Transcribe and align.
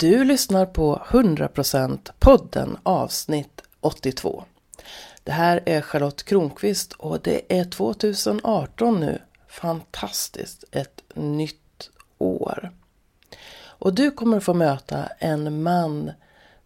Du 0.00 0.24
lyssnar 0.24 0.66
på 0.66 1.02
100% 1.08 2.10
podden 2.18 2.76
avsnitt 2.82 3.62
82. 3.80 4.44
Det 5.24 5.32
här 5.32 5.62
är 5.66 5.80
Charlotte 5.80 6.22
Kronqvist 6.22 6.92
och 6.92 7.20
det 7.20 7.58
är 7.58 7.64
2018 7.64 9.00
nu. 9.00 9.22
Fantastiskt, 9.48 10.64
ett 10.70 11.02
nytt 11.14 11.90
år. 12.18 12.70
Och 13.60 13.94
du 13.94 14.10
kommer 14.10 14.40
få 14.40 14.54
möta 14.54 15.06
en 15.18 15.62
man 15.62 16.12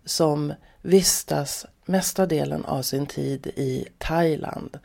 som 0.05 0.55
vistas 0.83 1.67
mesta 1.85 2.27
delen 2.27 2.65
av 2.65 2.83
sin 2.83 3.07
tid 3.07 3.47
i 3.47 3.89
Thailand 3.99 4.79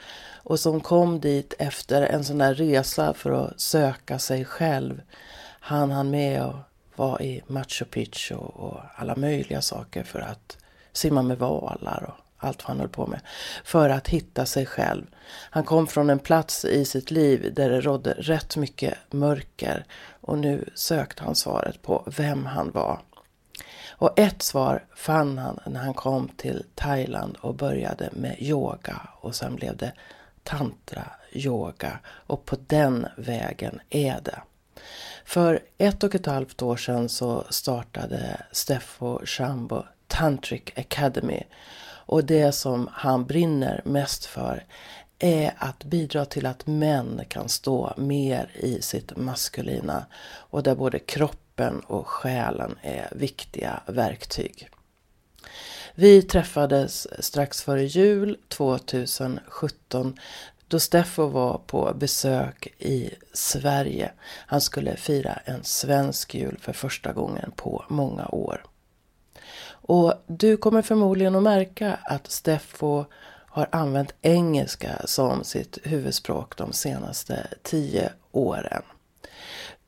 och 0.43 0.59
som 0.59 0.81
kom 0.81 1.19
dit 1.19 1.53
efter 1.59 2.01
en 2.01 2.23
sån 2.23 2.37
där 2.37 2.53
resa 2.53 3.13
för 3.13 3.31
att 3.31 3.59
söka 3.59 4.19
sig 4.19 4.45
själv. 4.45 5.01
Han 5.59 5.91
hann 5.91 6.09
med 6.09 6.41
att 6.41 6.66
vara 6.97 7.21
i 7.21 7.41
Machu 7.47 7.85
Picchu 7.85 8.35
och 8.35 8.79
alla 8.95 9.15
möjliga 9.15 9.61
saker 9.61 10.03
för 10.03 10.19
att 10.19 10.57
simma 10.93 11.21
med 11.21 11.37
valar 11.37 12.03
och 12.07 12.23
allt 12.37 12.63
vad 12.63 12.67
han 12.67 12.79
höll 12.79 12.89
på 12.89 13.07
med. 13.07 13.19
För 13.63 13.89
att 13.89 14.07
hitta 14.07 14.45
sig 14.45 14.65
själv. 14.65 15.05
Han 15.49 15.63
kom 15.63 15.87
från 15.87 16.09
en 16.09 16.19
plats 16.19 16.65
i 16.65 16.85
sitt 16.85 17.11
liv 17.11 17.53
där 17.53 17.69
det 17.69 17.81
rådde 17.81 18.13
rätt 18.13 18.57
mycket 18.57 18.97
mörker 19.11 19.85
och 20.21 20.37
nu 20.37 20.69
sökte 20.75 21.23
han 21.23 21.35
svaret 21.35 21.81
på 21.81 22.03
vem 22.05 22.45
han 22.45 22.71
var. 22.71 22.99
Och 23.89 24.19
ett 24.19 24.41
svar 24.41 24.85
fann 24.95 25.37
han 25.37 25.59
när 25.65 25.79
han 25.79 25.93
kom 25.93 26.27
till 26.27 26.63
Thailand 26.75 27.37
och 27.41 27.55
började 27.55 28.09
med 28.11 28.35
yoga 28.39 29.01
och 29.21 29.35
sen 29.35 29.55
blev 29.55 29.77
det 29.77 29.93
tantra 30.43 31.03
yoga 31.31 31.99
och 32.05 32.45
på 32.45 32.57
den 32.67 33.07
vägen 33.17 33.79
är 33.89 34.21
det. 34.23 34.41
För 35.27 35.59
ett 35.77 36.03
och 36.03 36.15
ett 36.15 36.25
halvt 36.25 36.61
år 36.61 36.77
sedan 36.77 37.09
så 37.09 37.45
startade 37.49 38.41
Steffo 38.51 39.25
Shambo 39.25 39.83
Tantric 40.07 40.61
Academy 40.75 41.43
och 42.05 42.23
det 42.25 42.51
som 42.51 42.89
han 42.91 43.25
brinner 43.25 43.81
mest 43.85 44.25
för 44.25 44.65
är 45.19 45.53
att 45.57 45.83
bidra 45.83 46.25
till 46.25 46.45
att 46.45 46.67
män 46.67 47.21
kan 47.27 47.49
stå 47.49 47.93
mer 47.97 48.51
i 48.53 48.81
sitt 48.81 49.17
maskulina 49.17 50.05
och 50.25 50.63
där 50.63 50.75
både 50.75 50.99
kroppen 50.99 51.79
och 51.79 52.07
själen 52.07 52.77
är 52.81 53.09
viktiga 53.11 53.79
verktyg. 53.85 54.69
Vi 55.95 56.21
träffades 56.21 57.23
strax 57.25 57.61
före 57.63 57.83
jul 57.83 58.37
2017 58.47 60.19
då 60.67 60.79
Steffo 60.79 61.27
var 61.27 61.61
på 61.67 61.93
besök 61.95 62.67
i 62.77 63.09
Sverige. 63.33 64.11
Han 64.23 64.61
skulle 64.61 64.95
fira 64.95 65.39
en 65.45 65.63
svensk 65.63 66.35
jul 66.35 66.57
för 66.61 66.73
första 66.73 67.13
gången 67.13 67.51
på 67.55 67.85
många 67.89 68.27
år. 68.27 68.65
Och 69.69 70.13
du 70.27 70.57
kommer 70.57 70.81
förmodligen 70.81 71.35
att 71.35 71.43
märka 71.43 71.99
att 72.03 72.31
Steffo 72.31 73.05
har 73.57 73.69
använt 73.71 74.13
engelska 74.21 75.01
som 75.05 75.43
sitt 75.43 75.77
huvudspråk 75.83 76.57
de 76.57 76.73
senaste 76.73 77.47
tio 77.63 78.11
åren. 78.31 78.83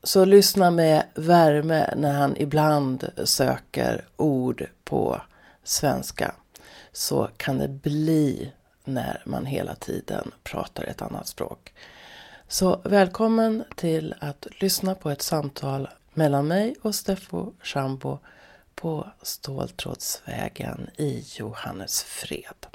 Så 0.03 0.25
lyssna 0.25 0.71
med 0.71 1.03
värme 1.15 1.93
när 1.97 2.13
han 2.13 2.37
ibland 2.37 3.09
söker 3.23 4.05
ord 4.17 4.67
på 4.83 5.21
svenska. 5.63 6.35
Så 6.91 7.29
kan 7.37 7.57
det 7.57 7.67
bli 7.67 8.51
när 8.93 9.21
man 9.25 9.45
hela 9.45 9.75
tiden 9.75 10.31
pratar 10.43 10.83
ett 10.83 11.01
annat 11.01 11.27
språk. 11.27 11.73
Så 12.47 12.81
välkommen 12.83 13.63
till 13.75 14.15
att 14.19 14.47
lyssna 14.59 14.95
på 14.95 15.09
ett 15.09 15.21
samtal 15.21 15.87
mellan 16.13 16.47
mig 16.47 16.75
och 16.81 16.95
Steffo 16.95 17.53
Schambo 17.63 18.19
på 18.75 19.07
Ståltrådsvägen 19.21 20.89
i 20.97 21.23
Johannesfred. 21.37 22.65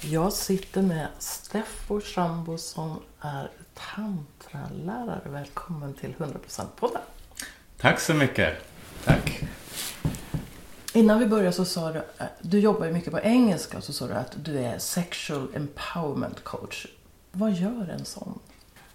Jag 0.00 0.32
sitter 0.32 0.82
med 0.82 1.08
Steffo 1.18 2.00
Schambo 2.00 2.58
som 2.58 3.02
är 3.20 3.50
tantralärare. 3.74 5.28
Välkommen 5.30 5.94
till 5.94 6.14
100%-podden. 6.14 7.00
Tack 7.78 8.00
så 8.00 8.14
mycket. 8.14 8.54
Tack. 9.04 9.42
Innan 10.94 11.18
vi 11.18 11.26
började 11.26 11.52
så 11.52 11.64
sa 11.64 11.92
du, 11.92 11.98
eh, 11.98 12.26
du 12.40 12.60
jobbar 12.60 12.86
ju 12.86 12.92
mycket 12.92 13.12
på 13.12 13.20
engelska, 13.20 13.80
så 13.80 13.92
sa 13.92 14.06
du 14.06 14.14
att 14.14 14.44
du 14.44 14.58
är 14.58 14.78
sexual 14.78 15.48
empowerment 15.54 16.44
coach. 16.44 16.86
Vad 17.32 17.52
gör 17.52 17.90
en 17.98 18.04
sån? 18.04 18.38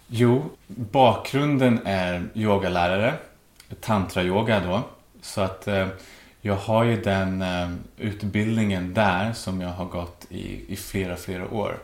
Jo, 0.06 0.50
bakgrunden 0.66 1.80
är 1.84 2.28
yogalärare, 2.34 3.14
tantrayoga 3.80 4.60
då. 4.60 4.82
Så 5.22 5.40
att 5.40 5.68
eh, 5.68 5.88
jag 6.40 6.56
har 6.56 6.84
ju 6.84 7.00
den 7.00 7.42
eh, 7.42 7.70
utbildningen 7.96 8.94
där 8.94 9.32
som 9.32 9.60
jag 9.60 9.70
har 9.70 9.84
gått 9.84 10.26
i, 10.28 10.72
i 10.72 10.76
flera, 10.76 11.16
flera 11.16 11.50
år. 11.50 11.78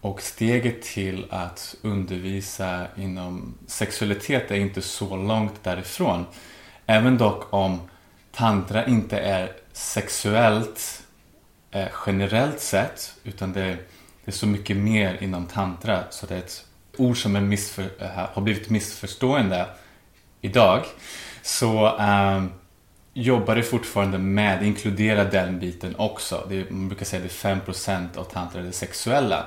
Och 0.00 0.22
steget 0.22 0.82
till 0.82 1.26
att 1.30 1.74
undervisa 1.82 2.86
inom 2.96 3.54
sexualitet 3.66 4.50
är 4.50 4.54
inte 4.54 4.82
så 4.82 5.16
långt 5.16 5.64
därifrån. 5.64 6.24
Även 6.86 7.18
dock 7.18 7.52
om 7.52 7.80
tantra 8.36 8.86
inte 8.86 9.18
är 9.18 9.52
sexuellt 9.72 11.02
eh, 11.70 11.88
generellt 12.06 12.60
sett 12.60 13.14
utan 13.24 13.52
det, 13.52 13.66
det, 14.24 14.30
är 14.30 14.32
så 14.32 14.46
mycket 14.46 14.76
mer 14.76 15.22
inom 15.22 15.46
tantra 15.46 16.04
så 16.10 16.26
det 16.26 16.34
är 16.34 16.38
ett 16.38 16.64
ord 16.96 17.22
som 17.22 17.36
är 17.36 17.40
missför, 17.40 17.84
eh, 17.98 18.08
har 18.08 18.42
blivit 18.42 18.70
missförstående 18.70 19.66
idag. 20.40 20.84
Så 21.42 21.98
eh, 21.98 22.44
jobbar 23.12 23.56
det 23.56 23.62
fortfarande 23.62 24.18
med, 24.18 24.62
inkludera 24.62 25.24
den 25.24 25.58
biten 25.58 25.96
också. 25.96 26.46
Det, 26.48 26.70
man 26.70 26.88
brukar 26.88 27.04
säga 27.04 27.24
att 27.24 27.42
det 27.42 27.48
är 27.48 27.56
5% 27.56 28.18
av 28.18 28.24
tantra 28.24 28.62
det 28.62 28.72
sexuella. 28.72 29.46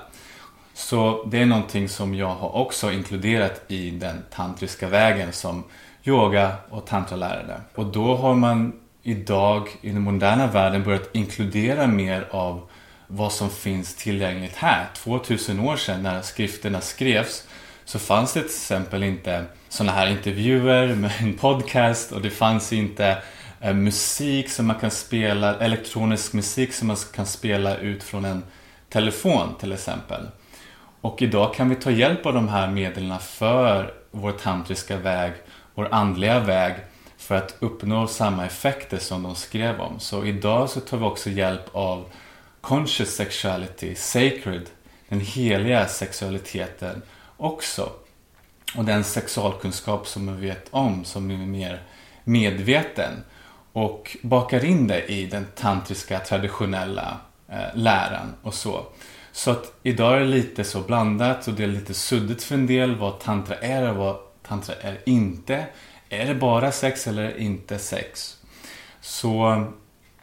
Så 0.74 1.24
det 1.32 1.42
är 1.42 1.46
någonting 1.46 1.90
som 1.90 2.16
jag 2.16 2.36
har 2.36 2.56
också 2.56 2.92
inkluderat 2.92 3.62
i 3.68 3.92
den 3.92 4.24
tantriska 4.32 4.88
vägen 4.88 5.34
som 5.34 5.64
yoga 6.08 6.56
och 6.70 6.86
tantralärare. 6.86 7.62
Och 7.76 7.86
då 7.86 8.16
har 8.16 8.36
man 8.36 8.74
idag 9.04 9.70
i 9.82 9.90
den 9.90 10.02
moderna 10.02 10.48
världen 10.48 10.84
börjat 10.84 11.10
inkludera 11.16 11.88
mer 11.88 12.28
av 12.32 12.70
vad 13.08 13.32
som 13.32 13.50
finns 13.50 13.96
tillgängligt 13.96 14.56
här. 14.56 14.86
2000 14.94 15.60
år 15.60 15.76
sedan 15.76 16.04
när 16.04 16.22
skrifterna 16.22 16.82
skrevs 16.82 17.48
så 17.86 18.00
fanns 18.00 18.34
det 18.34 18.40
till 18.40 18.50
exempel 18.50 19.04
inte 19.04 19.46
sådana 19.70 19.92
här 19.92 20.08
intervjuer 20.08 20.96
med 20.96 21.12
en 21.20 21.34
podcast 21.34 22.12
och 22.12 22.22
det 22.22 22.30
fanns 22.30 22.74
inte 22.74 23.18
eh, 23.62 23.74
musik 23.74 24.50
som 24.50 24.68
man 24.68 24.80
kan 24.80 24.92
spela, 24.92 25.56
elektronisk 25.56 26.34
musik 26.34 26.74
som 26.74 26.88
man 26.88 26.98
kan 27.14 27.26
spela 27.26 27.78
ut 27.78 28.04
från 28.04 28.26
en 28.26 28.44
telefon 28.90 29.48
till 29.60 29.74
exempel. 29.74 30.22
Och 31.02 31.22
idag 31.22 31.54
kan 31.54 31.70
vi 31.70 31.76
ta 31.76 31.92
hjälp 31.92 32.26
av 32.26 32.34
de 32.34 32.48
här 32.48 32.68
medlen 32.68 33.20
för 33.20 33.94
vår 34.12 34.32
tantriska 34.32 34.98
väg 34.98 35.34
vår 35.78 35.88
andliga 35.92 36.40
väg 36.40 36.76
för 37.18 37.36
att 37.36 37.56
uppnå 37.60 38.08
samma 38.08 38.46
effekter 38.46 38.98
som 38.98 39.24
de 39.24 39.36
skrev 39.36 39.80
om. 39.80 40.00
Så 40.00 40.26
idag 40.26 40.70
så 40.70 40.80
tar 40.80 40.98
vi 40.98 41.04
också 41.04 41.30
hjälp 41.30 41.70
av 41.72 42.06
conscious 42.62 43.16
sexuality, 43.16 43.96
sacred, 43.96 44.70
den 45.10 45.20
heliga 45.20 45.88
sexualiteten 45.88 47.02
också. 47.38 47.90
Och 48.78 48.86
den 48.86 49.04
sexualkunskap 49.04 50.08
som 50.08 50.36
vi 50.36 50.48
vet 50.48 50.68
om, 50.72 51.06
som 51.06 51.32
är 51.32 51.38
mer 51.38 51.82
medveten. 52.24 53.24
Och 53.74 54.18
bakar 54.22 54.66
in 54.66 54.88
det 54.88 55.06
i 55.06 55.26
den 55.26 55.48
tantriska 55.56 56.20
traditionella 56.20 57.18
eh, 57.50 57.76
läran 57.76 58.34
och 58.42 58.54
så. 58.54 58.86
Så 59.32 59.52
att 59.52 59.74
idag 59.84 60.16
är 60.16 60.20
det 60.20 60.26
lite 60.26 60.64
så 60.64 60.82
blandat 60.82 61.48
och 61.48 61.54
det 61.54 61.64
är 61.64 61.68
lite 61.68 61.94
suddigt 61.94 62.44
för 62.44 62.56
en 62.56 62.68
del 62.68 62.96
vad 62.96 63.20
tantra 63.20 63.56
är 63.56 63.90
och 63.90 63.96
vad 63.96 64.27
tantra 64.48 64.76
är 64.76 64.98
inte. 65.06 65.66
Är 66.10 66.26
det 66.26 66.36
bara 66.36 66.72
sex 66.72 67.08
eller 67.08 67.38
inte 67.38 67.80
sex? 67.80 68.38
Så 69.02 69.66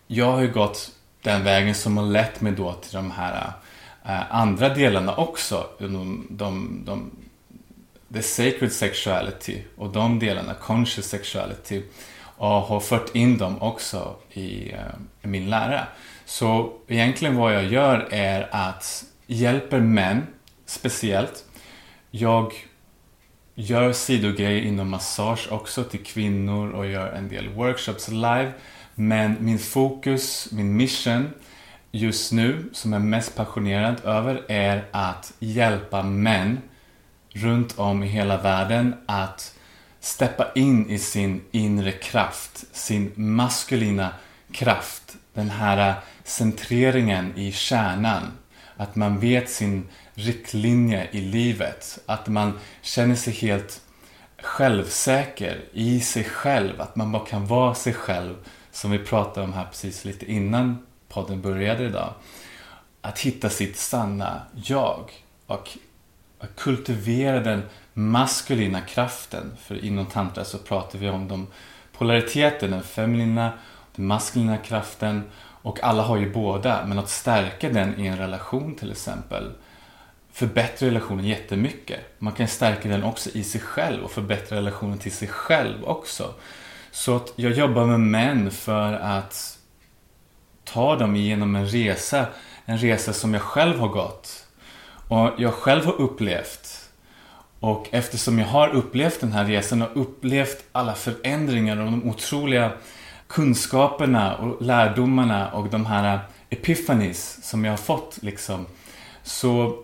jag 0.06 0.32
har 0.32 0.40
ju 0.40 0.52
gått 0.52 0.90
den 1.22 1.44
vägen 1.44 1.74
som 1.74 1.96
har 1.96 2.04
lett 2.04 2.40
mig 2.40 2.52
då 2.52 2.72
till 2.72 2.92
de 2.92 3.10
här 3.10 3.52
äh, 4.04 4.34
andra 4.34 4.68
delarna 4.68 5.16
också. 5.16 5.66
De, 5.78 6.26
de, 6.30 6.82
de, 6.86 7.10
the 8.12 8.22
sacred 8.22 8.72
sexuality 8.72 9.62
och 9.76 9.88
de 9.88 10.18
delarna, 10.18 10.54
conscious 10.54 11.06
sexuality. 11.06 11.82
Och 12.36 12.48
har 12.48 12.80
fört 12.80 13.14
in 13.14 13.38
dem 13.38 13.62
också 13.62 14.16
i, 14.32 14.72
äh, 14.72 14.78
i 15.22 15.26
min 15.26 15.50
lära. 15.50 15.86
Så 16.24 16.72
egentligen 16.88 17.36
vad 17.36 17.54
jag 17.54 17.64
gör 17.64 18.08
är 18.10 18.48
att 18.52 19.04
hjälper 19.26 19.80
män 19.80 20.26
speciellt. 20.66 21.44
Jag 22.10 22.52
gör 23.54 23.92
sidogrejer 23.92 24.62
inom 24.62 24.90
massage 24.90 25.48
också 25.50 25.84
till 25.84 26.04
kvinnor 26.04 26.70
och 26.70 26.86
gör 26.86 27.12
en 27.12 27.28
del 27.28 27.48
workshops 27.48 28.08
live. 28.08 28.52
Men 28.94 29.36
min 29.40 29.58
fokus, 29.58 30.48
min 30.52 30.76
mission 30.76 31.30
just 31.90 32.32
nu, 32.32 32.70
som 32.72 32.92
jag 32.92 33.02
är 33.02 33.06
mest 33.06 33.36
passionerad 33.36 34.04
över, 34.04 34.42
är 34.48 34.84
att 34.90 35.32
hjälpa 35.38 36.02
män 36.02 36.60
runt 37.28 37.78
om 37.78 38.02
i 38.02 38.06
hela 38.06 38.36
världen 38.36 38.94
att 39.06 39.54
steppa 40.00 40.46
in 40.54 40.90
i 40.90 40.98
sin 40.98 41.42
inre 41.50 41.92
kraft, 41.92 42.64
sin 42.72 43.12
maskulina 43.14 44.10
kraft. 44.52 45.16
Den 45.34 45.50
här 45.50 45.88
eh, 45.88 45.94
centreringen 46.24 47.32
i 47.36 47.52
kärnan. 47.52 48.22
Att 48.76 48.96
man 48.96 49.20
vet 49.20 49.50
sin 49.50 49.88
riktlinje 50.14 51.08
i 51.10 51.20
livet. 51.20 51.98
Att 52.06 52.28
man 52.28 52.58
känner 52.82 53.14
sig 53.14 53.32
helt 53.32 53.80
självsäker 54.42 55.64
i 55.72 56.00
sig 56.00 56.24
själv. 56.24 56.80
Att 56.80 56.96
man 56.96 57.12
bara 57.12 57.26
kan 57.26 57.46
vara 57.46 57.74
sig 57.74 57.92
själv. 57.92 58.34
Som 58.70 58.90
vi 58.90 58.98
pratade 58.98 59.46
om 59.46 59.52
här 59.52 59.64
precis 59.64 60.04
lite 60.04 60.32
innan 60.32 60.86
podden 61.08 61.40
började 61.40 61.84
idag. 61.84 62.14
Att 63.00 63.18
hitta 63.18 63.50
sitt 63.50 63.76
sanna 63.76 64.42
jag. 64.54 65.10
Och 65.46 65.68
kultivera 66.56 67.40
den 67.40 67.62
maskulina 67.92 68.80
kraften. 68.80 69.56
För 69.60 69.84
inom 69.84 70.06
tantra 70.06 70.44
så 70.44 70.58
pratar 70.58 70.98
vi 70.98 71.08
om 71.08 71.28
de 71.28 71.46
polariteten, 71.92 72.70
den 72.70 72.82
feminina, 72.82 73.52
den 73.96 74.06
maskulina 74.06 74.56
kraften 74.56 75.22
och 75.36 75.82
alla 75.82 76.02
har 76.02 76.16
ju 76.16 76.32
båda. 76.32 76.86
Men 76.86 76.98
att 76.98 77.08
stärka 77.08 77.68
den 77.68 78.00
i 78.00 78.06
en 78.06 78.18
relation 78.18 78.74
till 78.74 78.90
exempel 78.90 79.52
förbättra 80.34 80.86
relationen 80.88 81.24
jättemycket. 81.24 82.00
Man 82.18 82.32
kan 82.32 82.48
stärka 82.48 82.88
den 82.88 83.04
också 83.04 83.30
i 83.30 83.44
sig 83.44 83.60
själv 83.60 84.04
och 84.04 84.10
förbättra 84.10 84.58
relationen 84.58 84.98
till 84.98 85.12
sig 85.12 85.28
själv 85.28 85.84
också. 85.84 86.34
Så 86.90 87.16
att 87.16 87.32
jag 87.36 87.52
jobbar 87.52 87.86
med 87.86 88.00
män 88.00 88.50
för 88.50 88.92
att 88.92 89.58
ta 90.64 90.96
dem 90.96 91.16
igenom 91.16 91.56
en 91.56 91.66
resa. 91.66 92.26
En 92.64 92.78
resa 92.78 93.12
som 93.12 93.34
jag 93.34 93.42
själv 93.42 93.78
har 93.78 93.88
gått. 93.88 94.46
Och 95.08 95.30
jag 95.38 95.54
själv 95.54 95.84
har 95.84 96.00
upplevt. 96.00 96.90
Och 97.60 97.88
eftersom 97.90 98.38
jag 98.38 98.46
har 98.46 98.68
upplevt 98.68 99.20
den 99.20 99.32
här 99.32 99.44
resan 99.44 99.82
och 99.82 100.00
upplevt 100.00 100.64
alla 100.72 100.94
förändringar 100.94 101.76
och 101.76 101.84
de 101.84 102.08
otroliga 102.08 102.72
kunskaperna 103.26 104.36
och 104.36 104.62
lärdomarna 104.62 105.52
och 105.52 105.68
de 105.68 105.86
här 105.86 106.18
epiphanies 106.50 107.38
som 107.42 107.64
jag 107.64 107.72
har 107.72 107.76
fått 107.76 108.18
liksom. 108.22 108.66
Så 109.22 109.83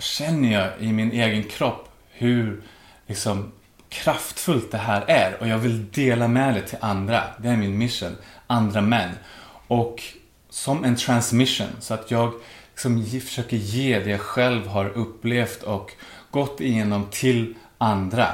känner 0.00 0.52
jag 0.52 0.70
i 0.80 0.92
min 0.92 1.12
egen 1.12 1.42
kropp 1.42 1.88
hur 2.10 2.62
liksom 3.06 3.52
kraftfullt 3.88 4.70
det 4.70 4.78
här 4.78 5.04
är 5.08 5.36
och 5.40 5.48
jag 5.48 5.58
vill 5.58 5.90
dela 5.90 6.28
med 6.28 6.54
det 6.54 6.62
till 6.62 6.78
andra. 6.80 7.22
Det 7.38 7.48
är 7.48 7.56
min 7.56 7.78
mission. 7.78 8.16
Andra 8.46 8.80
män. 8.80 9.10
Och 9.66 10.02
som 10.50 10.84
en 10.84 10.96
transmission 10.96 11.68
så 11.80 11.94
att 11.94 12.10
jag 12.10 12.32
liksom 12.70 13.04
försöker 13.20 13.56
ge 13.56 13.98
det 13.98 14.10
jag 14.10 14.20
själv 14.20 14.66
har 14.66 14.88
upplevt 14.88 15.62
och 15.62 15.92
gått 16.30 16.60
igenom 16.60 17.06
till 17.10 17.54
andra. 17.78 18.28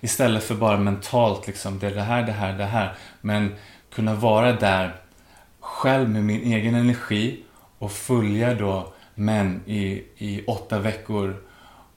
Istället 0.00 0.44
för 0.44 0.54
bara 0.54 0.78
mentalt 0.78 1.46
liksom, 1.46 1.78
det 1.78 1.86
är 1.86 1.94
det 1.94 2.02
här, 2.02 2.22
det 2.22 2.32
här, 2.32 2.58
det 2.58 2.64
här. 2.64 2.94
Men 3.20 3.54
kunna 3.94 4.14
vara 4.14 4.52
där 4.52 4.96
själv 5.60 6.08
med 6.08 6.24
min 6.24 6.52
egen 6.52 6.74
energi 6.74 7.42
och 7.78 7.92
följa 7.92 8.54
då 8.54 8.93
män 9.14 9.60
i, 9.66 10.02
i 10.16 10.44
åtta 10.46 10.78
veckor 10.78 11.36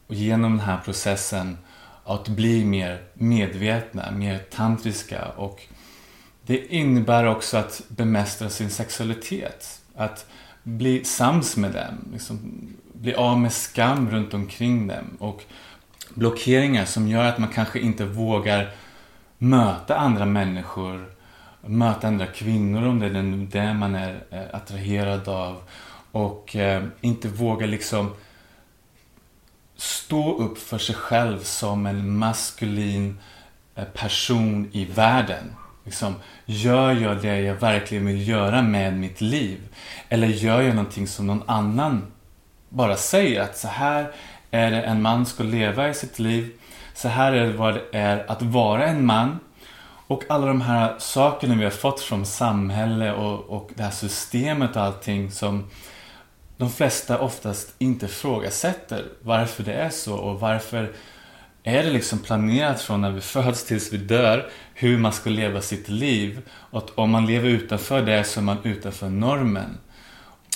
och 0.08 0.16
genom 0.16 0.52
den 0.52 0.60
här 0.60 0.78
processen 0.86 1.58
att 2.04 2.28
bli 2.28 2.66
mer 2.66 3.02
medvetna, 3.14 4.12
mer 4.12 4.40
tantriska 4.52 5.26
och 5.26 5.68
det 6.48 6.74
innebär 6.74 7.26
också 7.26 7.58
att 7.58 7.82
bemästra 7.88 8.50
sin 8.50 8.70
sexualitet. 8.70 9.82
Att 9.96 10.26
bli 10.64 11.04
sams 11.04 11.58
med 11.58 11.72
dem, 11.72 12.12
liksom, 12.14 12.68
bli 12.94 13.14
av 13.14 13.40
med 13.40 13.54
skam 13.54 14.10
runt 14.10 14.34
omkring 14.34 14.88
dem 14.88 15.18
och 15.20 15.44
blockeringar 16.14 16.86
som 16.86 17.08
gör 17.08 17.26
att 17.26 17.38
man 17.38 17.50
kanske 17.50 17.80
inte 17.80 18.06
vågar 18.06 18.72
möta 19.38 19.98
andra 19.98 20.26
människor, 20.26 21.12
möta 21.62 22.08
andra 22.08 22.26
kvinnor 22.26 22.88
om 22.88 23.00
det 23.00 23.06
är 23.06 23.48
det 23.52 23.74
man 23.74 23.96
är 23.96 24.24
eh, 24.32 24.56
attraherad 24.56 25.28
av 25.28 25.62
och 26.18 26.56
eh, 26.56 26.84
inte 27.02 27.28
vågar 27.28 27.68
liksom 27.68 28.14
stå 29.76 30.38
upp 30.38 30.58
för 30.58 30.78
sig 30.78 30.96
själv 30.96 31.40
som 31.44 31.86
en 31.86 32.18
maskulin 32.18 33.20
eh, 33.76 33.84
person 33.84 34.70
i 34.72 34.86
världen. 34.86 35.56
Liksom, 35.84 36.16
gör 36.46 36.92
jag 36.92 37.22
det 37.22 37.40
jag 37.40 37.56
verkligen 37.56 38.06
vill 38.06 38.28
göra 38.28 38.62
med 38.62 38.94
mitt 38.94 39.22
liv? 39.22 39.60
Eller 40.10 40.28
gör 40.28 40.62
jag 40.62 40.76
någonting 40.76 41.08
som 41.08 41.28
någon 41.28 41.44
annan 41.46 42.12
bara 42.70 42.96
säger 42.96 43.42
att 43.42 43.58
så 43.58 43.68
här 43.68 44.12
är 44.52 44.72
det 44.72 44.82
en 44.82 45.02
man 45.02 45.26
ska 45.26 45.44
leva 45.44 45.90
i 45.90 45.94
sitt 45.94 46.20
liv. 46.20 46.52
Så 46.94 47.08
här 47.08 47.32
är 47.32 47.46
det 47.46 47.54
vad 47.54 47.74
det 47.74 47.84
är 47.92 48.32
att 48.32 48.42
vara 48.42 48.88
en 48.88 49.06
man. 49.06 49.40
Och 50.08 50.24
alla 50.30 50.48
de 50.48 50.62
här 50.62 50.96
sakerna 51.00 51.56
vi 51.56 51.64
har 51.64 51.72
fått 51.72 52.00
från 52.00 52.26
samhälle 52.26 53.14
och, 53.14 53.50
och 53.50 53.70
det 53.76 53.84
här 53.84 53.92
systemet 53.92 54.76
och 54.76 54.82
allting 54.82 55.32
som 55.32 55.70
de 56.58 56.70
flesta 56.70 57.20
oftast 57.20 57.76
inte 57.78 58.06
ifrågasätter 58.06 59.06
varför 59.22 59.64
det 59.64 59.74
är 59.74 59.90
så 59.90 60.16
och 60.16 60.40
varför 60.40 60.94
är 61.64 61.84
det 61.84 61.90
liksom 61.90 62.20
planerat 62.20 62.82
från 62.82 63.02
när 63.02 63.12
vi 63.12 63.22
föds 63.22 63.66
tills 63.66 63.94
vi 63.94 63.98
dör 63.98 64.50
hur 64.74 64.98
man 64.98 65.14
ska 65.14 65.30
leva 65.30 65.62
sitt 65.62 65.90
liv. 65.90 66.42
Och 66.50 66.90
om 66.96 67.10
man 67.12 67.26
lever 67.26 67.50
utanför 67.50 68.02
det 68.02 68.24
så 68.24 68.40
är 68.40 68.44
man 68.44 68.58
utanför 68.64 69.10
normen. 69.10 69.78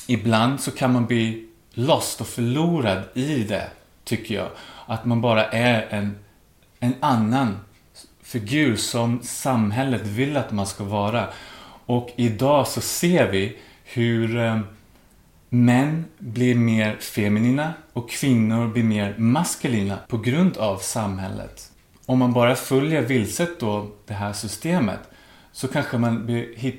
Ibland 0.08 0.62
så 0.62 0.72
kan 0.72 0.94
man 0.94 1.06
bli 1.06 1.48
lost 1.74 2.22
och 2.22 2.28
förlorad 2.28 3.04
i 3.14 3.44
det, 3.44 3.68
tycker 4.04 4.36
jag. 4.36 4.48
Att 4.86 5.06
man 5.06 5.22
bara 5.22 5.46
är 5.46 5.88
en, 5.90 6.20
en 6.80 6.94
annan 7.00 7.58
figur 8.24 8.76
som 8.76 9.20
samhället 9.24 10.02
vill 10.02 10.38
att 10.38 10.52
man 10.52 10.68
ska 10.68 10.84
vara. 10.84 11.28
Och 11.86 12.10
idag 12.16 12.68
så 12.68 12.82
ser 12.82 13.32
vi 13.32 13.58
hur 13.84 14.38
eh, 14.38 14.60
män 15.54 16.06
blir 16.18 16.56
mer 16.56 16.98
feminina 16.98 17.74
och 17.94 18.10
kvinnor 18.10 18.68
blir 18.68 18.84
mer 18.84 19.16
maskulina 19.18 20.00
på 20.08 20.18
grund 20.18 20.58
av 20.58 20.78
samhället. 20.78 21.72
Om 22.06 22.20
man 22.20 22.34
bara 22.34 22.56
följer 22.56 23.02
vilset 23.02 23.60
då 23.60 23.92
det 24.06 24.14
här 24.14 24.34
systemet 24.34 25.00
så 25.52 25.68
kanske 25.68 25.98
man 25.98 26.28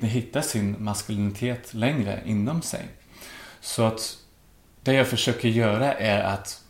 hittar 0.03 0.41
sin 0.41 0.77
maskulinitet 0.79 1.75
längre 1.75 2.23
inom 2.27 2.63
sig. 2.63 2.89
Så 3.61 3.82
att 3.82 4.17
det 4.82 4.93
jag 4.93 5.08
försöker 5.08 5.49
göra 5.49 5.94
är 5.94 6.23
att 6.23 6.63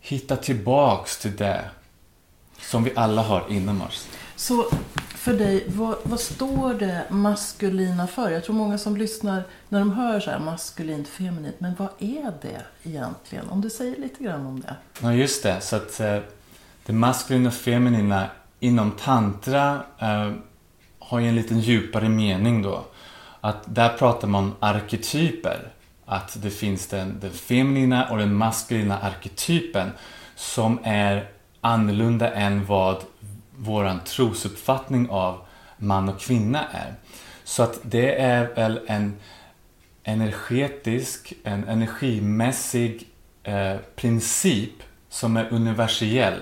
hitta 0.00 0.36
tillbaks 0.36 1.18
till 1.18 1.36
det 1.36 1.70
som 2.60 2.84
vi 2.84 2.92
alla 2.96 3.22
har 3.22 3.46
inom 3.48 3.82
oss. 3.82 4.08
Så 4.46 4.66
för 5.08 5.32
dig, 5.32 5.64
vad, 5.68 5.96
vad, 6.02 6.20
står 6.20 6.74
det 6.74 7.04
maskulina 7.10 8.06
för? 8.06 8.30
Jag 8.30 8.44
tror 8.44 8.56
många 8.56 8.78
som 8.78 8.96
lyssnar, 8.96 9.42
när 9.68 9.78
de 9.78 9.92
hör 9.92 10.20
så 10.20 10.30
här 10.30 10.38
maskulint, 10.38 11.08
feminint, 11.08 11.54
men 11.58 11.74
vad 11.78 11.88
är 11.98 12.32
det 12.42 12.62
egentligen? 12.82 13.48
Om 13.48 13.60
du 13.60 13.70
säger 13.70 13.96
lite 14.00 14.24
grann 14.24 14.46
om 14.46 14.60
det. 14.60 14.74
Ja, 15.02 15.12
just 15.12 15.42
det. 15.42 15.60
Så 15.60 15.76
att 15.76 16.00
eh, 16.00 16.18
det 16.86 16.92
maskulina 16.92 17.48
och 17.48 17.54
feminina 17.54 18.26
inom 18.60 18.90
tantra 18.90 19.82
eh, 19.98 20.32
har 20.98 21.18
ju 21.18 21.28
en 21.28 21.34
liten 21.34 21.60
djupare 21.60 22.08
mening 22.08 22.62
då. 22.62 22.84
Att 23.40 23.62
där 23.64 23.88
pratar 23.88 24.28
man 24.28 24.44
om 24.44 24.54
arketyper. 24.60 25.72
Att 26.06 26.42
det 26.42 26.50
finns 26.50 26.86
den, 26.86 27.20
den 27.20 27.30
feminina 27.30 28.10
och 28.10 28.18
den 28.18 28.34
maskulina 28.34 28.98
arketypen 28.98 29.90
som 30.36 30.78
är 30.82 31.30
annorlunda 31.60 32.34
än 32.34 32.66
vad 32.66 32.96
våran 33.56 34.00
trosuppfattning 34.04 35.08
av 35.10 35.40
man 35.76 36.08
och 36.08 36.20
kvinna 36.20 36.64
är. 36.72 36.94
Så 37.44 37.62
att 37.62 37.80
det 37.82 38.20
är 38.20 38.54
väl 38.54 38.80
en 38.86 39.16
energetisk, 40.04 41.32
en 41.44 41.68
energimässig 41.68 43.08
eh, 43.42 43.76
princip 43.96 44.82
som 45.08 45.36
är 45.36 45.52
universell. 45.52 46.40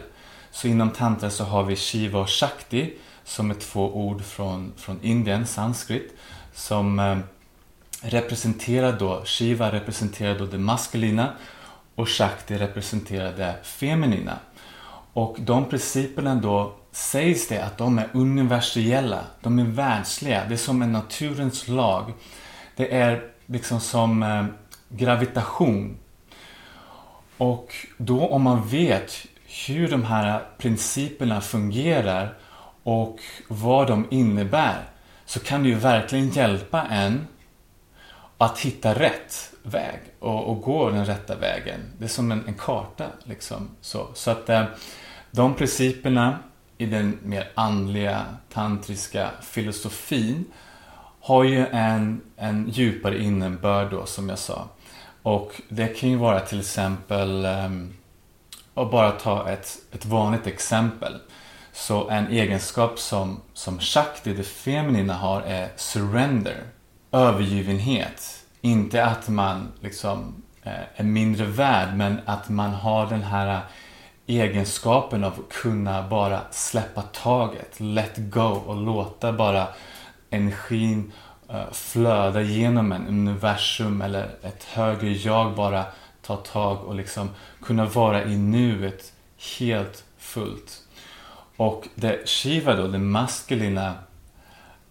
Så 0.51 0.69
inom 0.69 0.91
tantra 0.91 1.31
så 1.31 1.45
har 1.45 1.65
vi 1.65 1.77
Shiva 1.77 2.21
och 2.21 2.31
Shakti 2.31 2.95
som 3.25 3.51
är 3.51 3.55
två 3.55 3.97
ord 3.97 4.23
från, 4.25 4.73
från 4.77 4.99
Indien, 5.03 5.47
sanskrit, 5.47 6.15
som 6.53 6.99
eh, 6.99 7.19
representerar 8.01 8.99
då, 8.99 9.23
Shiva 9.25 9.73
representerar 9.73 10.39
då 10.39 10.47
det 10.47 10.59
maskulina 10.59 11.33
och 11.95 12.09
Shakti 12.09 12.59
representerar 12.59 13.33
det 13.37 13.57
feminina. 13.63 14.39
Och 15.13 15.37
de 15.41 15.65
principerna 15.65 16.35
då 16.35 16.75
sägs 16.93 17.49
det 17.49 17.59
att 17.59 17.79
de 17.79 17.99
är 17.99 18.09
universella, 18.13 19.25
de 19.41 19.59
är 19.59 19.65
världsliga, 19.65 20.45
det 20.49 20.55
är 20.55 20.59
som 20.59 20.83
en 20.83 20.93
naturens 20.93 21.69
lag. 21.69 22.13
Det 22.77 22.95
är 22.95 23.31
liksom 23.47 23.81
som 23.81 24.23
eh, 24.23 24.45
gravitation. 24.89 25.99
Och 27.37 27.75
då 27.97 28.27
om 28.27 28.43
man 28.43 28.69
vet 28.69 29.27
hur 29.67 29.91
de 29.91 30.05
här 30.05 30.43
principerna 30.59 31.41
fungerar 31.41 32.39
och 32.83 33.19
vad 33.49 33.87
de 33.87 34.07
innebär 34.11 34.85
så 35.25 35.41
kan 35.41 35.63
det 35.63 35.69
ju 35.69 35.75
verkligen 35.75 36.29
hjälpa 36.29 36.83
en 36.83 37.27
att 38.39 38.59
hitta 38.59 38.95
rätt 38.95 39.53
väg 39.63 40.01
och, 40.19 40.45
och 40.45 40.63
gå 40.63 40.91
den 40.91 41.07
rätta 41.07 41.37
vägen. 41.37 41.81
Det 41.99 42.05
är 42.05 42.09
som 42.09 42.33
en, 42.33 42.45
en 42.47 42.55
karta. 42.55 43.07
Liksom. 43.25 43.69
Så, 43.81 44.09
så 44.15 44.31
att 44.31 44.49
eh, 44.49 44.65
De 45.31 45.55
principerna 45.55 46.39
i 46.83 46.87
den 46.87 47.19
mer 47.23 47.49
andliga 47.55 48.25
tantriska 48.53 49.31
filosofin 49.43 50.45
har 51.21 51.45
ju 51.45 51.67
en, 51.67 52.21
en 52.37 52.69
djupare 52.69 53.19
innebörd 53.19 53.91
då, 53.91 54.07
som 54.07 54.29
jag 54.29 54.39
sa. 54.39 54.69
Och 55.23 55.61
det 55.69 55.87
kan 55.87 56.11
ju 56.11 56.17
vara 56.17 56.41
till 56.41 56.61
exempel, 56.61 57.47
um, 57.47 57.95
bara 58.75 59.11
ta 59.11 59.49
ett, 59.49 59.77
ett 59.93 60.07
vanligt 60.07 60.47
exempel. 60.47 61.19
Så 61.73 62.09
en 62.09 62.27
egenskap 62.27 62.99
som, 62.99 63.41
som 63.53 63.81
Shakti, 63.81 64.35
det 64.35 64.43
feminina, 64.43 65.15
har 65.15 65.43
är 65.43 65.69
surrender, 65.77 66.63
övergivenhet. 67.13 68.45
Inte 68.61 69.05
att 69.05 69.29
man 69.29 69.73
liksom 69.81 70.43
eh, 70.63 70.73
är 70.97 71.05
mindre 71.05 71.45
värd, 71.47 71.97
men 71.97 72.21
att 72.27 72.49
man 72.49 72.71
har 72.71 73.07
den 73.07 73.23
här 73.23 73.61
egenskapen 74.27 75.25
av 75.25 75.33
att 75.33 75.49
kunna 75.49 76.09
bara 76.09 76.41
släppa 76.51 77.03
taget, 77.03 77.81
let 77.81 78.13
go 78.17 78.63
och 78.67 78.77
låta 78.77 79.33
bara 79.33 79.69
energin 80.31 81.13
eh, 81.49 81.73
flöda 81.73 82.43
genom 82.43 82.93
en 82.93 83.07
universum 83.07 84.03
eller 84.03 84.31
ett 84.43 84.65
högre 84.65 85.11
jag 85.11 85.55
bara 85.55 85.85
ta 86.23 86.37
tag 86.37 86.85
och 86.85 86.95
liksom 86.95 87.31
kunna 87.63 87.85
vara 87.85 88.25
i 88.25 88.37
nuet 88.37 89.13
helt 89.59 90.05
fullt. 90.19 90.83
Och 91.57 91.89
det 91.95 92.29
Shiva 92.29 92.75
då, 92.75 92.89
det 92.89 92.99
maskulina, 92.99 93.95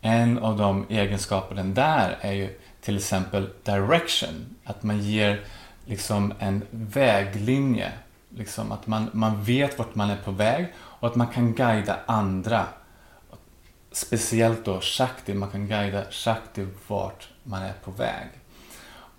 en 0.01 0.37
av 0.37 0.57
de 0.57 0.85
egenskaperna 0.89 1.63
där 1.63 2.17
är 2.21 2.31
ju 2.31 2.59
till 2.81 2.97
exempel 2.97 3.49
direction. 3.63 4.55
Att 4.63 4.83
man 4.83 4.99
ger 4.99 5.41
liksom 5.85 6.33
en 6.39 6.61
väglinje. 6.69 7.91
Liksom 8.35 8.71
att 8.71 8.87
man, 8.87 9.09
man 9.13 9.43
vet 9.43 9.79
vart 9.79 9.95
man 9.95 10.09
är 10.09 10.17
på 10.17 10.31
väg 10.31 10.73
och 10.77 11.07
att 11.07 11.15
man 11.15 11.27
kan 11.27 11.53
guida 11.53 11.99
andra. 12.05 12.65
Speciellt 13.91 14.65
då 14.65 14.79
Shakti, 14.81 15.33
man 15.33 15.49
kan 15.49 15.67
guida 15.67 16.03
Shakti 16.11 16.67
vart 16.87 17.29
man 17.43 17.61
är 17.61 17.73
på 17.83 17.91
väg. 17.91 18.27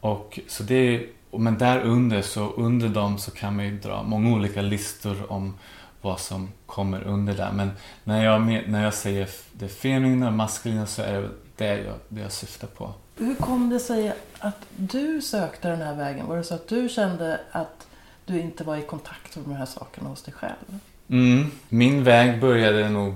Och 0.01 0.41
så 0.49 0.63
det 0.63 1.09
men 1.39 1.59
där 1.59 1.81
under 1.81 2.23
så 2.23 2.53
under 2.53 2.89
dem 2.89 3.19
så 3.19 3.31
kan 3.31 3.57
man 3.57 3.65
ju 3.65 3.79
dra 3.79 4.03
många 4.03 4.37
olika 4.37 4.63
listor 4.63 5.33
om 5.33 5.59
vad 6.01 6.21
som 6.21 6.53
kommer 6.67 7.03
under 7.03 7.35
där. 7.35 7.53
Men 7.53 7.71
när 8.05 8.25
jag, 8.25 8.69
när 8.69 8.85
jag 8.85 8.95
säger 8.95 9.29
det 9.53 9.69
feminina 9.69 10.27
och 10.27 10.33
maskulina 10.33 10.87
så 10.87 11.03
är 11.03 11.23
det 11.23 11.29
det 11.57 11.83
jag, 11.83 11.95
det 12.09 12.21
jag 12.21 12.33
syftar 12.33 12.69
på. 12.69 12.93
Hur 13.17 13.35
kom 13.35 13.71
det 13.71 13.81
sig 13.81 14.13
att 14.39 14.67
du 14.77 15.23
sökte 15.23 15.69
den 15.69 15.81
här 15.81 15.95
vägen? 15.95 16.27
Var 16.27 16.37
det 16.37 16.45
så 16.45 16.55
att 16.55 16.69
du 16.69 16.89
kände 16.89 17.41
att 17.53 17.87
du 18.25 18.41
inte 18.41 18.65
var 18.65 18.77
i 18.77 18.83
kontakt 18.83 19.37
med 19.37 19.45
de 19.45 19.55
här 19.55 19.67
sakerna 19.67 20.09
hos 20.09 20.23
dig 20.23 20.35
själv? 20.35 20.79
Mm. 21.09 21.51
Min 21.69 22.05
väg 22.05 22.41
började 22.41 22.89
nog 22.89 23.15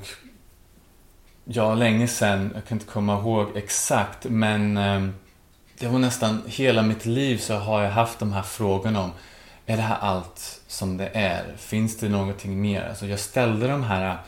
ja, 1.44 1.75
länge 1.75 2.08
sedan. 2.08 2.50
Jag 2.54 2.64
kan 2.64 2.76
inte 2.76 2.92
komma 2.92 3.18
ihåg 3.18 3.56
exakt 3.56 4.25
men 4.25 4.76
eh, 4.76 5.08
det 5.78 5.86
var 5.86 5.98
nästan 5.98 6.42
hela 6.46 6.82
mitt 6.82 7.06
liv 7.06 7.38
så 7.38 7.54
har 7.54 7.82
jag 7.82 7.90
haft 7.90 8.18
de 8.18 8.32
här 8.32 8.42
frågorna 8.42 9.02
om 9.02 9.10
är 9.66 9.76
det 9.76 9.82
här 9.82 9.98
allt 10.00 10.60
som 10.66 10.96
det 10.96 11.10
är? 11.14 11.54
Finns 11.56 11.98
det 11.98 12.08
någonting 12.08 12.60
mer? 12.60 12.88
Alltså 12.88 13.06
jag 13.06 13.20
ställde 13.20 13.68
de 13.68 13.82
här, 13.82 14.18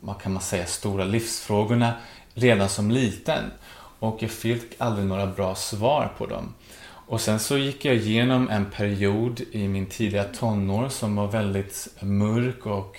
vad 0.00 0.20
kan 0.22 0.32
man 0.32 0.42
säga, 0.42 0.66
stora 0.66 1.04
livsfrågorna 1.04 1.92
redan 2.34 2.68
som 2.68 2.90
liten. 2.90 3.44
Och 3.98 4.22
jag 4.22 4.30
fick 4.30 4.74
aldrig 4.78 5.06
några 5.06 5.26
bra 5.26 5.54
svar 5.54 6.12
på 6.18 6.26
dem. 6.26 6.54
Och 7.06 7.20
sen 7.20 7.38
så 7.38 7.58
gick 7.58 7.84
jag 7.84 7.94
igenom 7.94 8.48
en 8.48 8.64
period 8.70 9.40
i 9.52 9.68
min 9.68 9.86
tidiga 9.86 10.24
tonår 10.24 10.88
som 10.88 11.16
var 11.16 11.26
väldigt 11.26 11.88
mörk 12.00 12.66
och 12.66 12.98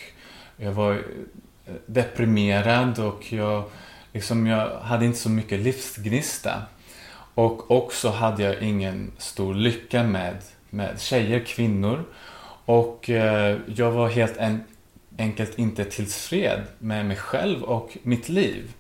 jag 0.58 0.72
var 0.72 0.94
eh, 0.94 1.74
deprimerad 1.86 3.00
och 3.00 3.34
jag, 3.34 3.64
liksom, 4.14 4.48
jag 4.48 4.80
hade 4.80 5.06
inte 5.06 5.20
så 5.20 5.30
mycket 5.30 5.60
livsgnista. 5.60 6.62
Och 7.34 7.72
också 7.72 8.10
hade 8.10 8.44
jag 8.44 8.62
ingen 8.62 9.12
stor 9.18 9.56
lycka 9.56 10.04
med 10.04 10.38
med 10.76 11.02
tjejer, 11.02 11.40
kvinnor. 11.40 12.04
Och 12.66 13.10
eh, 13.10 13.58
jag 13.76 13.92
var 13.92 14.10
helt 14.10 14.38
en, 14.38 14.64
enkelt 15.18 15.60
inte 15.60 15.86
tillfred 15.86 16.62
med 16.80 17.06
mig 17.06 17.18
själv 17.18 17.64
och 17.64 17.98
mitt 18.04 18.30
liv. 18.30 18.74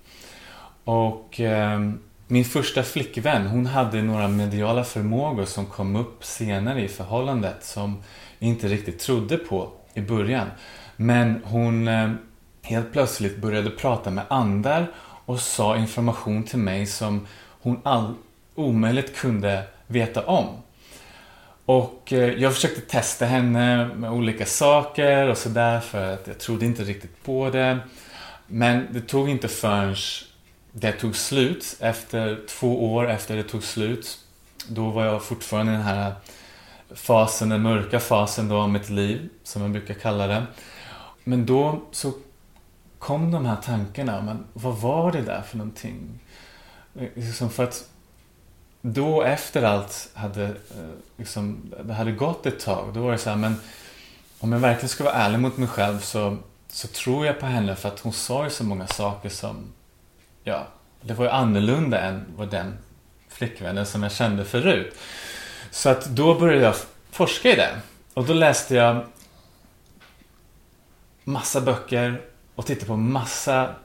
Och 0.83 1.39
eh, 1.39 1.91
min 2.27 2.45
första 2.45 2.83
flickvän, 2.83 3.47
hon 3.47 3.65
hade 3.65 4.01
några 4.01 4.27
mediala 4.27 4.83
förmågor 4.83 5.45
som 5.45 5.65
kom 5.65 5.95
upp 5.95 6.25
senare 6.25 6.81
i 6.81 6.87
förhållandet 6.87 7.63
som 7.63 8.03
jag 8.39 8.49
inte 8.49 8.67
riktigt 8.67 8.99
trodde 8.99 9.37
på 9.37 9.71
i 9.93 10.01
början. 10.01 10.47
Men 10.95 11.41
hon 11.43 11.87
eh, 11.87 12.11
helt 12.61 12.91
plötsligt 12.91 13.37
började 13.37 13.69
prata 13.69 14.11
med 14.11 14.23
andar 14.27 14.91
och 15.25 15.39
sa 15.39 15.77
information 15.77 16.43
till 16.43 16.59
mig 16.59 16.85
som 16.85 17.27
hon 17.61 17.79
all, 17.83 18.13
omöjligt 18.55 19.15
kunde 19.15 19.63
veta 19.87 20.25
om. 20.25 20.47
Och 21.65 22.13
eh, 22.13 22.33
jag 22.33 22.53
försökte 22.53 22.81
testa 22.81 23.25
henne 23.25 23.87
med 23.95 24.11
olika 24.11 24.45
saker 24.45 25.27
och 25.27 25.37
sådär 25.37 25.79
för 25.79 26.13
att 26.13 26.27
jag 26.27 26.39
trodde 26.39 26.65
inte 26.65 26.83
riktigt 26.83 27.23
på 27.23 27.49
det. 27.49 27.79
Men 28.47 28.87
det 28.91 29.01
tog 29.01 29.29
inte 29.29 29.47
förrän 29.47 29.95
det 30.77 30.91
tog 30.91 31.15
slut, 31.15 31.77
efter 31.79 32.39
två 32.47 32.93
år 32.93 33.09
efter 33.09 33.35
det 33.35 33.43
tog 33.43 33.63
slut. 33.63 34.19
Då 34.67 34.89
var 34.89 35.05
jag 35.05 35.23
fortfarande 35.23 35.71
i 35.71 35.75
den 35.75 35.85
här 35.85 36.13
fasen, 36.91 37.49
den 37.49 37.61
mörka 37.61 37.99
fasen 37.99 38.49
då 38.49 38.57
av 38.57 38.69
mitt 38.69 38.89
liv, 38.89 39.29
som 39.43 39.61
jag 39.61 39.71
brukar 39.71 39.93
kalla 39.93 40.27
det. 40.27 40.45
Men 41.23 41.45
då 41.45 41.81
så 41.91 42.13
kom 42.99 43.31
de 43.31 43.45
här 43.45 43.55
tankarna, 43.55 44.21
men 44.21 44.45
vad 44.53 44.75
var 44.75 45.11
det 45.11 45.21
där 45.21 45.41
för 45.41 45.57
någonting? 45.57 46.19
Liksom 47.13 47.49
för 47.49 47.63
att 47.63 47.89
då 48.81 49.21
efter 49.21 49.63
allt 49.63 50.09
hade, 50.13 50.45
eh, 50.45 50.95
liksom, 51.17 51.73
det 51.83 51.93
hade 51.93 52.11
gått 52.11 52.45
ett 52.45 52.59
tag, 52.59 52.93
då 52.93 53.01
var 53.01 53.11
det 53.11 53.17
så 53.17 53.29
här, 53.29 53.37
men 53.37 53.55
om 54.39 54.51
jag 54.51 54.59
verkligen 54.59 54.89
ska 54.89 55.03
vara 55.03 55.13
ärlig 55.13 55.39
mot 55.39 55.57
mig 55.57 55.67
själv 55.67 55.99
så, 55.99 56.37
så 56.67 56.87
tror 56.87 57.25
jag 57.25 57.39
på 57.39 57.45
henne 57.45 57.75
för 57.75 57.89
att 57.89 57.99
hon 57.99 58.13
sa 58.13 58.43
ju 58.43 58.49
så 58.49 58.63
många 58.63 58.87
saker 58.87 59.29
som, 59.29 59.73
ja, 60.45 60.67
det 61.01 61.13
var 61.13 61.25
ju 61.25 61.31
annorlunda 61.31 62.01
än 62.01 62.25
vad 62.35 62.51
den 62.51 62.77
flickvännen 63.29 63.85
som 63.85 64.03
jag 64.03 64.11
kände 64.11 64.45
förut. 64.45 64.97
Så 65.71 65.89
att 65.89 66.05
då 66.05 66.39
började 66.39 66.63
jag 66.63 66.75
forska 67.11 67.49
i 67.49 67.55
det. 67.55 67.69
Och 68.13 68.25
då 68.25 68.33
läste 68.33 68.75
jag 68.75 69.05
massa 71.23 71.61
böcker 71.61 72.21
och 72.55 72.65
tittade 72.65 72.85
på 72.85 72.95
massa 72.95 73.75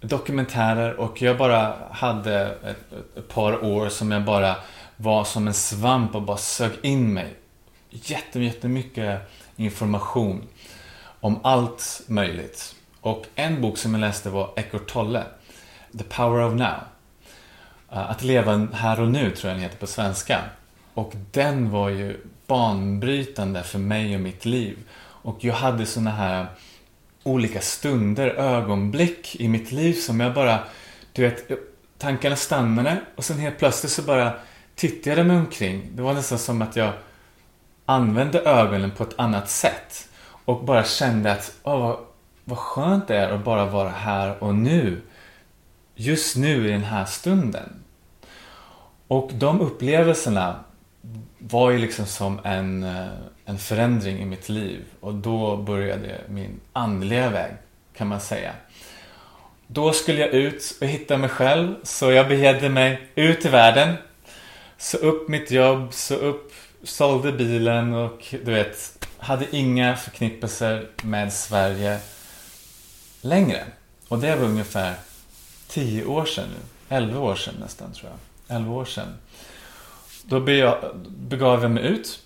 dokumentärer 0.00 1.00
och 1.00 1.22
jag 1.22 1.38
bara 1.38 1.76
hade 1.90 2.40
ett, 2.64 2.92
ett, 3.16 3.28
par 3.28 3.64
år 3.64 3.88
som 3.88 4.10
jag 4.10 4.24
bara 4.24 4.56
var 4.96 5.24
som 5.24 5.48
en 5.48 5.54
svamp 5.54 6.14
och 6.14 6.22
bara 6.22 6.36
sög 6.36 6.72
in 6.82 7.14
mig. 7.14 7.34
jättemycket 7.90 9.30
information 9.56 10.48
om 11.20 11.40
allt 11.42 12.02
möjligt. 12.06 12.74
Och 13.00 13.26
en 13.34 13.62
bok 13.62 13.78
som 13.78 13.94
jag 13.94 14.00
läste 14.00 14.30
var 14.30 14.52
Eckart 14.56 14.86
Tolle, 14.86 15.24
The 15.98 16.04
Power 16.04 16.44
of 16.44 16.54
Now. 16.54 16.76
Eh, 17.92 18.10
att 18.10 18.22
leva 18.22 18.68
här 18.72 19.00
och 19.00 19.08
nu 19.08 19.30
tror 19.30 19.50
jag 19.50 19.56
den 19.56 19.62
heter 19.62 19.78
på 19.78 19.86
svenska. 19.86 20.40
Och 20.94 21.12
den 21.30 21.70
var 21.70 21.88
ju 21.88 22.20
banbrytande 22.46 23.62
för 23.62 23.78
mig 23.78 24.14
och 24.14 24.20
mitt 24.20 24.44
liv. 24.44 24.78
Och 25.22 25.44
jag 25.44 25.54
hade 25.54 25.86
såna 25.86 26.10
här 26.10 26.46
olika 27.22 27.60
stunder, 27.60 28.28
ögonblick 28.28 29.36
i 29.36 29.48
mitt 29.48 29.72
liv 29.72 29.92
som 29.92 30.20
jag 30.20 30.34
bara, 30.34 30.58
du 31.12 31.22
vet, 31.22 31.50
tankarna 31.98 32.36
stannade 32.36 33.00
och 33.16 33.24
sen 33.24 33.38
helt 33.38 33.58
plötsligt 33.58 33.92
så 33.92 34.02
bara 34.02 34.32
tittade 34.74 35.16
jag 35.16 35.26
mig 35.26 35.36
omkring. 35.36 35.88
Det 35.92 36.02
var 36.02 36.14
nästan 36.14 36.38
som 36.38 36.62
att 36.62 36.76
jag 36.76 36.92
använde 37.86 38.40
ögonen 38.40 38.90
på 38.90 39.02
ett 39.02 39.14
annat 39.18 39.50
sätt 39.50 40.08
och 40.44 40.64
bara 40.64 40.84
kände 40.84 41.32
att, 41.32 41.52
åh, 41.62 41.78
vad, 41.78 41.98
vad 42.44 42.58
skönt 42.58 43.08
det 43.08 43.16
är 43.16 43.32
att 43.32 43.44
bara 43.44 43.66
vara 43.66 43.88
här 43.88 44.42
och 44.42 44.54
nu. 44.54 45.00
Just 46.00 46.36
nu 46.36 46.68
i 46.68 46.72
den 46.72 46.84
här 46.84 47.04
stunden. 47.04 47.82
Och 49.06 49.30
de 49.34 49.60
upplevelserna 49.60 50.64
var 51.38 51.70
ju 51.70 51.78
liksom 51.78 52.06
som 52.06 52.40
en, 52.44 52.82
eh, 52.82 53.06
en 53.44 53.58
förändring 53.58 54.18
i 54.18 54.24
mitt 54.24 54.48
liv 54.48 54.84
och 55.00 55.14
då 55.14 55.56
började 55.56 56.20
min 56.28 56.60
andliga 56.72 57.30
väg 57.30 57.52
kan 57.96 58.08
man 58.08 58.20
säga. 58.20 58.52
Då 59.66 59.92
skulle 59.92 60.20
jag 60.20 60.30
ut 60.30 60.78
och 60.80 60.86
hitta 60.86 61.16
mig 61.16 61.28
själv 61.28 61.74
så 61.82 62.10
jag 62.10 62.28
begav 62.28 62.70
mig 62.70 63.08
ut 63.14 63.44
i 63.44 63.48
världen. 63.48 63.94
Så 64.78 64.96
upp 64.96 65.28
mitt 65.28 65.50
jobb, 65.50 65.88
så 65.90 66.14
upp, 66.14 66.52
sålde 66.82 67.32
bilen 67.32 67.94
och 67.94 68.26
du 68.30 68.52
vet, 68.52 69.06
hade 69.18 69.56
inga 69.56 69.96
förknippelser 69.96 70.88
med 71.02 71.32
Sverige 71.32 71.98
längre. 73.20 73.64
Och 74.08 74.18
det 74.18 74.36
var 74.36 74.44
ungefär 74.44 74.94
tio 75.70 76.04
år 76.04 76.24
sedan 76.24 76.48
nu. 76.48 76.96
11 76.96 77.20
år 77.20 77.34
sedan 77.34 77.54
nästan 77.60 77.92
tror 77.92 78.10
jag. 78.10 78.56
11 78.56 78.74
år 78.74 78.84
sedan. 78.84 79.14
Då 80.22 80.40
begav 81.06 81.62
jag 81.62 81.70
mig 81.70 81.84
ut. 81.84 82.22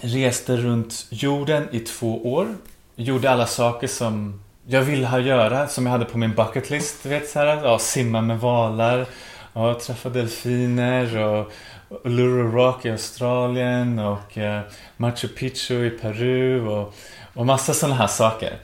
Reste 0.00 0.56
runt 0.56 1.06
jorden 1.10 1.68
i 1.72 1.80
två 1.80 2.32
år. 2.32 2.48
gjorde 2.96 3.30
alla 3.30 3.46
saker 3.46 3.86
som 3.86 4.40
jag 4.66 4.82
ville 4.82 5.06
ha 5.06 5.18
göra, 5.18 5.68
som 5.68 5.86
jag 5.86 5.92
hade 5.92 6.04
på 6.04 6.18
min 6.18 6.34
bucket 6.34 6.70
list. 6.70 7.02
Du 7.02 7.08
vet, 7.08 7.28
så 7.28 7.38
här, 7.38 7.46
ja, 7.46 7.78
simma 7.78 8.20
med 8.20 8.40
valar, 8.40 9.06
ja, 9.52 9.80
träffa 9.80 10.08
delfiner 10.08 11.18
och, 11.18 11.52
och 11.88 12.10
Luro 12.10 12.50
Rock 12.50 12.84
i 12.84 12.90
Australien 12.90 13.98
och 13.98 14.38
eh, 14.38 14.60
Machu 14.96 15.28
Picchu 15.28 15.86
i 15.86 15.90
Peru 15.90 16.66
och, 16.66 16.94
och 17.34 17.46
massa 17.46 17.74
sådana 17.74 17.94
här 17.94 18.06
saker. 18.06 18.58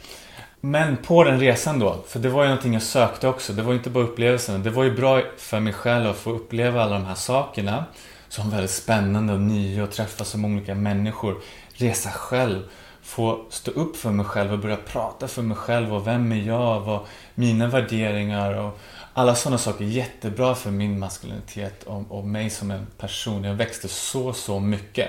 Men 0.60 0.96
på 0.96 1.24
den 1.24 1.40
resan 1.40 1.78
då, 1.78 2.04
för 2.06 2.18
det 2.18 2.28
var 2.28 2.42
ju 2.42 2.48
någonting 2.48 2.72
jag 2.72 2.82
sökte 2.82 3.28
också. 3.28 3.52
Det 3.52 3.62
var 3.62 3.72
ju 3.72 3.78
inte 3.78 3.90
bara 3.90 4.04
upplevelsen. 4.04 4.62
Det 4.62 4.70
var 4.70 4.84
ju 4.84 4.96
bra 4.96 5.22
för 5.36 5.60
mig 5.60 5.72
själv 5.72 6.10
att 6.10 6.16
få 6.16 6.30
uppleva 6.30 6.82
alla 6.82 6.92
de 6.92 7.04
här 7.04 7.14
sakerna. 7.14 7.84
Som 8.28 8.50
väldigt 8.50 8.70
spännande 8.70 9.32
och 9.32 9.40
nya 9.40 9.84
och 9.84 9.90
träffa 9.90 10.24
så 10.24 10.38
många 10.38 10.56
olika 10.56 10.74
människor. 10.74 11.36
Resa 11.72 12.10
själv. 12.10 12.62
Få 13.02 13.44
stå 13.50 13.70
upp 13.70 13.96
för 13.96 14.10
mig 14.10 14.26
själv 14.26 14.52
och 14.52 14.58
börja 14.58 14.76
prata 14.76 15.28
för 15.28 15.42
mig 15.42 15.56
själv 15.56 15.94
och 15.94 16.06
vem 16.06 16.32
är 16.32 16.36
jag? 16.36 16.88
och 16.88 17.08
mina 17.34 17.66
värderingar 17.66 18.54
och 18.54 18.78
alla 19.14 19.34
sådana 19.34 19.58
saker. 19.58 19.84
Jättebra 19.84 20.54
för 20.54 20.70
min 20.70 20.98
maskulinitet 20.98 21.82
och, 21.82 22.02
och 22.08 22.24
mig 22.24 22.50
som 22.50 22.70
en 22.70 22.86
person. 22.98 23.44
Jag 23.44 23.54
växte 23.54 23.88
så, 23.88 24.32
så 24.32 24.60
mycket. 24.60 25.08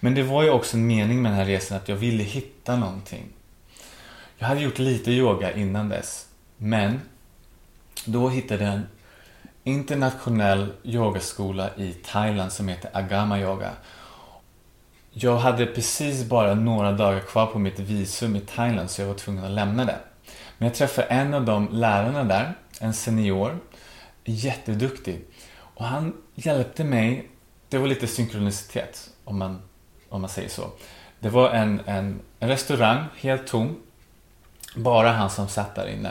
Men 0.00 0.14
det 0.14 0.22
var 0.22 0.42
ju 0.42 0.50
också 0.50 0.76
en 0.76 0.86
mening 0.86 1.22
med 1.22 1.32
den 1.32 1.38
här 1.38 1.46
resan 1.46 1.76
att 1.76 1.88
jag 1.88 1.96
ville 1.96 2.22
hitta 2.22 2.76
någonting. 2.76 3.33
Jag 4.44 4.48
hade 4.48 4.60
gjort 4.60 4.78
lite 4.78 5.10
yoga 5.10 5.52
innan 5.52 5.88
dess. 5.88 6.28
Men 6.56 7.00
då 8.04 8.28
hittade 8.28 8.64
jag 8.64 8.72
en 8.72 8.86
internationell 9.62 10.72
yogaskola 10.82 11.70
i 11.76 11.92
Thailand 11.92 12.52
som 12.52 12.68
heter 12.68 12.90
Agama 12.92 13.40
Yoga. 13.40 13.70
Jag 15.10 15.36
hade 15.36 15.66
precis 15.66 16.24
bara 16.24 16.54
några 16.54 16.92
dagar 16.92 17.20
kvar 17.20 17.46
på 17.46 17.58
mitt 17.58 17.78
visum 17.78 18.36
i 18.36 18.40
Thailand 18.40 18.90
så 18.90 19.02
jag 19.02 19.08
var 19.08 19.14
tvungen 19.14 19.44
att 19.44 19.50
lämna 19.50 19.84
det. 19.84 19.98
Men 20.58 20.68
jag 20.68 20.74
träffade 20.74 21.06
en 21.06 21.34
av 21.34 21.44
de 21.44 21.68
lärarna 21.72 22.24
där, 22.24 22.54
en 22.80 22.94
senior, 22.94 23.58
jätteduktig. 24.24 25.24
Och 25.56 25.84
han 25.84 26.12
hjälpte 26.34 26.84
mig, 26.84 27.28
det 27.68 27.78
var 27.78 27.88
lite 27.88 28.06
synkronicitet 28.06 29.10
om 29.24 29.38
man, 29.38 29.62
om 30.08 30.20
man 30.20 30.30
säger 30.30 30.48
så. 30.48 30.70
Det 31.20 31.28
var 31.28 31.50
en, 31.50 31.80
en, 31.86 32.20
en 32.38 32.48
restaurang, 32.48 33.04
helt 33.16 33.46
tom. 33.46 33.76
Bara 34.74 35.12
han 35.12 35.30
som 35.30 35.48
satt 35.48 35.74
där 35.74 35.88
inne. 35.88 36.10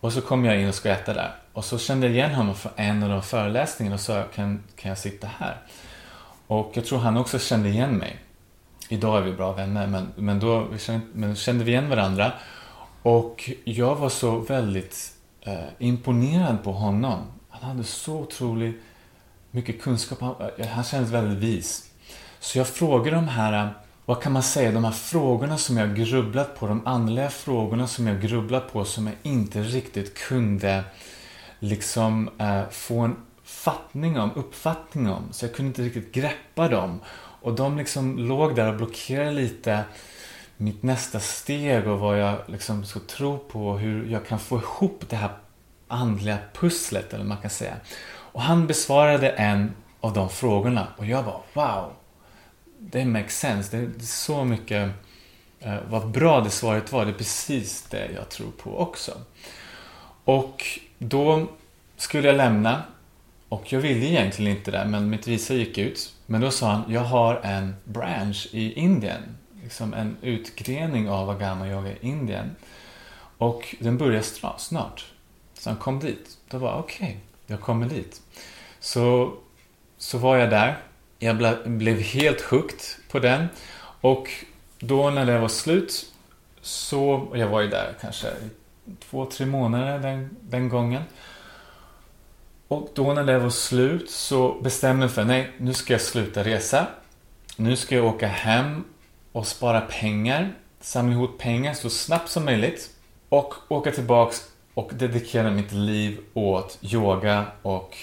Och 0.00 0.12
så 0.12 0.20
kom 0.20 0.44
jag 0.44 0.60
in 0.60 0.68
och 0.68 0.74
skulle 0.74 0.94
äta 0.94 1.14
där. 1.14 1.34
Och 1.52 1.64
så 1.64 1.78
kände 1.78 2.06
jag 2.06 2.16
igen 2.16 2.34
honom 2.34 2.54
från 2.54 2.72
en 2.76 3.02
av 3.02 3.08
de 3.08 3.22
föreläsningarna 3.22 3.94
och 3.94 4.00
sa 4.00 4.22
kan, 4.34 4.62
kan 4.76 4.88
jag 4.88 4.98
sitta 4.98 5.26
här? 5.38 5.56
Och 6.46 6.70
jag 6.74 6.84
tror 6.86 6.98
han 6.98 7.16
också 7.16 7.38
kände 7.38 7.68
igen 7.68 7.96
mig. 7.96 8.16
Idag 8.88 9.18
är 9.18 9.22
vi 9.22 9.32
bra 9.32 9.52
vänner 9.52 9.86
men, 9.86 10.08
men 10.16 10.40
då 10.40 10.60
vi 10.60 10.78
kände, 10.78 11.06
men 11.12 11.36
kände 11.36 11.64
vi 11.64 11.70
igen 11.70 11.88
varandra. 11.88 12.32
Och 13.02 13.50
jag 13.64 13.94
var 13.94 14.08
så 14.08 14.38
väldigt 14.38 15.12
eh, 15.40 15.64
imponerad 15.78 16.64
på 16.64 16.72
honom. 16.72 17.24
Han 17.48 17.70
hade 17.70 17.84
så 17.84 18.14
otroligt 18.14 18.80
mycket 19.50 19.82
kunskap. 19.82 20.20
Han, 20.20 20.34
eh, 20.58 20.66
han 20.66 20.84
kändes 20.84 21.10
väldigt 21.10 21.38
vis. 21.38 21.90
Så 22.40 22.58
jag 22.58 22.68
frågade 22.68 23.16
de 23.16 23.28
här 23.28 23.52
eh, 23.64 23.70
vad 24.08 24.22
kan 24.22 24.32
man 24.32 24.42
säga, 24.42 24.72
de 24.72 24.84
här 24.84 24.92
frågorna 24.92 25.58
som 25.58 25.76
jag 25.76 25.96
grubblat 25.96 26.58
på, 26.58 26.66
de 26.66 26.86
andliga 26.86 27.30
frågorna 27.30 27.86
som 27.86 28.06
jag 28.06 28.20
grubblat 28.20 28.72
på 28.72 28.84
som 28.84 29.06
jag 29.06 29.16
inte 29.22 29.62
riktigt 29.62 30.14
kunde 30.14 30.84
liksom 31.58 32.30
eh, 32.38 32.68
få 32.70 32.98
en 32.98 33.16
fattning 33.44 34.18
om, 34.18 34.30
uppfattning 34.34 35.10
om. 35.10 35.28
Så 35.30 35.44
jag 35.44 35.54
kunde 35.54 35.68
inte 35.68 35.82
riktigt 35.82 36.12
greppa 36.14 36.68
dem. 36.68 37.00
Och 37.42 37.54
de 37.54 37.78
liksom 37.78 38.18
låg 38.18 38.56
där 38.56 38.68
och 38.68 38.76
blockerade 38.76 39.30
lite 39.30 39.84
mitt 40.56 40.82
nästa 40.82 41.20
steg 41.20 41.88
och 41.88 41.98
vad 41.98 42.20
jag 42.20 42.36
liksom 42.46 42.84
ska 42.84 43.00
tro 43.00 43.38
på 43.38 43.68
och 43.68 43.78
hur 43.78 44.10
jag 44.10 44.26
kan 44.26 44.38
få 44.38 44.56
ihop 44.56 45.04
det 45.08 45.16
här 45.16 45.30
andliga 45.88 46.38
pusslet, 46.52 47.14
eller 47.14 47.24
man 47.24 47.38
kan 47.38 47.50
säga. 47.50 47.74
Och 48.08 48.42
han 48.42 48.66
besvarade 48.66 49.30
en 49.30 49.72
av 50.00 50.12
de 50.12 50.28
frågorna 50.28 50.86
och 50.96 51.06
jag 51.06 51.24
bara 51.24 51.40
wow, 51.54 51.92
det 52.78 53.04
makes 53.04 53.38
sense. 53.38 53.76
Det 53.76 54.02
är 54.02 54.06
så 54.06 54.44
mycket 54.44 54.90
eh, 55.60 55.76
vad 55.88 56.10
bra 56.10 56.40
det 56.40 56.50
svaret 56.50 56.92
var. 56.92 57.04
Det 57.04 57.10
är 57.10 57.14
precis 57.14 57.82
det 57.82 58.10
jag 58.14 58.28
tror 58.28 58.50
på 58.50 58.78
också. 58.78 59.12
Och 60.24 60.64
då 60.98 61.48
skulle 61.96 62.28
jag 62.28 62.36
lämna 62.36 62.82
och 63.48 63.72
jag 63.72 63.80
ville 63.80 64.06
egentligen 64.06 64.56
inte 64.56 64.70
det, 64.70 64.84
men 64.84 65.10
mitt 65.10 65.26
visa 65.26 65.54
gick 65.54 65.78
ut. 65.78 66.14
Men 66.26 66.40
då 66.40 66.50
sa 66.50 66.70
han, 66.70 66.92
jag 66.92 67.00
har 67.00 67.34
en 67.34 67.76
branch 67.84 68.48
i 68.52 68.72
Indien. 68.72 69.22
Liksom 69.62 69.94
en 69.94 70.16
utgrening 70.22 71.10
av 71.10 71.30
Agama 71.30 71.68
Yoga 71.68 71.90
i 71.90 71.96
Indien. 72.00 72.56
Och 73.38 73.76
den 73.78 73.98
börjar 73.98 74.22
snart. 74.58 75.06
Så 75.54 75.70
han 75.70 75.78
kom 75.78 76.00
dit. 76.00 76.38
Då 76.50 76.58
var 76.58 76.78
okej, 76.78 77.06
okay, 77.06 77.16
jag 77.46 77.60
kommer 77.60 77.88
dit. 77.88 78.22
Så, 78.80 79.34
så 79.98 80.18
var 80.18 80.36
jag 80.36 80.50
där 80.50 80.78
jag 81.18 81.36
blev 81.64 82.00
helt 82.00 82.40
hooked 82.40 82.80
på 83.10 83.18
den. 83.18 83.48
Och 84.00 84.30
då 84.78 85.10
när 85.10 85.26
det 85.26 85.38
var 85.38 85.48
slut 85.48 86.12
så, 86.60 87.32
jag 87.34 87.48
var 87.48 87.60
ju 87.60 87.68
där 87.68 87.94
kanske 88.00 88.28
två, 89.00 89.24
tre 89.24 89.46
månader 89.46 89.98
den, 89.98 90.36
den 90.40 90.68
gången. 90.68 91.02
Och 92.68 92.88
då 92.94 93.14
när 93.14 93.24
det 93.24 93.38
var 93.38 93.50
slut 93.50 94.10
så 94.10 94.60
bestämde 94.62 95.04
jag 95.04 95.12
för 95.12 95.24
nej, 95.24 95.50
nu 95.58 95.74
ska 95.74 95.94
jag 95.94 96.00
sluta 96.00 96.44
resa. 96.44 96.86
Nu 97.56 97.76
ska 97.76 97.94
jag 97.94 98.04
åka 98.04 98.26
hem 98.26 98.84
och 99.32 99.46
spara 99.46 99.80
pengar, 99.80 100.52
samla 100.80 101.12
ihop 101.12 101.38
pengar 101.38 101.74
så 101.74 101.90
snabbt 101.90 102.30
som 102.30 102.44
möjligt 102.44 102.90
och 103.28 103.54
åka 103.68 103.90
tillbaks 103.90 104.48
och 104.74 104.90
dedikera 104.94 105.50
mitt 105.50 105.72
liv 105.72 106.18
åt 106.34 106.78
yoga 106.82 107.44
och 107.62 107.96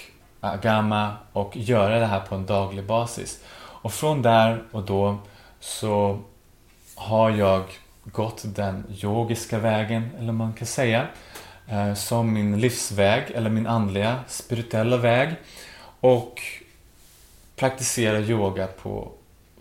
agama 0.50 1.12
och 1.32 1.56
göra 1.56 1.98
det 1.98 2.06
här 2.06 2.20
på 2.20 2.34
en 2.34 2.46
daglig 2.46 2.86
basis. 2.86 3.40
Och 3.56 3.92
från 3.92 4.22
där 4.22 4.62
och 4.72 4.82
då 4.82 5.18
så 5.60 6.18
har 6.94 7.30
jag 7.30 7.64
gått 8.04 8.42
den 8.44 8.84
yogiska 9.02 9.58
vägen, 9.58 10.10
eller 10.18 10.32
man 10.32 10.52
kan 10.52 10.66
säga, 10.66 11.06
eh, 11.68 11.94
som 11.94 12.32
min 12.32 12.60
livsväg 12.60 13.24
eller 13.34 13.50
min 13.50 13.66
andliga, 13.66 14.18
spirituella 14.28 14.96
väg. 14.96 15.34
Och 16.00 16.42
praktiserar 17.56 18.20
yoga 18.20 18.66
på, 18.66 19.12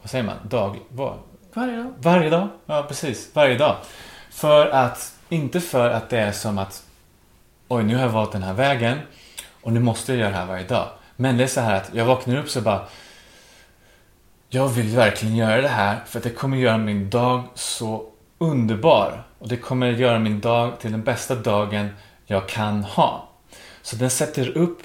vad 0.02 0.10
säger 0.10 0.24
man, 0.24 0.36
dag, 0.50 0.80
vad? 0.89 1.19
Varje 1.54 1.78
dag. 1.78 1.93
Varje 1.98 2.30
dag, 2.30 2.48
ja 2.65 2.86
precis, 2.88 3.30
varje 3.34 3.58
dag. 3.58 3.76
För 4.32 4.67
att, 4.67 5.13
inte 5.30 5.62
för 5.62 5.89
att 5.89 6.10
det 6.10 6.19
är 6.19 6.32
som 6.32 6.58
att 6.58 6.84
oj, 7.67 7.84
nu 7.84 7.95
har 7.95 8.02
jag 8.02 8.10
valt 8.10 8.32
den 8.32 8.43
här 8.43 8.54
vägen 8.54 9.00
och 9.65 9.73
nu 9.73 9.80
måste 9.80 10.12
jag 10.12 10.19
göra 10.19 10.30
det 10.30 10.38
här 10.38 10.45
varje 10.45 10.67
dag. 10.67 10.89
Men 11.15 11.38
det 11.38 11.43
är 11.43 11.47
så 11.47 11.62
här 11.62 11.75
att 11.75 11.89
jag 11.93 12.06
vaknar 12.06 12.38
upp 12.38 12.49
så 12.49 12.62
bara 12.62 12.88
jag 14.49 14.67
vill 14.67 14.95
verkligen 14.95 15.36
göra 15.36 15.62
det 15.62 15.67
här 15.67 15.99
för 16.06 16.19
att 16.19 16.23
det 16.23 16.30
kommer 16.30 16.58
göra 16.58 16.78
min 16.78 17.10
dag 17.10 17.43
så 17.56 18.10
underbar. 18.38 19.28
Och 19.39 19.47
det 19.47 19.58
kommer 19.58 19.91
göra 19.91 20.19
min 20.19 20.39
dag 20.39 20.80
till 20.80 20.91
den 20.91 21.04
bästa 21.04 21.36
dagen 21.36 21.89
jag 22.25 22.49
kan 22.49 22.84
ha. 22.84 23.30
Så 23.82 23.95
den 23.95 24.10
sätter 24.10 24.58
upp 24.58 24.80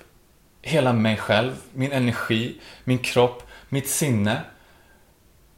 hela 0.62 0.92
mig 0.92 1.16
själv, 1.16 1.52
min 1.72 1.92
energi, 1.92 2.60
min 2.84 2.98
kropp, 2.98 3.42
mitt 3.68 3.88
sinne 3.88 4.40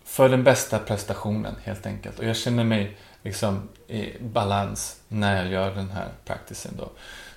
för 0.04 0.28
den 0.28 0.44
bästa 0.44 0.78
prestationen 0.78 1.54
helt 1.64 1.86
enkelt. 1.86 2.18
Och 2.18 2.24
jag 2.24 2.36
känner 2.36 2.64
mig 2.64 2.96
liksom 3.22 3.68
i 3.88 4.12
balans 4.20 5.00
när 5.08 5.42
jag 5.42 5.52
gör 5.52 5.74
den 5.74 5.90
här 5.90 6.08
practicen 6.24 6.72
då. 6.78 6.90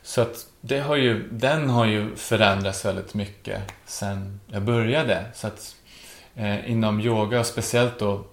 Så 0.04 0.21
att 0.21 0.48
det 0.67 0.80
har 0.80 0.95
ju, 0.95 1.28
den 1.32 1.69
har 1.69 1.86
ju 1.86 2.15
förändrats 2.15 2.86
väldigt 2.86 3.13
mycket 3.13 3.62
sen 3.86 4.39
jag 4.47 4.62
började. 4.62 5.25
Så 5.34 5.47
att 5.47 5.75
eh, 6.36 6.71
inom 6.71 7.01
yoga, 7.01 7.39
och 7.39 7.45
speciellt 7.45 7.99
då 7.99 8.25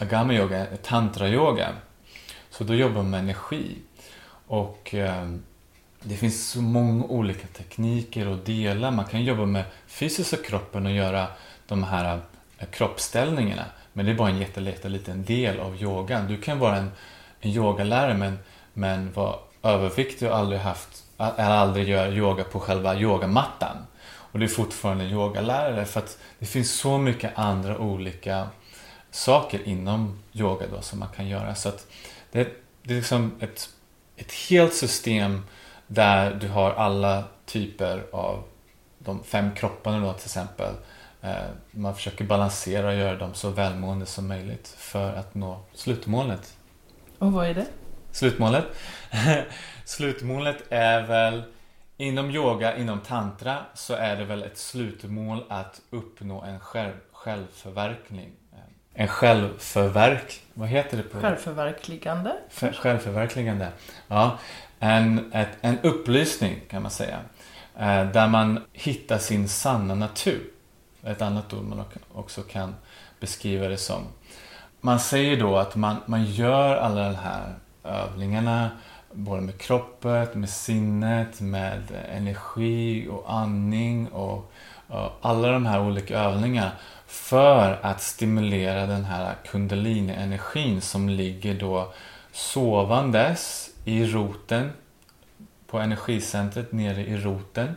agama 0.00 0.34
yoga, 0.34 0.66
tantra 0.82 1.28
yoga, 1.28 1.68
så 2.50 2.64
då 2.64 2.74
jobbar 2.74 2.94
man 2.94 3.10
med 3.10 3.20
energi. 3.20 3.78
Och 4.46 4.94
eh, 4.94 5.30
det 6.02 6.16
finns 6.16 6.50
så 6.50 6.62
många 6.62 7.04
olika 7.04 7.46
tekniker 7.46 8.28
och 8.28 8.38
delar. 8.38 8.90
Man 8.90 9.04
kan 9.04 9.24
jobba 9.24 9.46
med 9.46 9.64
fysiska 9.86 10.36
kroppen 10.36 10.86
och 10.86 10.92
göra 10.92 11.26
de 11.66 11.84
här 11.84 12.20
eh, 12.58 12.66
kroppsställningarna. 12.66 13.64
Men 13.92 14.06
det 14.06 14.12
är 14.12 14.16
bara 14.16 14.30
en 14.30 14.38
jätteliten 14.38 15.24
del 15.24 15.60
av 15.60 15.82
yogan. 15.82 16.28
Du 16.28 16.36
kan 16.36 16.58
vara 16.58 16.76
en, 16.76 16.90
en 17.40 17.50
yogalärare 17.50 18.14
men, 18.14 18.38
men 18.72 19.12
vara 19.12 19.36
överviktig 19.62 20.28
och 20.28 20.36
aldrig 20.36 20.60
haft, 20.60 21.05
aldrig 21.16 21.88
göra 21.88 22.08
yoga 22.08 22.44
på 22.44 22.60
själva 22.60 22.96
yogamattan. 22.96 23.76
Och 24.06 24.38
det 24.38 24.44
är 24.44 24.48
fortfarande 24.48 25.04
yogalärare 25.04 25.84
för 25.84 26.00
att 26.00 26.18
det 26.38 26.46
finns 26.46 26.78
så 26.78 26.98
mycket 26.98 27.38
andra 27.38 27.78
olika 27.78 28.48
saker 29.10 29.68
inom 29.68 30.22
yoga 30.32 30.66
då 30.72 30.82
som 30.82 30.98
man 30.98 31.08
kan 31.08 31.28
göra. 31.28 31.54
Så 31.54 31.68
att 31.68 31.86
det, 32.32 32.48
det 32.82 32.94
är 32.94 32.96
liksom 32.96 33.32
ett, 33.40 33.68
ett 34.16 34.32
helt 34.32 34.74
system 34.74 35.42
där 35.86 36.34
du 36.34 36.48
har 36.48 36.70
alla 36.70 37.24
typer 37.46 38.06
av 38.12 38.42
de 38.98 39.24
fem 39.24 39.54
kropparna 39.54 40.06
då 40.06 40.12
till 40.12 40.26
exempel. 40.26 40.74
Eh, 41.22 41.36
man 41.70 41.94
försöker 41.94 42.24
balansera 42.24 42.88
och 42.88 42.94
göra 42.94 43.16
dem 43.16 43.34
så 43.34 43.50
välmående 43.50 44.06
som 44.06 44.28
möjligt 44.28 44.74
för 44.78 45.12
att 45.12 45.34
nå 45.34 45.60
slutmålet 45.74 46.56
Och 47.18 47.32
vad 47.32 47.46
är 47.46 47.54
det? 47.54 47.66
Slutmålet? 48.12 48.64
Slutmålet 49.86 50.64
är 50.70 51.06
väl 51.06 51.42
Inom 51.98 52.30
yoga, 52.30 52.76
inom 52.76 53.00
tantra 53.00 53.58
så 53.74 53.94
är 53.94 54.16
det 54.16 54.24
väl 54.24 54.42
ett 54.42 54.58
slutmål 54.58 55.44
att 55.48 55.80
uppnå 55.90 56.42
en 56.42 56.60
själv, 56.60 56.92
självförverkning. 57.12 58.32
En 58.94 59.08
självförverk... 59.08 60.42
Vad 60.54 60.68
heter 60.68 60.96
det 60.96 61.02
på 61.02 61.20
Självförverkligande. 61.20 62.32
För, 62.48 62.72
självförverkligande. 62.72 63.68
Ja. 64.08 64.38
En, 64.78 65.32
ett, 65.32 65.48
en 65.60 65.78
upplysning 65.82 66.60
kan 66.70 66.82
man 66.82 66.90
säga. 66.90 67.18
Eh, 67.78 68.10
där 68.10 68.28
man 68.28 68.64
hittar 68.72 69.18
sin 69.18 69.48
sanna 69.48 69.94
natur. 69.94 70.50
Ett 71.02 71.22
annat 71.22 71.52
ord 71.52 71.64
man 71.64 71.84
också 72.12 72.42
kan 72.42 72.74
beskriva 73.20 73.68
det 73.68 73.76
som. 73.76 74.02
Man 74.80 75.00
säger 75.00 75.40
då 75.40 75.56
att 75.56 75.76
man, 75.76 75.96
man 76.06 76.24
gör 76.24 76.76
alla 76.76 77.08
de 77.08 77.14
här 77.14 77.54
övningarna 77.84 78.70
både 79.16 79.42
med 79.42 79.58
kroppen, 79.58 80.26
med 80.34 80.48
sinnet, 80.48 81.40
med 81.40 81.82
energi 82.12 83.08
och 83.10 83.32
andning 83.32 84.08
och, 84.08 84.52
och 84.88 85.12
alla 85.20 85.48
de 85.48 85.66
här 85.66 85.80
olika 85.80 86.18
övningarna 86.18 86.72
för 87.06 87.78
att 87.82 88.02
stimulera 88.02 88.86
den 88.86 89.04
här 89.04 89.34
kundalini-energin 89.44 90.80
som 90.80 91.08
ligger 91.08 91.54
då 91.54 91.92
sovandes 92.32 93.70
i 93.84 94.04
roten 94.04 94.70
på 95.66 95.78
energicentret 95.78 96.72
nere 96.72 97.06
i 97.06 97.16
roten 97.16 97.76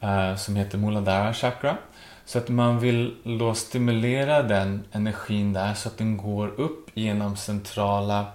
eh, 0.00 0.36
som 0.36 0.56
heter 0.56 0.78
Muladhara 0.78 1.34
chakra. 1.34 1.76
Så 2.24 2.38
att 2.38 2.48
man 2.48 2.78
vill 2.78 3.16
då 3.38 3.54
stimulera 3.54 4.42
den 4.42 4.84
energin 4.92 5.52
där 5.52 5.74
så 5.74 5.88
att 5.88 5.98
den 5.98 6.16
går 6.16 6.60
upp 6.60 6.90
genom 6.94 7.36
centrala 7.36 8.26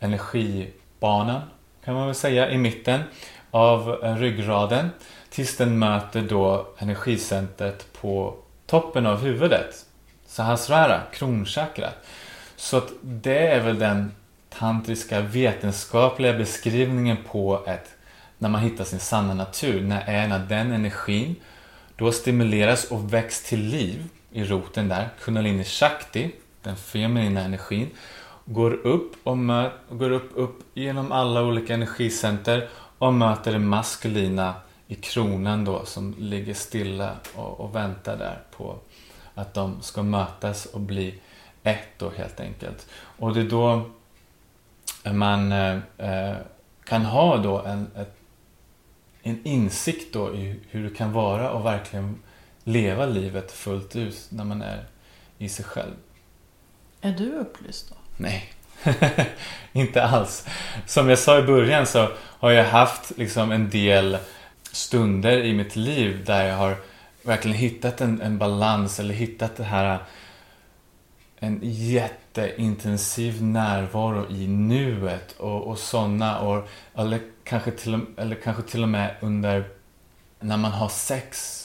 energibanan 0.00 1.40
kan 1.86 1.94
man 1.94 2.06
väl 2.06 2.14
säga 2.14 2.50
i 2.50 2.58
mitten 2.58 3.00
av 3.50 4.04
eh, 4.04 4.16
ryggraden 4.16 4.90
tills 5.30 5.56
den 5.56 5.78
möter 5.78 6.22
då 6.22 6.68
energicentret 6.78 7.92
på 8.00 8.34
toppen 8.66 9.06
av 9.06 9.20
huvudet. 9.20 9.86
Sahasrara, 10.26 11.02
kronchakrat. 11.12 12.06
Så 12.56 12.76
att 12.76 12.88
det 13.02 13.38
är 13.38 13.60
väl 13.60 13.78
den 13.78 14.12
tantriska 14.48 15.20
vetenskapliga 15.20 16.32
beskrivningen 16.32 17.16
på 17.30 17.64
ett 17.66 17.94
när 18.38 18.48
man 18.48 18.60
hittar 18.60 18.84
sin 18.84 19.00
sanna 19.00 19.34
natur. 19.34 19.82
När 19.82 20.04
är 20.06 20.28
när 20.28 20.38
den 20.38 20.72
energin 20.72 21.36
då 21.96 22.12
stimuleras 22.12 22.84
och 22.84 23.12
väcks 23.12 23.42
till 23.42 23.60
liv 23.60 24.08
i 24.32 24.44
roten 24.44 24.88
där. 24.88 25.08
Kundalini 25.20 25.64
Shakti, 25.64 26.30
den 26.62 26.76
feminina 26.76 27.40
energin, 27.40 27.90
går 28.46 28.72
upp 28.72 29.16
och 29.26 29.36
går 29.90 30.10
upp, 30.10 30.30
upp 30.34 30.58
genom 30.74 31.12
alla 31.12 31.42
olika 31.42 31.74
energicenter 31.74 32.68
och 32.98 33.14
möter 33.14 33.52
det 33.52 33.58
maskulina 33.58 34.54
i 34.86 34.94
kronan 34.94 35.64
då 35.64 35.84
som 35.84 36.14
ligger 36.18 36.54
stilla 36.54 37.16
och, 37.34 37.60
och 37.60 37.74
väntar 37.74 38.16
där 38.16 38.42
på 38.56 38.78
att 39.34 39.54
de 39.54 39.82
ska 39.82 40.02
mötas 40.02 40.66
och 40.66 40.80
bli 40.80 41.14
ett 41.62 41.88
då 41.98 42.10
helt 42.10 42.40
enkelt. 42.40 42.86
Och 42.92 43.34
det 43.34 43.40
är 43.40 43.50
då 43.50 43.90
man 45.12 45.52
eh, 45.52 45.78
eh, 45.98 46.36
kan 46.84 47.04
ha 47.04 47.36
då 47.36 47.58
en, 47.62 47.90
ett, 47.96 48.16
en 49.22 49.46
insikt 49.46 50.12
då 50.12 50.34
i 50.34 50.60
hur 50.70 50.88
det 50.88 50.96
kan 50.96 51.12
vara 51.12 51.50
och 51.50 51.66
verkligen 51.66 52.18
leva 52.64 53.06
livet 53.06 53.52
fullt 53.52 53.96
ut 53.96 54.28
när 54.30 54.44
man 54.44 54.62
är 54.62 54.84
i 55.38 55.48
sig 55.48 55.64
själv. 55.64 55.94
Är 57.00 57.12
du 57.12 57.32
upplyst 57.32 57.88
då? 57.88 58.05
Nej, 58.16 58.52
inte 59.72 60.02
alls. 60.02 60.46
Som 60.86 61.08
jag 61.08 61.18
sa 61.18 61.38
i 61.38 61.42
början 61.42 61.86
så 61.86 62.08
har 62.18 62.50
jag 62.50 62.64
haft 62.64 63.12
liksom 63.18 63.52
en 63.52 63.70
del 63.70 64.18
stunder 64.72 65.44
i 65.44 65.54
mitt 65.54 65.76
liv 65.76 66.24
där 66.24 66.44
jag 66.44 66.56
har 66.56 66.76
verkligen 67.22 67.56
hittat 67.56 68.00
en, 68.00 68.20
en 68.20 68.38
balans 68.38 69.00
eller 69.00 69.14
hittat 69.14 69.56
det 69.56 69.64
här 69.64 69.98
en 71.38 71.60
jätteintensiv 71.62 73.42
närvaro 73.42 74.30
i 74.30 74.46
nuet 74.46 75.32
och, 75.32 75.62
och 75.62 75.78
sådana 75.78 76.42
år 76.42 76.68
eller 76.94 77.20
kanske, 77.44 77.70
till, 77.70 78.00
eller 78.16 78.36
kanske 78.36 78.62
till 78.62 78.82
och 78.82 78.88
med 78.88 79.14
under 79.20 79.64
när 80.40 80.56
man 80.56 80.72
har 80.72 80.88
sex 80.88 81.62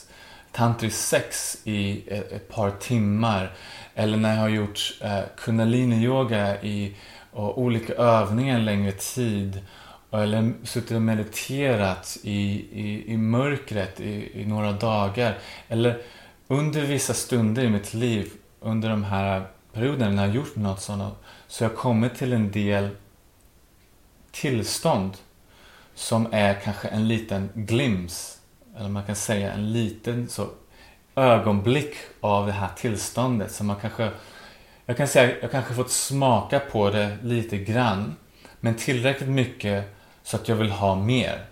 tantrisk 0.52 0.98
sex 0.98 1.58
i 1.64 2.04
eh, 2.08 2.20
ett, 2.20 2.50
par 2.50 2.72
timmar. 2.72 3.54
Eller 3.96 4.18
när 4.18 4.34
jag 4.34 4.42
har 4.42 4.50
gjort 4.50 4.98
eh, 5.02 5.22
kundalini-yoga 5.38 6.62
i 6.62 6.96
olika 7.34 7.94
övningar 7.94 8.56
en 8.56 8.66
längre 8.66 8.92
tid. 8.92 9.62
Eller 10.12 10.54
suttit 10.64 10.92
och 10.92 11.02
mediterat 11.02 12.18
i, 12.24 12.42
i, 12.72 13.14
i 13.14 13.18
mörkret 13.18 14.00
i, 14.00 14.42
i 14.42 14.46
några 14.46 14.72
dagar. 14.72 15.38
Eller 15.68 16.02
under 16.48 16.82
vissa 16.82 17.14
stunder 17.14 17.64
i 17.64 17.70
mitt 17.70 17.94
liv 17.94 18.32
under 18.60 18.90
de 18.90 19.04
här 19.04 19.46
perioderna 19.74 20.12
när 20.12 20.22
jag 20.24 20.30
har 20.30 20.36
gjort 20.36 20.56
något 20.56 20.82
sådant 20.82 21.16
så 21.48 21.64
jag 21.64 21.70
har 21.70 21.76
kommit 21.76 22.16
till 22.16 22.34
en 22.34 22.52
del 22.52 22.90
tillstånd 24.32 25.18
som 25.96 26.28
är 26.32 26.54
kanske 26.54 26.88
en 26.88 27.08
liten 27.08 27.50
glims 27.54 28.41
eller 28.82 28.90
man 28.90 29.04
kan 29.04 29.16
säga 29.16 29.54
en 29.54 29.74
liten 29.74 30.30
så 30.30 30.48
ögonblick 31.16 31.96
av 32.22 32.46
det 32.46 32.52
här 32.52 32.70
tillståndet. 32.78 33.52
Så 33.52 33.64
man 33.64 33.76
kanske, 33.82 34.12
jag 34.86 34.98
kan 34.98 35.08
säga 35.08 35.36
jag 35.42 35.52
kanske 35.52 35.74
fått 35.74 35.92
smaka 35.92 36.60
på 36.60 36.90
det 36.90 37.18
lite 37.24 37.58
grann. 37.58 38.16
Men 38.60 38.76
tillräckligt 38.76 39.30
mycket 39.30 39.96
så 40.24 40.36
att 40.36 40.48
jag 40.48 40.56
vill 40.56 40.72
ha 40.72 40.96
mer. 40.96 41.46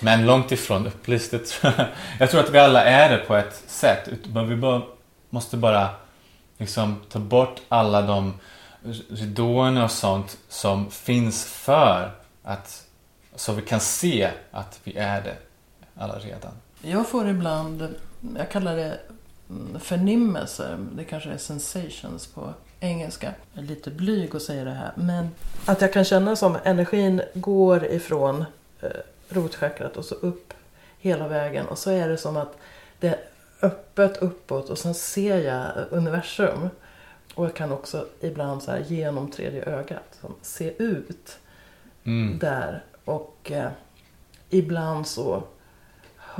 Men 0.00 0.26
långt 0.26 0.52
ifrån 0.52 0.86
upplyst. 0.86 1.32
Jag 2.18 2.30
tror 2.30 2.40
att 2.40 2.50
vi 2.50 2.58
alla 2.58 2.84
är 2.84 3.10
det 3.10 3.24
på 3.24 3.36
ett 3.36 3.62
sätt. 3.66 4.08
Men 4.32 4.48
vi 4.48 4.56
bara, 4.56 4.82
måste 5.30 5.56
bara 5.56 5.88
liksom 6.58 7.00
ta 7.08 7.18
bort 7.18 7.60
alla 7.68 8.02
de 8.02 8.34
ridåerna 9.08 9.84
och 9.84 9.90
sånt 9.90 10.38
som 10.48 10.90
finns 10.90 11.44
för 11.44 12.10
att 12.42 12.86
så 13.34 13.52
vi 13.52 13.62
kan 13.62 13.80
se 13.80 14.30
att 14.50 14.80
vi 14.84 14.96
är 14.96 15.22
det 15.22 15.36
alla 16.00 16.18
redan. 16.18 16.52
Jag 16.82 17.08
får 17.08 17.28
ibland, 17.28 17.94
jag 18.36 18.50
kallar 18.50 18.76
det 18.76 18.98
förnimmelser, 19.78 20.78
det 20.92 21.04
kanske 21.04 21.30
är 21.30 21.38
sensations 21.38 22.26
på 22.26 22.54
engelska. 22.80 23.34
Jag 23.52 23.64
är 23.64 23.68
lite 23.68 23.90
blyg 23.90 24.36
att 24.36 24.42
säga 24.42 24.64
det 24.64 24.70
här, 24.70 24.92
men 24.94 25.28
att 25.64 25.80
jag 25.80 25.92
kan 25.92 26.04
känna 26.04 26.36
som 26.36 26.58
energin 26.64 27.22
går 27.34 27.84
ifrån 27.84 28.44
eh, 28.80 28.90
rotchakrat 29.28 29.96
och 29.96 30.04
så 30.04 30.14
upp 30.14 30.52
hela 30.98 31.28
vägen 31.28 31.66
och 31.66 31.78
så 31.78 31.90
är 31.90 32.08
det 32.08 32.16
som 32.16 32.36
att 32.36 32.56
det 33.00 33.08
är 33.08 33.18
öppet 33.62 34.16
uppåt 34.16 34.70
och 34.70 34.78
sen 34.78 34.94
ser 34.94 35.38
jag 35.38 35.66
universum. 35.90 36.68
Och 37.34 37.44
jag 37.44 37.54
kan 37.54 37.72
också 37.72 38.06
ibland 38.20 38.62
så 38.62 38.70
här 38.70 38.84
genom 38.88 39.30
tredje 39.30 39.64
ögat 39.64 40.20
se 40.42 40.82
ut 40.82 41.38
mm. 42.04 42.38
där. 42.38 42.84
Och 43.04 43.50
eh, 43.52 43.70
ibland 44.50 45.06
så 45.06 45.42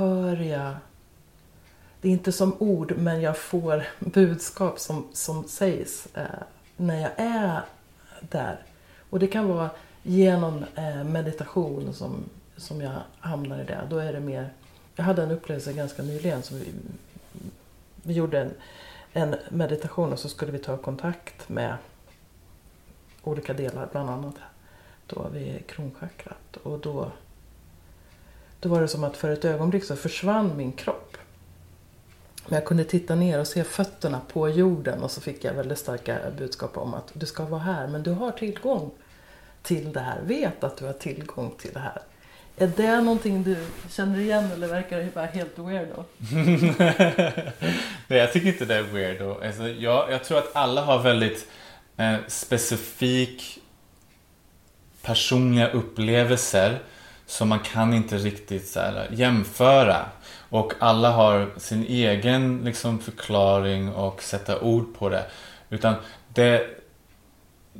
hör 0.01 0.35
jag 0.35 0.75
det 2.01 2.07
är 2.07 2.11
inte 2.11 2.31
som 2.31 2.55
ord, 2.59 2.93
men 2.97 3.21
jag 3.21 3.37
får 3.37 3.87
budskap 3.99 4.79
som, 4.79 5.07
som 5.13 5.43
sägs 5.43 6.07
eh, 6.13 6.23
när 6.77 7.01
jag 7.01 7.11
är 7.17 7.61
där. 8.21 8.59
Och 9.09 9.19
det 9.19 9.27
kan 9.27 9.47
vara 9.47 9.69
genom 10.03 10.65
eh, 10.75 11.03
meditation 11.03 11.93
som, 11.93 12.23
som 12.57 12.81
jag 12.81 13.01
hamnar 13.19 13.61
i 13.61 13.63
det. 13.63 13.87
Då 13.89 13.97
är 13.97 14.13
det 14.13 14.19
mer... 14.19 14.49
Jag 14.95 15.03
hade 15.03 15.23
en 15.23 15.31
upplevelse 15.31 15.73
ganska 15.73 16.03
nyligen. 16.03 16.43
Som 16.43 16.59
vi, 16.59 16.73
vi 18.03 18.13
gjorde 18.13 18.39
en, 18.41 18.53
en 19.13 19.35
meditation 19.49 20.13
och 20.13 20.19
så 20.19 20.29
skulle 20.29 20.51
vi 20.51 20.59
ta 20.59 20.77
kontakt 20.77 21.49
med 21.49 21.75
olika 23.23 23.53
delar, 23.53 23.87
bland 23.91 24.09
annat 24.09 24.35
då 25.07 25.27
vid 25.33 25.67
kronchakrat. 25.67 26.57
Och 26.63 26.79
då 26.79 27.11
då 28.61 28.69
var 28.69 28.81
det 28.81 28.87
som 28.87 29.03
att 29.03 29.17
för 29.17 29.29
ett 29.29 29.45
ögonblick 29.45 29.83
så 29.83 29.95
försvann 29.95 30.57
min 30.57 30.71
kropp. 30.71 31.17
Men 32.47 32.55
jag 32.55 32.65
kunde 32.65 32.83
titta 32.83 33.15
ner 33.15 33.39
och 33.39 33.47
se 33.47 33.63
fötterna 33.63 34.21
på 34.33 34.49
jorden 34.49 35.03
och 35.03 35.11
så 35.11 35.21
fick 35.21 35.43
jag 35.43 35.53
väldigt 35.53 35.77
starka 35.77 36.17
budskap 36.37 36.77
om 36.77 36.93
att 36.93 37.11
du 37.13 37.25
ska 37.25 37.45
vara 37.45 37.61
här 37.61 37.87
men 37.87 38.03
du 38.03 38.11
har 38.11 38.31
tillgång 38.31 38.91
till 39.63 39.93
det 39.93 39.99
här. 39.99 40.21
Vet 40.21 40.63
att 40.63 40.77
du 40.77 40.85
har 40.85 40.93
tillgång 40.93 41.53
till 41.57 41.73
det 41.73 41.79
här. 41.79 42.01
Är 42.57 42.71
det 42.77 43.01
någonting 43.01 43.43
du 43.43 43.55
känner 43.89 44.19
igen 44.19 44.51
eller 44.51 44.67
verkar 44.67 44.97
det 44.97 45.13
bara 45.13 45.25
helt 45.25 45.59
weirdo? 45.59 46.03
Nej, 48.07 48.19
jag 48.19 48.33
tycker 48.33 48.47
inte 48.47 48.65
det 48.65 48.75
är 48.75 48.83
weirdo. 48.83 49.41
Alltså, 49.43 49.67
jag, 49.67 50.11
jag 50.11 50.23
tror 50.23 50.37
att 50.37 50.55
alla 50.55 50.81
har 50.81 50.99
väldigt 50.99 51.47
eh, 51.97 52.15
specifik 52.27 53.59
personliga 55.01 55.69
upplevelser 55.69 56.79
så 57.31 57.45
man 57.45 57.59
kan 57.59 57.93
inte 57.93 58.17
riktigt 58.17 58.67
så 58.67 58.79
här, 58.79 59.07
jämföra. 59.11 60.05
Och 60.49 60.73
alla 60.79 61.11
har 61.11 61.49
sin 61.57 61.85
egen 61.85 62.61
liksom, 62.65 62.99
förklaring 62.99 63.93
och 63.93 64.23
sätta 64.23 64.59
ord 64.59 64.95
på 64.97 65.09
det. 65.09 65.25
Utan 65.69 65.95
det, 66.33 66.67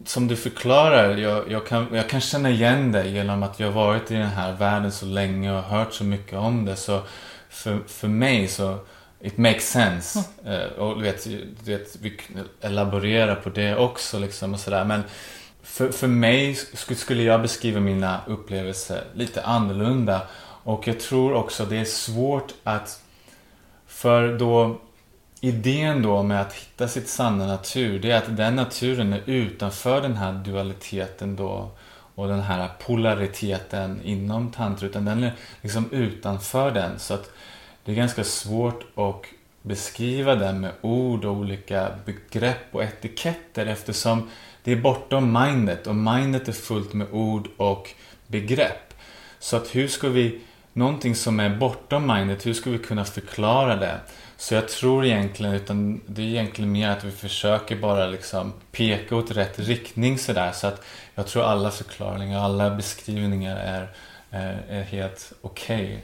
som 0.05 0.27
du 0.27 0.35
förklarar, 0.35 1.17
jag, 1.17 1.51
jag, 1.51 1.67
kan, 1.67 1.87
jag 1.91 2.09
kan 2.09 2.21
känna 2.21 2.49
igen 2.49 2.91
det 2.91 3.07
genom 3.07 3.43
att 3.43 3.59
jag 3.59 3.71
varit 3.71 4.11
i 4.11 4.13
den 4.13 4.29
här 4.29 4.53
världen 4.53 4.91
så 4.91 5.05
länge 5.05 5.57
och 5.57 5.63
hört 5.63 5.93
så 5.93 6.03
mycket 6.03 6.39
om 6.39 6.65
det. 6.65 6.75
Så 6.75 7.01
för, 7.49 7.79
för 7.87 8.07
mig 8.07 8.47
så 8.47 8.79
It 9.23 9.37
makes 9.37 9.69
sense. 9.69 10.23
Mm. 10.45 10.61
Uh, 10.61 10.67
och 10.67 10.97
du 10.97 11.03
vet, 11.03 11.23
du 11.65 11.77
vet, 11.77 11.95
vi 12.01 12.17
elaborerar 12.61 13.35
på 13.35 13.49
det 13.49 13.75
också 13.75 14.19
liksom 14.19 14.53
och 14.53 14.59
sådär. 14.59 14.85
Men 14.85 15.03
för, 15.63 15.91
för 15.91 16.07
mig 16.07 16.55
skulle 16.55 17.23
jag 17.23 17.41
beskriva 17.41 17.79
mina 17.79 18.21
upplevelser 18.27 19.03
lite 19.13 19.43
annorlunda. 19.43 20.21
Och 20.63 20.87
jag 20.87 20.99
tror 20.99 21.33
också 21.33 21.65
det 21.65 21.77
är 21.77 21.85
svårt 21.85 22.53
att... 22.63 23.01
För 23.87 24.37
då 24.37 24.79
idén 25.41 26.01
då 26.01 26.23
med 26.23 26.41
att 26.41 26.53
hitta 26.53 26.87
sitt 26.87 27.09
sanna 27.09 27.47
natur, 27.47 27.99
det 27.99 28.11
är 28.11 28.17
att 28.17 28.37
den 28.37 28.55
naturen 28.55 29.13
är 29.13 29.21
utanför 29.25 30.01
den 30.01 30.15
här 30.15 30.33
dualiteten 30.33 31.35
då 31.35 31.71
och 32.15 32.27
den 32.27 32.41
här 32.41 32.69
polariteten 32.85 34.01
inom 34.03 34.51
tantra, 34.51 34.87
utan 34.87 35.05
den 35.05 35.23
är 35.23 35.33
liksom 35.61 35.85
utanför 35.91 36.71
den. 36.71 36.99
Så 36.99 37.13
att 37.13 37.31
det 37.85 37.91
är 37.91 37.95
ganska 37.95 38.23
svårt 38.23 38.83
att 38.95 39.25
beskriva 39.61 40.35
den 40.35 40.59
med 40.59 40.71
ord 40.81 41.25
och 41.25 41.35
olika 41.35 41.89
begrepp 42.05 42.57
och 42.71 42.83
etiketter 42.83 43.65
eftersom 43.65 44.29
det 44.63 44.71
är 44.71 44.75
bortom 44.75 45.33
mindet 45.33 45.87
och 45.87 45.95
mindet 45.95 46.47
är 46.47 46.51
fullt 46.51 46.93
med 46.93 47.07
ord 47.11 47.47
och 47.57 47.89
begrepp. 48.27 48.93
Så 49.39 49.57
att 49.57 49.75
hur 49.75 49.87
ska 49.87 50.09
vi, 50.09 50.41
någonting 50.73 51.15
som 51.15 51.39
är 51.39 51.57
bortom 51.57 52.07
mindet, 52.07 52.45
hur 52.45 52.53
ska 52.53 52.69
vi 52.69 52.77
kunna 52.77 53.05
förklara 53.05 53.75
det? 53.75 53.99
Så 54.37 54.53
jag 54.53 54.67
tror 54.67 55.05
egentligen, 55.05 55.53
utan 55.53 56.01
det 56.05 56.21
är 56.21 56.25
egentligen 56.25 56.71
mer 56.71 56.89
att 56.89 57.03
vi 57.03 57.11
försöker 57.11 57.75
bara 57.75 58.07
liksom 58.07 58.53
peka 58.71 59.15
åt 59.15 59.31
rätt 59.31 59.59
riktning 59.59 60.17
sådär. 60.17 60.51
Så 60.51 60.67
att 60.67 60.85
jag 61.15 61.27
tror 61.27 61.43
alla 61.43 61.71
förklaringar, 61.71 62.39
alla 62.39 62.69
beskrivningar 62.69 63.57
är, 63.57 63.87
är, 64.29 64.63
är 64.69 64.83
helt 64.83 65.33
okej. 65.41 65.85
Okay. 65.85 65.97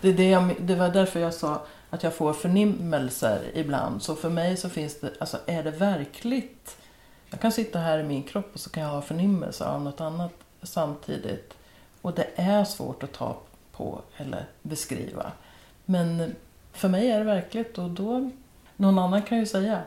Det, 0.00 0.12
det, 0.12 0.54
det 0.60 0.74
var 0.74 0.88
därför 0.88 1.20
jag 1.20 1.34
sa 1.34 1.66
att 1.90 2.02
jag 2.02 2.14
får 2.14 2.32
förnimmelser 2.32 3.40
ibland. 3.54 4.02
Så 4.02 4.14
för 4.14 4.30
mig 4.30 4.56
så 4.56 4.68
finns 4.68 5.00
det, 5.00 5.12
alltså 5.20 5.38
är 5.46 5.62
det 5.62 5.70
verkligt? 5.70 6.76
Jag 7.32 7.40
kan 7.40 7.52
sitta 7.52 7.78
här 7.78 7.98
i 7.98 8.02
min 8.02 8.22
kropp 8.22 8.50
och 8.52 8.60
så 8.60 8.70
kan 8.70 8.82
jag 8.82 8.90
ha 8.90 9.02
förnimmelser 9.02 9.64
av 9.64 9.82
något 9.82 10.00
annat 10.00 10.32
samtidigt. 10.62 11.54
Och 12.02 12.14
det 12.14 12.26
är 12.34 12.64
svårt 12.64 13.02
att 13.02 13.12
ta 13.12 13.36
på 13.72 14.00
eller 14.16 14.46
beskriva. 14.62 15.32
Men 15.84 16.34
för 16.72 16.88
mig 16.88 17.10
är 17.10 17.18
det 17.18 17.24
verkligt 17.24 17.78
och 17.78 17.90
då, 17.90 18.30
någon 18.76 18.98
annan 18.98 19.22
kan 19.22 19.38
ju 19.38 19.46
säga, 19.46 19.82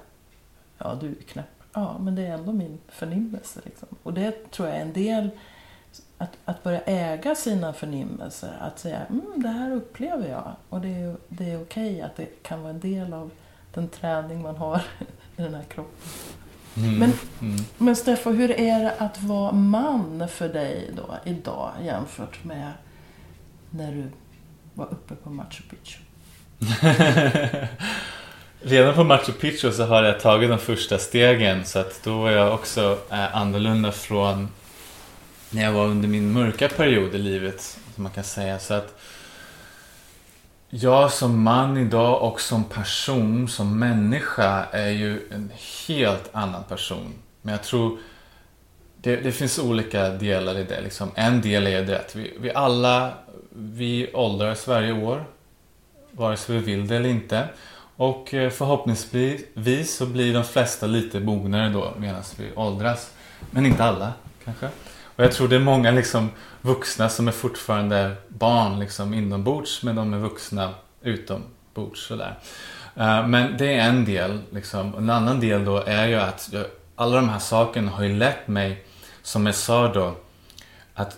ja 0.78 0.98
du 1.02 1.10
är 1.10 1.14
knäpp. 1.14 1.46
Ja, 1.74 1.98
men 2.00 2.16
det 2.16 2.22
är 2.22 2.34
ändå 2.34 2.52
min 2.52 2.80
förnimmelse. 2.88 3.60
Liksom. 3.66 3.88
Och 4.04 4.14
det 4.14 4.52
tror 4.52 4.68
jag 4.68 4.78
är 4.78 4.82
en 4.82 4.94
del, 4.94 5.30
att, 6.18 6.38
att 6.46 6.64
börja 6.64 6.82
äga 6.82 7.36
sina 7.36 7.74
förnimmelser. 7.74 8.58
Att 8.60 8.80
säga, 8.80 9.02
mm, 9.10 9.34
det 9.36 9.50
här 9.50 9.72
upplever 9.72 10.30
jag. 10.30 10.52
Och 10.70 10.82
det 10.82 10.90
är, 10.90 11.16
det 11.28 11.52
är 11.52 11.62
okej 11.62 12.02
att 12.02 12.16
det 12.16 12.44
kan 12.44 12.62
vara 12.62 12.74
en 12.74 12.80
del 12.80 13.14
av 13.14 13.32
den 13.74 13.88
träning 13.88 14.42
man 14.42 14.56
har 14.56 14.82
i 15.38 15.42
den 15.42 15.54
här 15.54 15.64
kroppen. 15.64 16.10
Mm, 16.78 17.00
men, 17.00 17.14
mm. 17.42 17.66
men 17.78 17.96
Steffo, 17.96 18.32
hur 18.32 18.52
är 18.52 18.80
det 18.80 18.94
att 18.98 19.22
vara 19.22 19.52
man 19.52 20.28
för 20.30 20.50
dig 20.50 20.92
då 20.96 21.18
idag 21.26 21.72
jämfört 21.86 22.44
med 22.44 22.72
när 23.70 23.92
du 23.92 24.04
var 24.74 24.86
uppe 24.86 25.16
på 25.16 25.30
Machu 25.30 25.64
Picchu? 25.70 26.00
Redan 28.62 28.96
på 28.96 29.04
Machu 29.04 29.32
Picchu 29.32 29.72
så 29.72 29.86
har 29.86 30.04
jag 30.04 30.20
tagit 30.20 30.50
de 30.50 30.60
första 30.60 30.98
stegen 30.98 31.66
så 31.66 31.80
att 31.80 32.04
då 32.04 32.18
var 32.18 32.32
jag 32.32 32.54
också 32.54 32.98
eh, 33.12 33.36
annorlunda 33.36 33.92
från 33.92 34.50
när 35.50 35.64
jag 35.64 35.72
var 35.72 35.86
under 35.86 36.08
min 36.08 36.34
mörka 36.34 36.70
period 36.70 37.16
i 37.16 37.18
livet, 37.18 37.62
som 37.96 38.04
man 38.04 38.12
kan 38.12 38.24
säga. 38.24 38.60
Så 38.60 38.74
att 38.74 39.00
jag 40.82 41.12
som 41.12 41.44
man 41.44 41.78
idag 41.78 42.22
och 42.22 42.42
som 42.42 42.64
person, 42.64 43.48
som 43.48 43.80
människa, 43.80 44.66
är 44.72 44.90
ju 44.90 45.30
en 45.32 45.52
helt 45.88 46.30
annan 46.32 46.64
person. 46.64 47.14
Men 47.42 47.52
jag 47.52 47.64
tror 47.64 47.98
det, 48.98 49.16
det 49.16 49.32
finns 49.32 49.60
olika 49.60 50.10
delar 50.10 50.58
i 50.58 50.64
det. 50.64 50.82
Liksom. 50.82 51.12
En 51.16 51.42
del 51.42 51.68
är 51.68 51.84
det 51.84 52.00
att 52.00 52.16
vi, 52.16 52.34
vi 52.40 52.52
alla 52.54 53.14
vi 53.50 54.14
åldras 54.14 54.68
varje 54.68 54.92
år 54.92 55.26
vare 56.12 56.38
sig 56.38 56.58
vi 56.58 56.62
vill 56.62 56.88
det 56.88 56.96
eller 56.96 57.10
inte. 57.10 57.48
Och 57.96 58.34
eh, 58.34 58.50
förhoppningsvis 58.50 59.96
så 59.96 60.06
blir 60.06 60.34
de 60.34 60.44
flesta 60.44 60.88
lite 60.88 61.20
mognare 61.20 61.70
då 61.70 61.94
medan 61.98 62.24
vi 62.38 62.52
åldras. 62.56 63.12
Men 63.52 63.66
inte 63.66 63.84
alla 63.84 64.14
kanske. 64.46 64.70
Och 65.16 65.24
jag 65.24 65.32
tror 65.32 65.48
det 65.48 65.56
är 65.56 65.60
många 65.60 65.92
liksom 65.92 66.30
vuxna 66.62 67.10
som 67.10 67.28
är 67.28 67.32
fortfarande 67.32 68.16
barn 68.28 68.80
liksom 68.80 69.14
inombords 69.14 69.84
men 69.84 69.96
de 69.96 70.14
är 70.14 70.18
vuxna 70.18 70.74
utombords 71.02 72.08
sådär. 72.08 72.40
Eh, 72.96 73.28
men 73.28 73.58
det 73.58 73.74
är 73.74 73.90
en 73.90 74.06
del. 74.06 74.40
Liksom. 74.52 74.96
En 74.98 75.10
annan 75.10 75.40
del 75.40 75.66
då 75.66 75.78
är 75.78 76.08
ju 76.08 76.16
att 76.16 76.50
jag, 76.52 76.66
alla 76.96 77.16
de 77.16 77.30
här 77.30 77.40
sakerna 77.40 77.92
har 77.92 78.04
ju 78.04 78.18
lett 78.18 78.48
mig, 78.48 78.86
som 79.22 79.46
jag 79.46 79.56
sa 79.56 79.94
då, 79.94 80.16
att 80.94 81.18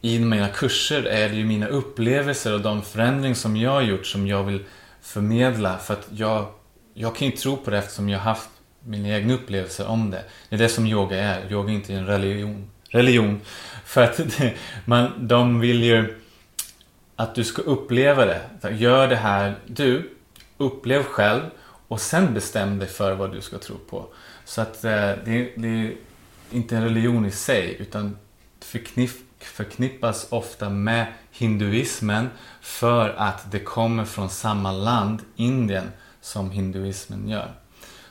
i 0.00 0.18
mina 0.18 0.48
kurser 0.48 1.04
är 1.04 1.28
det 1.28 1.34
ju 1.34 1.44
mina 1.44 1.66
upplevelser 1.66 2.54
och 2.54 2.60
de 2.60 2.82
förändringar 2.82 3.34
som 3.34 3.56
jag 3.56 3.70
har 3.70 3.82
gjort 3.82 4.06
som 4.06 4.26
jag 4.26 4.42
vill 4.44 4.64
förmedla. 5.00 5.78
För 5.78 5.94
att 5.94 6.06
jag, 6.10 6.46
jag 6.94 7.16
kan 7.16 7.28
ju 7.28 7.36
tro 7.36 7.56
på 7.56 7.70
det 7.70 7.78
eftersom 7.78 8.08
jag 8.08 8.18
har 8.18 8.24
haft 8.24 8.48
mina 8.80 9.08
egna 9.08 9.34
upplevelser 9.34 9.86
om 9.86 10.10
det. 10.10 10.24
Det 10.48 10.56
är 10.56 10.58
det 10.58 10.68
som 10.68 10.86
yoga 10.86 11.18
är. 11.18 11.52
Yoga 11.52 11.72
är 11.72 11.74
inte 11.74 11.94
en 11.94 12.06
religion 12.06 12.70
religion. 12.94 13.40
För 13.84 14.02
att 14.02 14.16
det, 14.16 14.54
man, 14.84 15.28
de 15.28 15.60
vill 15.60 15.84
ju 15.84 16.20
att 17.16 17.34
du 17.34 17.44
ska 17.44 17.62
uppleva 17.62 18.24
det. 18.24 18.70
Gör 18.70 19.08
det 19.08 19.16
här 19.16 19.54
du. 19.66 20.10
Upplev 20.56 21.02
själv 21.02 21.42
och 21.88 22.00
sen 22.00 22.34
bestäm 22.34 22.78
dig 22.78 22.88
för 22.88 23.14
vad 23.14 23.32
du 23.32 23.40
ska 23.40 23.58
tro 23.58 23.76
på. 23.90 24.06
Så 24.44 24.60
att 24.60 24.84
eh, 24.84 24.90
det, 25.24 25.52
det 25.56 25.68
är 25.68 25.94
inte 26.50 26.76
en 26.76 26.82
religion 26.82 27.26
i 27.26 27.30
sig 27.30 27.76
utan 27.80 28.16
förknipp, 28.60 29.10
förknippas 29.38 30.26
ofta 30.30 30.68
med 30.68 31.06
hinduismen 31.30 32.30
för 32.60 33.14
att 33.16 33.50
det 33.52 33.58
kommer 33.58 34.04
från 34.04 34.30
samma 34.30 34.72
land, 34.72 35.22
Indien, 35.36 35.90
som 36.20 36.50
hinduismen 36.50 37.28
gör. 37.28 37.52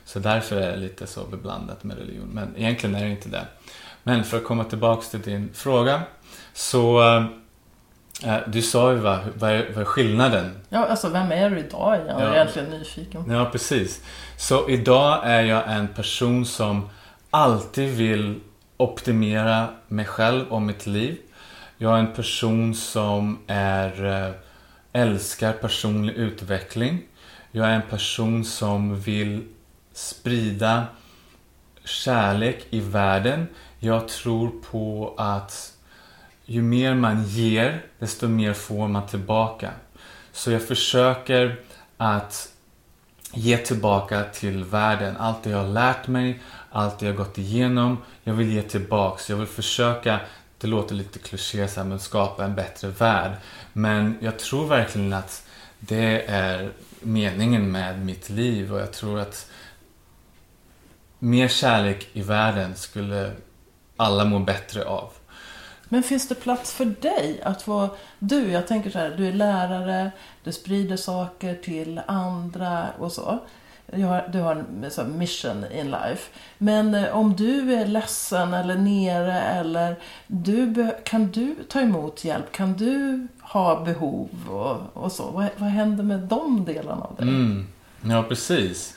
Så 0.04 0.18
därför 0.18 0.56
är 0.56 0.70
det 0.70 0.76
lite 0.76 1.06
så 1.06 1.24
beblandat 1.24 1.84
med 1.84 1.98
religion. 1.98 2.28
Men 2.32 2.56
egentligen 2.56 2.96
är 2.96 3.04
det 3.04 3.10
inte 3.10 3.28
det. 3.28 3.46
Men 4.06 4.24
för 4.24 4.36
att 4.36 4.44
komma 4.44 4.64
tillbaks 4.64 5.10
till 5.10 5.20
din 5.20 5.50
fråga. 5.54 6.02
Så 6.52 7.02
äh, 8.24 8.38
du 8.46 8.62
sa 8.62 8.92
ju 8.92 8.98
vad, 8.98 9.18
vad, 9.34 9.50
är, 9.50 9.70
vad 9.74 9.80
är 9.80 9.84
skillnaden? 9.84 10.60
Ja, 10.68 10.86
alltså 10.86 11.08
vem 11.08 11.32
är 11.32 11.50
du 11.50 11.58
idag? 11.58 11.98
Jag 12.08 12.20
är 12.20 12.26
ja. 12.26 12.34
egentligen 12.34 12.70
nyfiken. 12.70 13.24
Ja, 13.30 13.48
precis. 13.52 14.04
Så 14.36 14.70
idag 14.70 15.20
är 15.24 15.42
jag 15.42 15.62
en 15.72 15.88
person 15.88 16.46
som 16.46 16.88
alltid 17.30 17.94
vill 17.94 18.40
optimera 18.76 19.68
mig 19.88 20.04
själv 20.04 20.48
och 20.48 20.62
mitt 20.62 20.86
liv. 20.86 21.18
Jag 21.78 21.94
är 21.94 21.98
en 21.98 22.12
person 22.12 22.74
som 22.74 23.38
är, 23.46 24.04
eh, 24.04 24.34
älskar 24.92 25.52
personlig 25.52 26.14
utveckling. 26.14 27.02
Jag 27.52 27.66
är 27.66 27.74
en 27.74 27.90
person 27.90 28.44
som 28.44 29.00
vill 29.00 29.48
sprida 29.92 30.86
kärlek 31.84 32.66
i 32.70 32.80
världen. 32.80 33.46
Jag 33.78 34.08
tror 34.08 34.52
på 34.70 35.14
att 35.16 35.72
ju 36.44 36.62
mer 36.62 36.94
man 36.94 37.24
ger, 37.24 37.84
desto 37.98 38.28
mer 38.28 38.52
får 38.52 38.88
man 38.88 39.06
tillbaka. 39.06 39.70
Så 40.32 40.50
jag 40.50 40.62
försöker 40.62 41.60
att 41.96 42.48
ge 43.32 43.56
tillbaka 43.56 44.24
till 44.24 44.64
världen. 44.64 45.16
Allt 45.16 45.42
det 45.42 45.50
jag 45.50 45.58
har 45.58 45.68
lärt 45.68 46.08
mig, 46.08 46.40
allt 46.70 46.98
det 46.98 47.06
jag 47.06 47.16
gått 47.16 47.38
igenom. 47.38 47.98
Jag 48.24 48.34
vill 48.34 48.52
ge 48.52 48.62
tillbaks. 48.62 49.30
Jag 49.30 49.36
vill 49.36 49.46
försöka, 49.46 50.20
det 50.58 50.66
låter 50.66 50.94
lite 50.94 51.18
kliché 51.18 51.68
så 51.68 51.80
här, 51.80 51.88
men 51.88 52.00
skapa 52.00 52.44
en 52.44 52.54
bättre 52.54 52.88
värld. 52.88 53.32
Men 53.72 54.18
jag 54.20 54.38
tror 54.38 54.66
verkligen 54.66 55.12
att 55.12 55.46
det 55.78 56.24
är 56.26 56.70
meningen 57.00 57.72
med 57.72 58.04
mitt 58.04 58.30
liv 58.30 58.74
och 58.74 58.80
jag 58.80 58.92
tror 58.92 59.20
att 59.20 59.50
mer 61.24 61.48
kärlek 61.48 62.08
i 62.12 62.22
världen 62.22 62.74
skulle 62.76 63.32
alla 63.96 64.24
må 64.24 64.38
bättre 64.38 64.84
av. 64.84 65.10
Men 65.88 66.02
finns 66.02 66.28
det 66.28 66.34
plats 66.34 66.72
för 66.72 66.84
dig 66.84 67.40
att 67.44 67.66
vara 67.66 67.90
du? 68.18 68.50
Jag 68.50 68.66
tänker 68.66 68.90
så 68.90 68.98
här, 68.98 69.14
du 69.16 69.28
är 69.28 69.32
lärare, 69.32 70.10
du 70.44 70.52
sprider 70.52 70.96
saker 70.96 71.54
till 71.54 72.00
andra 72.06 72.86
och 72.98 73.12
så. 73.12 73.38
Du 73.86 74.04
har, 74.04 74.28
du 74.32 74.40
har 74.40 74.64
en 74.98 75.18
mission 75.18 75.64
in 75.72 75.90
life. 75.90 76.30
Men 76.58 76.94
eh, 76.94 77.16
om 77.16 77.36
du 77.36 77.74
är 77.74 77.86
ledsen 77.86 78.54
eller 78.54 78.74
nere 78.74 79.40
eller 79.40 79.96
du, 80.26 80.90
kan 81.04 81.26
du 81.26 81.54
ta 81.68 81.80
emot 81.80 82.24
hjälp? 82.24 82.52
Kan 82.52 82.72
du 82.72 83.26
ha 83.40 83.84
behov 83.84 84.28
och, 84.50 85.04
och 85.04 85.12
så? 85.12 85.30
Vad, 85.30 85.48
vad 85.56 85.68
händer 85.68 86.04
med 86.04 86.20
de 86.20 86.64
delarna 86.64 87.04
av 87.04 87.16
dig? 87.16 87.28
Mm. 87.28 87.66
Ja, 88.02 88.22
precis. 88.22 88.93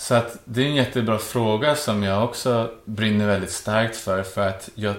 Så 0.00 0.14
att 0.14 0.38
det 0.44 0.62
är 0.62 0.66
en 0.66 0.74
jättebra 0.74 1.18
fråga 1.18 1.76
som 1.76 2.02
jag 2.02 2.24
också 2.24 2.70
brinner 2.84 3.26
väldigt 3.26 3.50
starkt 3.50 3.96
för. 3.96 4.22
För 4.22 4.48
att 4.48 4.70
jag 4.74 4.94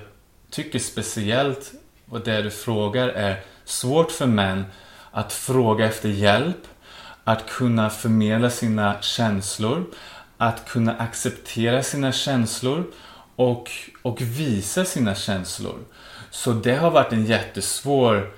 tycker 0.49 0.79
speciellt 0.79 1.71
och 2.09 2.19
det 2.19 2.41
du 2.41 2.51
frågar 2.51 3.07
är 3.07 3.43
svårt 3.65 4.11
för 4.11 4.25
män 4.25 4.65
att 5.11 5.33
fråga 5.33 5.85
efter 5.85 6.09
hjälp, 6.09 6.67
att 7.23 7.49
kunna 7.49 7.89
förmedla 7.89 8.49
sina 8.49 9.01
känslor, 9.01 9.85
att 10.37 10.69
kunna 10.69 10.95
acceptera 10.97 11.83
sina 11.83 12.11
känslor 12.11 12.85
och, 13.35 13.69
och 14.01 14.21
visa 14.21 14.85
sina 14.85 15.15
känslor. 15.15 15.79
Så 16.31 16.51
det 16.51 16.75
har 16.75 16.91
varit 16.91 17.13
en 17.13 17.25
jättesvår 17.25 18.33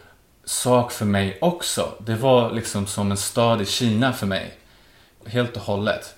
sak 0.45 0.91
för 0.91 1.05
mig 1.05 1.37
också. 1.41 1.93
Det 1.99 2.15
var 2.15 2.51
liksom 2.51 2.87
som 2.87 3.11
en 3.11 3.17
stad 3.17 3.61
i 3.61 3.65
Kina 3.65 4.13
för 4.13 4.27
mig. 4.27 4.57
Helt 5.25 5.55
och 5.55 5.63
hållet. 5.63 6.15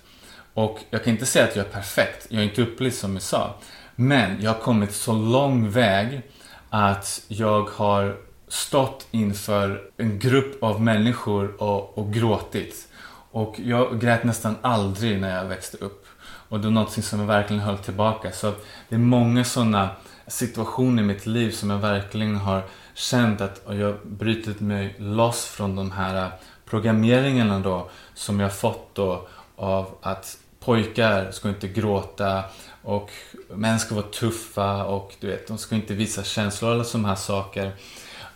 Och 0.56 0.80
jag 0.90 1.04
kan 1.04 1.14
inte 1.14 1.26
säga 1.26 1.46
att 1.46 1.56
jag 1.56 1.66
är 1.66 1.70
perfekt. 1.70 2.28
Jag 2.30 2.40
är 2.44 2.46
inte 2.46 2.62
upplyst 2.62 3.00
som 3.00 3.14
jag 3.14 3.22
sa. 3.22 3.56
Men 3.96 4.42
jag 4.42 4.54
har 4.54 4.60
kommit 4.60 4.94
så 4.94 5.14
lång 5.14 5.70
väg 5.70 6.22
att 6.70 7.22
jag 7.28 7.70
har 7.70 8.18
stått 8.48 9.08
inför 9.12 9.82
en 9.98 10.20
grupp 10.20 10.64
av 10.64 10.82
människor 10.82 11.62
och, 11.62 11.98
och 11.98 12.14
gråtit. 12.14 12.88
Och 13.32 13.60
jag 13.60 14.02
grät 14.02 14.24
nästan 14.24 14.56
aldrig 14.62 15.22
när 15.22 15.38
jag 15.38 15.46
växte 15.46 15.78
upp. 15.78 16.06
Och 16.50 16.60
det 16.60 16.68
var 16.68 16.72
något 16.72 17.04
som 17.04 17.20
jag 17.20 17.28
verkligen 17.28 17.62
höll 17.64 17.78
tillbaka. 17.78 18.32
Så 18.32 18.54
det 18.90 18.96
är 18.96 19.00
många 19.00 19.44
sådana 19.44 19.90
situationer 20.28 21.04
i 21.04 21.06
mitt 21.06 21.26
liv 21.26 21.52
som 21.52 21.70
jag 21.70 21.78
verkligen 21.78 22.36
har 22.36 22.64
känt 22.94 23.42
att 23.42 23.62
jag 23.70 23.96
brutit 24.04 24.60
mig 24.60 24.96
loss 24.98 25.46
från 25.46 25.76
de 25.76 25.92
här 25.92 26.32
programmeringarna 26.66 27.60
då 27.60 27.90
som 28.14 28.40
jag 28.40 28.54
fått 28.54 28.96
då 28.96 29.28
av 29.56 29.98
att 30.02 30.38
pojkar 30.66 31.32
ska 31.32 31.50
inte 31.50 31.68
gråta 31.68 32.44
och 32.82 33.12
män 33.50 33.80
ska 33.80 33.96
vara 33.96 34.06
tuffa 34.06 34.86
och 34.86 35.16
du 35.20 35.28
vet, 35.28 35.48
de 35.48 35.58
ska 35.58 35.76
inte 35.76 35.94
visa 35.94 36.24
känslor 36.24 36.72
eller 36.72 36.84
sådana 36.84 37.08
här 37.08 37.16
saker. 37.16 37.72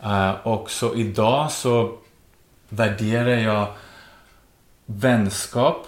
Uh, 0.03 0.47
och 0.47 0.71
så 0.71 0.95
idag 0.95 1.51
så 1.51 1.97
värderar 2.69 3.37
jag 3.37 3.67
vänskap 4.85 5.87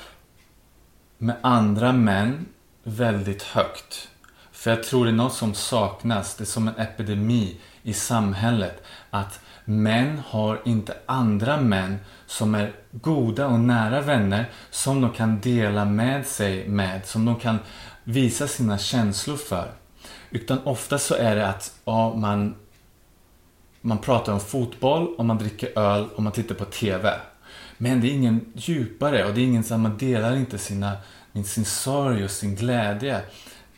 med 1.18 1.36
andra 1.42 1.92
män 1.92 2.46
väldigt 2.84 3.44
högt. 3.44 4.10
För 4.52 4.72
jag 4.72 4.84
tror 4.84 5.06
det 5.06 5.12
är 5.12 5.16
något 5.16 5.34
som 5.34 5.54
saknas. 5.54 6.36
Det 6.36 6.44
är 6.44 6.46
som 6.46 6.68
en 6.68 6.78
epidemi 6.78 7.58
i 7.84 7.94
samhället. 7.94 8.84
Att 9.10 9.40
män 9.72 10.22
har 10.28 10.62
inte 10.66 10.98
andra 11.06 11.62
män 11.62 11.98
som 12.26 12.56
är 12.56 12.74
goda 12.92 13.48
och 13.48 13.60
nära 13.60 14.02
vänner 14.02 14.50
som 14.70 15.02
de 15.02 15.12
kan 15.12 15.40
dela 15.40 15.86
med 15.86 16.26
sig 16.26 16.68
med. 16.68 17.06
Som 17.06 17.26
de 17.26 17.36
kan 17.36 17.58
visa 18.04 18.48
sina 18.48 18.78
känslor 18.78 19.38
för. 19.38 19.72
Utan 20.30 20.60
ofta 20.64 20.98
så 20.98 21.16
är 21.16 21.36
det 21.36 21.48
att 21.48 21.74
ja, 21.86 22.16
man, 22.16 22.56
man 23.82 23.98
pratar 23.98 24.34
om 24.34 24.40
fotboll 24.40 25.16
och 25.16 25.26
man 25.26 25.38
dricker 25.38 25.80
öl 25.80 26.08
och 26.16 26.24
man 26.24 26.34
tittar 26.34 26.56
på 26.56 26.66
TV. 26.66 27.14
Men 27.78 28.02
det 28.02 28.08
är 28.08 28.14
ingen 28.14 28.54
djupare 28.56 29.26
och 29.26 29.34
det 29.34 29.42
är 29.42 29.46
ingen 29.46 29.64
som 29.64 29.82
man 29.82 29.98
delar 29.98 30.36
inte 30.36 30.58
sina, 30.58 30.98
sin 31.46 31.66
sorg 31.66 32.24
och 32.24 32.32
sin 32.32 32.56
glädje 32.56 33.22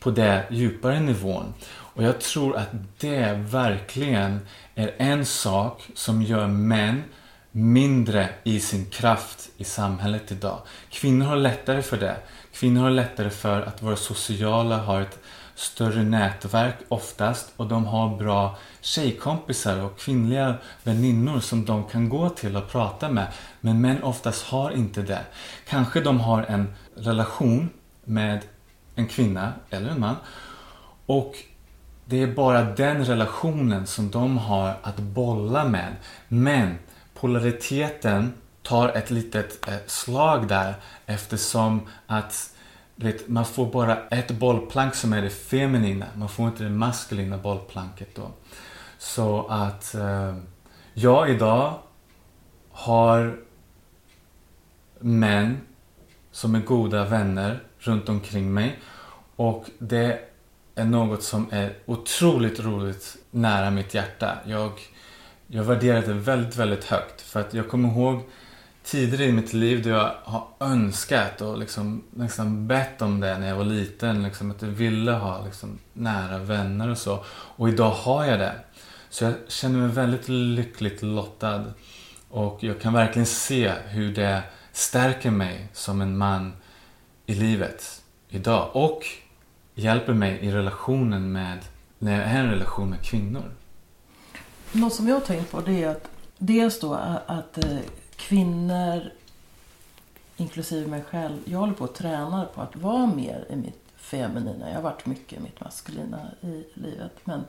på 0.04 0.10
den 0.10 0.42
djupare 0.50 1.00
nivån. 1.00 1.54
Och 1.70 2.02
jag 2.02 2.20
tror 2.20 2.56
att 2.56 2.68
det 2.98 3.32
verkligen 3.32 4.40
är 4.74 4.94
en 4.98 5.26
sak 5.26 5.82
som 5.94 6.22
gör 6.22 6.46
män 6.46 7.02
mindre 7.50 8.28
i 8.44 8.60
sin 8.60 8.86
kraft 8.86 9.48
i 9.56 9.64
samhället 9.64 10.32
idag. 10.32 10.58
Kvinnor 10.90 11.26
har 11.26 11.36
lättare 11.36 11.82
för 11.82 11.96
det. 11.96 12.16
Kvinnor 12.52 12.82
har 12.82 12.90
lättare 12.90 13.30
för 13.30 13.62
att 13.62 13.82
vara 13.82 13.96
sociala, 13.96 14.76
har 14.76 15.00
ett 15.00 15.18
större 15.54 16.02
nätverk 16.02 16.76
oftast 16.88 17.52
och 17.56 17.66
de 17.66 17.86
har 17.86 18.16
bra 18.16 18.58
tjejkompisar 18.80 19.80
och 19.80 19.98
kvinnliga 19.98 20.54
väninnor 20.82 21.40
som 21.40 21.64
de 21.64 21.84
kan 21.84 22.08
gå 22.08 22.28
till 22.28 22.56
och 22.56 22.68
prata 22.68 23.08
med. 23.08 23.26
Men 23.60 23.80
män 23.80 24.02
oftast 24.02 24.46
har 24.46 24.70
inte 24.70 25.02
det. 25.02 25.20
Kanske 25.68 26.00
de 26.00 26.20
har 26.20 26.42
en 26.42 26.74
relation 26.96 27.70
med 28.04 28.40
en 28.94 29.08
kvinna 29.08 29.52
eller 29.70 29.90
en 29.90 30.00
man 30.00 30.16
och 31.06 31.34
det 32.04 32.22
är 32.22 32.26
bara 32.26 32.62
den 32.62 33.04
relationen 33.04 33.86
som 33.86 34.10
de 34.10 34.38
har 34.38 34.76
att 34.82 34.96
bolla 34.96 35.64
med. 35.64 35.96
Men 36.28 36.78
polariteten 37.14 38.32
tar 38.62 38.88
ett 38.88 39.10
litet 39.10 39.68
eh, 39.68 39.74
slag 39.86 40.48
där 40.48 40.74
eftersom 41.06 41.88
att 42.06 42.54
vet, 42.96 43.28
man 43.28 43.44
får 43.44 43.72
bara 43.72 44.08
ett 44.08 44.30
bollplank 44.30 44.94
som 44.94 45.12
är 45.12 45.22
det 45.22 45.30
feminina. 45.30 46.06
Man 46.14 46.28
får 46.28 46.46
inte 46.46 46.64
det 46.64 46.70
maskulina 46.70 47.38
bollplanket 47.38 48.14
då. 48.14 48.30
Så 48.98 49.46
att 49.48 49.94
eh, 49.94 50.36
jag 50.94 51.30
idag 51.30 51.78
har 52.70 53.36
män 54.98 55.60
som 56.30 56.54
är 56.54 56.60
goda 56.60 57.04
vänner 57.04 57.62
runt 57.86 58.08
omkring 58.08 58.54
mig. 58.54 58.78
Och 59.36 59.66
det 59.78 60.20
är 60.74 60.84
något 60.84 61.22
som 61.22 61.46
är 61.50 61.72
otroligt 61.86 62.60
roligt 62.60 63.16
nära 63.30 63.70
mitt 63.70 63.94
hjärta. 63.94 64.38
Jag, 64.46 64.72
jag 65.46 65.64
värderar 65.64 66.02
det 66.02 66.12
väldigt, 66.12 66.56
väldigt 66.56 66.84
högt. 66.84 67.20
För 67.20 67.40
att 67.40 67.54
jag 67.54 67.68
kommer 67.68 67.88
ihåg 67.88 68.22
tider 68.84 69.20
i 69.20 69.32
mitt 69.32 69.52
liv 69.52 69.82
då 69.82 69.90
jag 69.90 70.14
har 70.24 70.46
önskat 70.60 71.40
och 71.40 71.58
liksom 71.58 72.04
nästan 72.10 72.66
bett 72.66 73.02
om 73.02 73.20
det 73.20 73.38
när 73.38 73.48
jag 73.48 73.56
var 73.56 73.64
liten. 73.64 74.22
Liksom, 74.22 74.50
att 74.50 74.62
jag 74.62 74.68
ville 74.68 75.12
ha 75.12 75.44
liksom, 75.44 75.78
nära 75.92 76.38
vänner 76.38 76.90
och 76.90 76.98
så. 76.98 77.24
Och 77.28 77.68
idag 77.68 77.90
har 77.90 78.24
jag 78.24 78.38
det. 78.38 78.54
Så 79.10 79.24
jag 79.24 79.34
känner 79.48 79.78
mig 79.78 79.88
väldigt 79.88 80.28
lyckligt 80.28 81.02
lottad. 81.02 81.64
Och 82.28 82.58
jag 82.64 82.80
kan 82.80 82.92
verkligen 82.92 83.26
se 83.26 83.72
hur 83.88 84.14
det 84.14 84.42
stärker 84.72 85.30
mig 85.30 85.68
som 85.72 86.00
en 86.00 86.18
man 86.18 86.52
i 87.26 87.34
livet 87.34 88.02
idag. 88.28 88.70
Och 88.72 89.06
hjälper 89.74 90.12
mig 90.12 90.38
i 90.38 90.50
relationen 90.50 91.32
med, 91.32 91.58
när 91.98 92.12
jag 92.12 92.30
är 92.30 92.34
i 92.34 92.38
en 92.38 92.50
relation 92.50 92.90
med 92.90 93.02
kvinnor. 93.02 93.50
Något 94.72 94.94
som 94.94 95.08
jag 95.08 95.14
har 95.14 95.20
tänkt 95.20 95.50
på 95.50 95.60
det 95.60 95.82
är 95.82 95.88
att 95.88 96.08
dels 96.38 96.80
då 96.80 96.94
att 97.26 97.64
eh, 97.64 97.78
kvinnor, 98.16 99.10
inklusive 100.36 100.86
mig 100.86 101.02
själv, 101.02 101.38
jag 101.44 101.58
håller 101.58 101.72
på 101.72 101.84
att 101.84 101.94
träna 101.94 102.44
på 102.54 102.60
att 102.60 102.76
vara 102.76 103.06
mer 103.06 103.46
i 103.50 103.56
mitt 103.56 103.84
feminina. 103.96 104.68
Jag 104.68 104.74
har 104.74 104.82
varit 104.82 105.06
mycket 105.06 105.38
i 105.38 105.42
mitt 105.42 105.60
maskulina 105.60 106.30
i 106.40 106.64
livet. 106.74 107.12
Men 107.24 107.44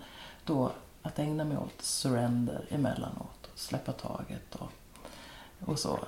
då 0.45 0.71
att 1.01 1.19
ägna 1.19 1.43
mig 1.43 1.57
åt 1.57 1.81
surrender 1.81 2.65
emellanåt. 2.69 3.49
Släppa 3.55 3.91
taget 3.91 4.55
och, 4.55 4.71
och 5.65 5.79
så. 5.79 5.99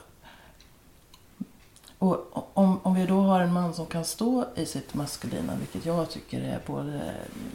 Och 2.00 2.58
om, 2.58 2.80
om 2.84 2.96
vi 2.96 3.06
då 3.06 3.22
har 3.22 3.42
en 3.42 3.54
man 3.54 3.74
som 3.74 3.86
kan 3.86 4.06
stå 4.06 4.46
i 4.56 4.66
sitt 4.66 4.94
maskulina, 4.94 5.56
vilket 5.56 5.86
jag 5.86 6.10
tycker 6.10 6.42
är 6.42 6.62
både 6.66 6.96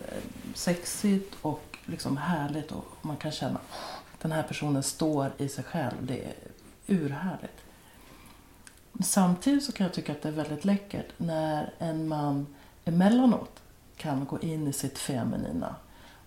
eh, 0.08 0.22
sexigt 0.54 1.34
och 1.42 1.78
liksom 1.86 2.16
härligt 2.16 2.72
och 2.72 2.84
man 3.02 3.16
kan 3.16 3.32
känna 3.32 3.58
att 4.14 4.20
den 4.20 4.32
här 4.32 4.42
personen 4.42 4.82
står 4.82 5.32
i 5.38 5.48
sig 5.48 5.64
själv. 5.64 6.06
Det 6.06 6.24
är 6.24 6.34
urhärligt. 6.86 7.62
Samtidigt 9.00 9.64
så 9.64 9.72
kan 9.72 9.84
jag 9.84 9.94
tycka 9.94 10.12
att 10.12 10.22
det 10.22 10.28
är 10.28 10.32
väldigt 10.32 10.64
läckert 10.64 11.06
när 11.16 11.74
en 11.78 12.08
man 12.08 12.46
emellanåt 12.84 13.62
kan 13.96 14.24
gå 14.24 14.40
in 14.40 14.68
i 14.68 14.72
sitt 14.72 14.98
feminina 14.98 15.74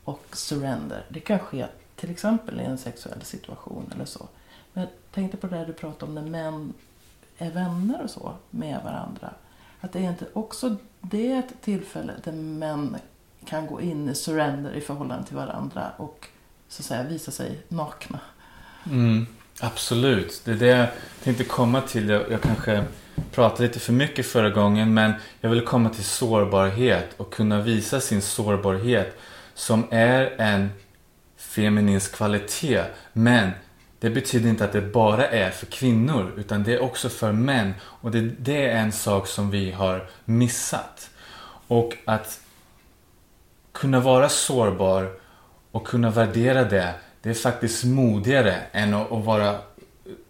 och 0.04 0.26
surrender. 0.34 1.06
Det 1.10 1.20
kan 1.20 1.40
ske 1.40 1.68
till 1.96 2.12
exempel 2.12 2.62
i 2.62 2.64
en 2.64 2.78
sexuell 2.78 3.22
situation 3.22 3.92
eller 3.96 4.06
så. 4.06 4.28
Men 4.74 4.84
jag 4.84 4.92
tänkte 5.12 5.38
på 5.38 5.48
det 5.48 5.66
du 5.66 5.74
pratade 5.74 6.06
om 6.06 6.16
när 6.16 6.22
män 6.22 6.74
är 7.38 7.52
vänner 7.52 8.04
och 8.04 8.10
så 8.10 8.34
med 8.50 8.80
varandra. 8.84 9.30
Att 9.82 9.94
det 9.94 10.00
är 10.00 10.10
inte 10.10 10.26
också 10.34 10.76
det 11.02 11.32
är 11.32 11.40
ett 11.40 11.62
tillfälle 11.62 12.14
där 12.24 12.32
män 12.32 12.98
kan 13.46 13.68
gå 13.68 13.82
in 13.82 14.10
i 14.10 14.16
surrender 14.16 14.74
i 14.74 14.82
förhållande 14.82 15.28
till 15.28 15.36
varandra 15.36 15.92
och 15.98 16.28
så 16.68 16.82
att 16.82 16.86
säga 16.86 17.04
visa 17.04 17.32
sig 17.32 17.60
nakna. 17.68 18.20
Mm, 18.86 19.28
absolut, 19.60 20.42
det 20.46 20.52
är 20.52 20.56
det 20.56 20.68
jag 20.68 20.88
tänkte 21.24 21.44
komma 21.44 21.82
till. 21.82 22.10
Jag, 22.10 22.32
jag 22.32 22.42
kanske 22.42 22.84
pratade 23.32 23.68
lite 23.68 23.80
för 23.80 23.94
mycket 23.94 24.26
förra 24.26 24.50
gången 24.50 24.94
men 24.94 25.14
jag 25.42 25.50
vill 25.50 25.66
komma 25.66 25.90
till 25.90 26.04
sårbarhet 26.04 27.14
och 27.18 27.34
kunna 27.34 27.62
visa 27.62 28.00
sin 28.00 28.22
sårbarhet 28.22 29.18
som 29.54 29.84
är 29.92 30.42
en 30.42 30.70
feminins 31.38 32.08
kvalitet 32.08 32.84
men 33.14 33.52
det 34.00 34.10
betyder 34.10 34.50
inte 34.50 34.66
att 34.66 34.72
det 34.72 34.82
bara 34.82 35.28
är 35.28 35.52
för 35.52 35.66
kvinnor 35.66 36.34
utan 36.38 36.64
det 36.64 36.74
är 36.74 36.82
också 36.82 37.10
för 37.10 37.32
män. 37.32 37.74
Och 37.82 38.12
det, 38.12 38.22
det 38.22 38.66
är 38.66 38.78
en 38.78 38.92
sak 38.92 39.28
som 39.28 39.52
vi 39.52 39.72
har 39.72 40.10
missat. 40.26 41.10
Och 41.68 41.98
att 42.06 42.40
kunna 43.72 44.00
vara 44.00 44.30
sårbar 44.30 45.12
och 45.72 45.88
kunna 45.88 46.10
värdera 46.10 46.64
det, 46.64 46.94
det 47.22 47.30
är 47.30 47.34
faktiskt 47.34 47.84
modigare 47.84 48.56
än 48.72 48.94
att, 48.94 49.12
att 49.12 49.26
vara 49.26 49.58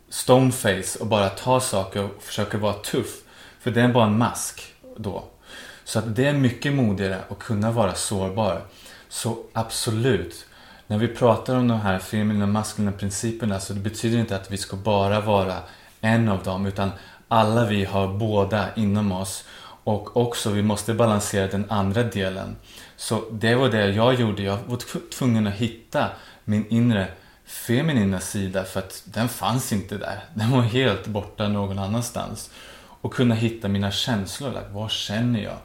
stoneface 0.09 0.99
och 0.99 1.07
bara 1.07 1.29
ta 1.29 1.59
saker 1.59 2.03
och 2.03 2.23
försöka 2.23 2.57
vara 2.57 2.73
tuff. 2.73 3.21
För 3.59 3.71
det 3.71 3.81
är 3.81 3.87
bara 3.87 4.05
en 4.05 4.17
mask. 4.17 4.73
då. 4.97 5.23
Så 5.83 5.99
att 5.99 6.15
det 6.15 6.25
är 6.25 6.33
mycket 6.33 6.73
modigare 6.73 7.19
att 7.29 7.39
kunna 7.39 7.71
vara 7.71 7.93
sårbar. 7.93 8.61
Så 9.09 9.37
absolut, 9.53 10.44
när 10.87 10.97
vi 10.97 11.07
pratar 11.07 11.55
om 11.55 11.67
de 11.67 11.79
här 11.79 11.99
feminina 11.99 12.45
och 12.45 12.49
maskulina 12.49 12.91
principerna 12.91 13.59
så 13.59 13.73
det 13.73 13.79
betyder 13.79 14.17
inte 14.17 14.35
att 14.35 14.51
vi 14.51 14.57
ska 14.57 14.77
bara 14.77 15.19
vara 15.19 15.55
en 16.01 16.29
av 16.29 16.43
dem 16.43 16.65
utan 16.65 16.91
alla 17.27 17.65
vi 17.65 17.85
har 17.85 18.07
båda 18.07 18.75
inom 18.75 19.11
oss 19.11 19.45
och 19.83 20.17
också 20.17 20.49
vi 20.49 20.61
måste 20.61 20.93
balansera 20.93 21.47
den 21.47 21.65
andra 21.69 22.03
delen. 22.03 22.55
Så 22.95 23.23
det 23.31 23.55
var 23.55 23.69
det 23.69 23.89
jag 23.89 24.13
gjorde. 24.13 24.43
Jag 24.43 24.57
var 24.67 25.09
tvungen 25.09 25.47
att 25.47 25.53
hitta 25.53 26.09
min 26.43 26.67
inre 26.69 27.07
feminina 27.45 28.19
sida 28.19 28.63
för 28.63 28.79
att 28.79 29.03
den 29.05 29.29
fanns 29.29 29.73
inte 29.73 29.97
där. 29.97 30.23
Den 30.33 30.51
var 30.51 30.61
helt 30.61 31.07
borta 31.07 31.47
någon 31.47 31.79
annanstans. 31.79 32.49
Och 33.01 33.13
kunna 33.13 33.35
hitta 33.35 33.67
mina 33.67 33.91
känslor. 33.91 34.49
Like, 34.49 34.67
vad 34.71 34.91
känner 34.91 35.43
jag? 35.43 35.57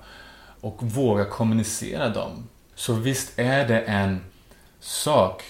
Och 0.61 0.83
våga 0.83 1.25
kommunicera 1.25 2.09
dem. 2.09 2.49
Så 2.75 2.93
visst 2.93 3.39
är 3.39 3.69
det 3.69 3.81
en 3.81 4.21
sak 4.81 5.43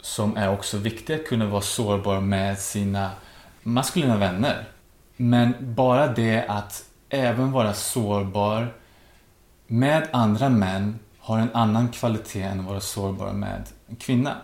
som 0.00 0.36
är 0.36 0.52
också 0.52 0.78
viktig 0.78 1.14
att 1.14 1.26
kunna 1.26 1.46
vara 1.46 1.62
sårbar 1.62 2.20
med 2.20 2.58
sina 2.58 3.10
maskulina 3.62 4.16
vänner. 4.16 4.68
Men 5.16 5.54
bara 5.60 6.06
det 6.06 6.46
att 6.48 6.84
även 7.08 7.52
vara 7.52 7.74
sårbar 7.74 8.74
med 9.66 10.08
andra 10.12 10.48
män 10.48 10.98
har 11.18 11.38
en 11.38 11.54
annan 11.54 11.88
kvalitet 11.88 12.42
än 12.42 12.60
att 12.60 12.66
vara 12.66 12.80
sårbar 12.80 13.32
med 13.32 13.62
en 13.86 13.96
kvinna. 13.96 14.36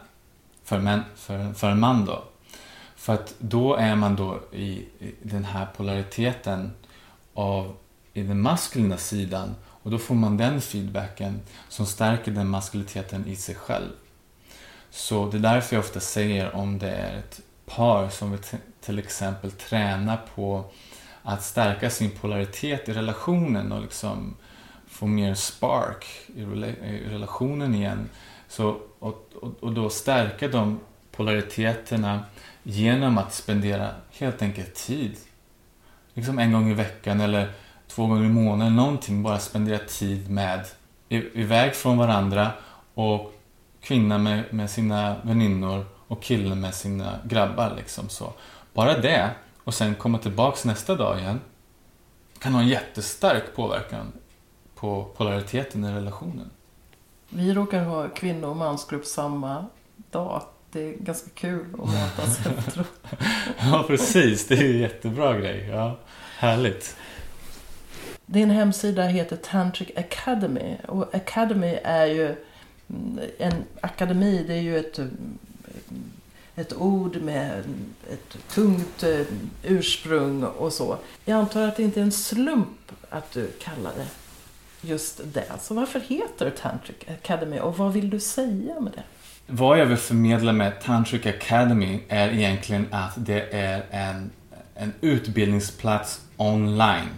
För, 0.64 0.78
män, 0.78 1.02
för, 1.16 1.52
för 1.52 1.70
en 1.70 1.80
man 1.80 2.04
då. 2.04 2.24
För 2.96 3.14
att 3.14 3.34
då 3.38 3.74
är 3.74 3.94
man 3.94 4.16
då 4.16 4.40
i, 4.52 4.64
i 4.98 5.14
den 5.22 5.44
här 5.44 5.66
polariteten 5.76 6.72
av 7.34 7.76
i 8.12 8.22
den 8.22 8.40
maskulina 8.40 8.96
sidan 8.96 9.54
och 9.64 9.90
då 9.90 9.98
får 9.98 10.14
man 10.14 10.36
den 10.36 10.60
feedbacken 10.60 11.40
som 11.68 11.86
stärker 11.86 12.32
den 12.32 12.48
maskuliniteten 12.48 13.26
i 13.26 13.36
sig 13.36 13.54
själv. 13.54 13.90
Så 14.94 15.28
det 15.30 15.36
är 15.36 15.40
därför 15.40 15.76
jag 15.76 15.84
ofta 15.84 16.00
säger 16.00 16.56
om 16.56 16.78
det 16.78 16.90
är 16.90 17.18
ett 17.18 17.40
par 17.66 18.08
som 18.08 18.30
vill 18.30 18.40
till 18.80 18.98
exempel 18.98 19.50
träna 19.50 20.18
på 20.34 20.64
att 21.22 21.42
stärka 21.42 21.90
sin 21.90 22.10
polaritet 22.10 22.88
i 22.88 22.92
relationen 22.92 23.72
och 23.72 23.82
liksom 23.82 24.36
få 24.86 25.06
mer 25.06 25.34
spark 25.34 26.06
i, 26.36 26.44
relationen 27.10 27.74
igen. 27.74 28.08
Så, 28.48 28.76
och, 28.98 29.30
och, 29.34 29.52
och, 29.60 29.72
då 29.72 29.90
stärka 29.90 30.48
de 30.48 30.80
polariteterna 31.12 32.24
genom 32.62 33.18
att 33.18 33.34
spendera 33.34 33.90
helt 34.10 34.42
enkelt 34.42 34.74
tid. 34.74 35.16
Liksom 36.14 36.38
en 36.38 36.52
gång 36.52 36.70
i 36.70 36.74
veckan 36.74 37.20
eller 37.20 37.52
två 37.88 38.06
gånger 38.06 38.24
i 38.24 38.28
månaden, 38.28 38.76
någonting. 38.76 39.22
Bara 39.22 39.38
spendera 39.38 39.78
tid 39.78 40.30
med, 40.30 40.66
iväg 41.08 41.74
från 41.74 41.98
varandra 41.98 42.50
och 42.94 43.33
kvinna 43.84 44.18
med, 44.18 44.44
med 44.50 44.70
sina 44.70 45.16
väninnor 45.22 45.86
och 46.08 46.22
killen 46.22 46.60
med 46.60 46.74
sina 46.74 47.18
grabbar. 47.24 47.74
Liksom 47.76 48.08
så. 48.08 48.32
Bara 48.72 48.98
det 48.98 49.30
och 49.64 49.74
sen 49.74 49.94
komma 49.94 50.18
tillbaks 50.18 50.64
nästa 50.64 50.94
dag 50.94 51.18
igen 51.18 51.40
kan 52.38 52.54
ha 52.54 52.60
en 52.60 52.68
jättestark 52.68 53.54
påverkan 53.54 54.12
på 54.74 55.04
polariteten 55.16 55.84
i 55.84 55.92
relationen. 55.92 56.50
Vi 57.28 57.54
råkar 57.54 57.84
ha 57.84 58.08
kvinno 58.08 58.46
och 58.46 58.56
mansgrupp 58.56 59.06
samma 59.06 59.66
dag. 60.10 60.42
Det 60.72 60.80
är 60.80 60.92
ganska 60.92 61.30
kul 61.34 61.66
att 61.82 61.88
mötas 61.88 62.46
efteråt. 62.46 62.86
ja, 63.58 63.84
precis. 63.86 64.48
Det 64.48 64.54
är 64.54 64.62
ju 64.62 64.74
en 64.74 64.80
jättebra 64.80 65.38
grej. 65.38 65.68
Ja, 65.68 65.98
härligt. 66.38 66.96
Din 68.26 68.50
hemsida 68.50 69.02
heter 69.02 69.36
Tantric 69.36 69.88
Academy. 69.96 70.76
Och 70.88 71.14
Academy 71.14 71.78
är 71.84 72.06
ju 72.06 72.36
en 73.38 73.64
akademi. 73.80 74.44
Det 74.46 74.54
är 74.54 74.60
ju 74.60 74.78
ett 74.78 74.98
ett 76.56 76.72
ord 76.72 77.16
med 77.22 77.64
ett 78.12 78.48
tungt 78.48 79.02
eh, 79.02 79.20
ursprung 79.62 80.44
och 80.44 80.72
så. 80.72 80.98
Jag 81.24 81.38
antar 81.38 81.68
att 81.68 81.76
det 81.76 81.82
inte 81.82 82.00
är 82.00 82.04
en 82.04 82.12
slump 82.12 82.92
att 83.10 83.32
du 83.32 83.46
kallar 83.46 83.92
det 83.96 84.06
just 84.88 85.20
det. 85.24 85.52
Så 85.60 85.74
varför 85.74 86.00
heter 86.00 86.44
det 86.44 86.50
Tantric 86.50 86.96
Academy 87.08 87.58
och 87.58 87.78
vad 87.78 87.92
vill 87.92 88.10
du 88.10 88.20
säga 88.20 88.80
med 88.80 88.92
det? 88.92 89.02
Vad 89.46 89.78
jag 89.78 89.86
vill 89.86 89.96
förmedla 89.96 90.52
med 90.52 90.80
Tantric 90.80 91.26
Academy 91.26 92.00
är 92.08 92.28
egentligen 92.28 92.86
att 92.90 93.12
det 93.16 93.54
är 93.54 93.84
en, 93.90 94.30
en 94.74 94.92
utbildningsplats 95.00 96.20
online. 96.36 97.08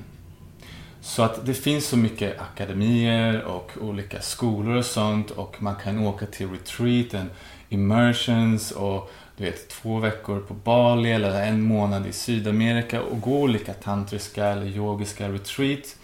Så 1.07 1.23
att 1.23 1.47
det 1.47 1.55
finns 1.55 1.87
så 1.87 1.97
mycket 1.97 2.41
akademier 2.41 3.43
och 3.43 3.73
olika 3.81 4.21
skolor 4.21 4.77
och 4.77 4.85
sånt 4.85 5.31
och 5.31 5.63
man 5.63 5.77
kan 5.77 5.99
åka 5.99 6.27
till 6.27 6.51
retreat, 6.51 7.15
and 7.15 7.31
immersions 7.69 8.71
och 8.71 9.11
du 9.37 9.45
vet, 9.45 9.69
två 9.69 9.99
veckor 9.99 10.41
på 10.41 10.55
Bali 10.55 11.13
eller 11.13 11.43
en 11.43 11.63
månad 11.63 12.07
i 12.07 12.13
Sydamerika 12.13 13.03
och 13.03 13.21
gå 13.21 13.41
olika 13.41 13.73
tantriska 13.73 14.47
eller 14.47 14.67
yogiska 14.67 15.29
retreat, 15.29 15.97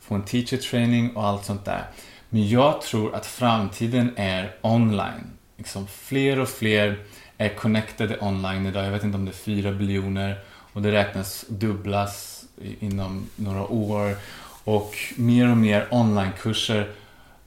få 0.00 0.14
en 0.14 0.22
teacher 0.22 0.56
training 0.56 1.16
och 1.16 1.26
allt 1.26 1.44
sånt 1.44 1.64
där. 1.64 1.84
Men 2.28 2.48
jag 2.48 2.82
tror 2.82 3.14
att 3.14 3.26
framtiden 3.26 4.12
är 4.16 4.56
online. 4.60 5.30
Liksom 5.56 5.86
fler 5.86 6.38
och 6.38 6.48
fler 6.48 6.98
är 7.38 7.48
connectade 7.48 8.18
online 8.20 8.66
idag. 8.66 8.86
Jag 8.86 8.90
vet 8.90 9.04
inte 9.04 9.16
om 9.16 9.24
det 9.24 9.30
är 9.30 9.32
fyra 9.32 9.72
biljoner 9.72 10.38
och 10.72 10.82
det 10.82 10.92
räknas 10.92 11.44
dubblas 11.48 12.44
inom 12.80 13.26
några 13.36 13.66
år. 13.66 14.16
Och 14.64 14.94
mer 15.16 15.50
och 15.50 15.56
mer 15.56 15.88
onlinekurser 15.90 16.92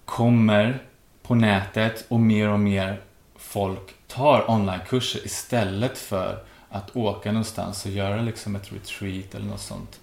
kommer 0.06 0.80
på 1.22 1.36
nätet 1.36 2.06
och 2.08 2.20
mer 2.20 2.50
och 2.50 2.60
mer 2.60 3.02
folk 3.36 3.94
tar 4.08 4.52
onlinekurser 4.52 5.26
istället 5.26 5.98
för 5.98 6.44
att 6.70 6.96
åka 6.96 7.32
någonstans 7.32 7.86
och 7.86 7.92
göra 7.92 8.22
liksom 8.22 8.56
ett 8.56 8.74
retreat 8.74 9.36
eller 9.36 9.46
något 9.46 9.62
sånt. 9.62 10.00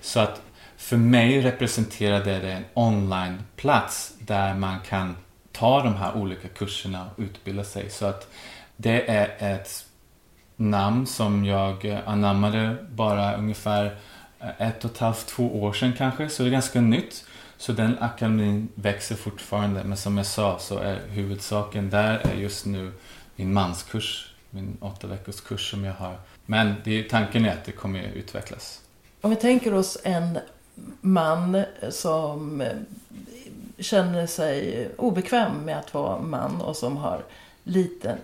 Så 0.00 0.20
att 0.20 0.42
för 0.76 0.96
mig 0.96 1.40
representerar 1.40 2.24
det 2.24 2.52
en 2.52 2.64
onlineplats 2.74 4.12
där 4.18 4.54
man 4.54 4.80
kan 4.80 5.16
ta 5.52 5.82
de 5.82 5.94
här 5.94 6.16
olika 6.16 6.48
kurserna 6.48 7.10
och 7.16 7.22
utbilda 7.22 7.64
sig. 7.64 7.90
Så 7.90 8.06
att 8.06 8.28
det 8.76 9.10
är 9.10 9.54
ett 9.54 9.84
namn 10.56 11.06
som 11.06 11.44
jag 11.44 11.98
anammade 12.06 12.76
bara 12.90 13.36
ungefär 13.36 13.96
Eh, 14.40 14.68
ett 14.68 14.84
och 14.84 14.90
ett 14.90 14.98
halvt, 14.98 15.26
två 15.26 15.62
år 15.62 15.72
sedan 15.72 15.92
kanske. 15.98 16.28
Så 16.28 16.42
det 16.42 16.48
är 16.48 16.52
ganska 16.52 16.80
nytt. 16.80 17.24
Så 17.56 17.72
den 17.72 17.98
akademin 18.00 18.68
växer 18.74 19.14
fortfarande. 19.14 19.84
Men 19.84 19.96
som 19.96 20.16
jag 20.16 20.26
sa 20.26 20.58
så 20.58 20.78
är 20.78 21.00
huvudsaken 21.08 21.90
där 21.90 22.18
är 22.18 22.34
just 22.34 22.66
nu 22.66 22.92
min 23.36 23.52
manskurs, 23.52 24.34
min 24.50 24.76
åtta 24.80 25.06
veckors 25.06 25.40
kurs 25.40 25.70
som 25.70 25.84
jag 25.84 25.94
har. 25.94 26.16
Men 26.46 26.74
det 26.84 27.04
är, 27.04 27.08
tanken 27.08 27.44
är 27.44 27.52
att 27.52 27.64
det 27.64 27.72
kommer 27.72 28.08
att 28.08 28.14
utvecklas. 28.14 28.80
Om 29.20 29.30
vi 29.30 29.36
tänker 29.36 29.74
oss 29.74 29.98
en 30.04 30.38
man 31.00 31.64
som 31.90 32.62
känner 33.78 34.26
sig 34.26 34.88
obekväm 34.96 35.64
med 35.64 35.78
att 35.78 35.94
vara 35.94 36.22
man 36.22 36.60
och 36.60 36.76
som 36.76 36.96
har 36.96 37.24
liten 37.64 38.18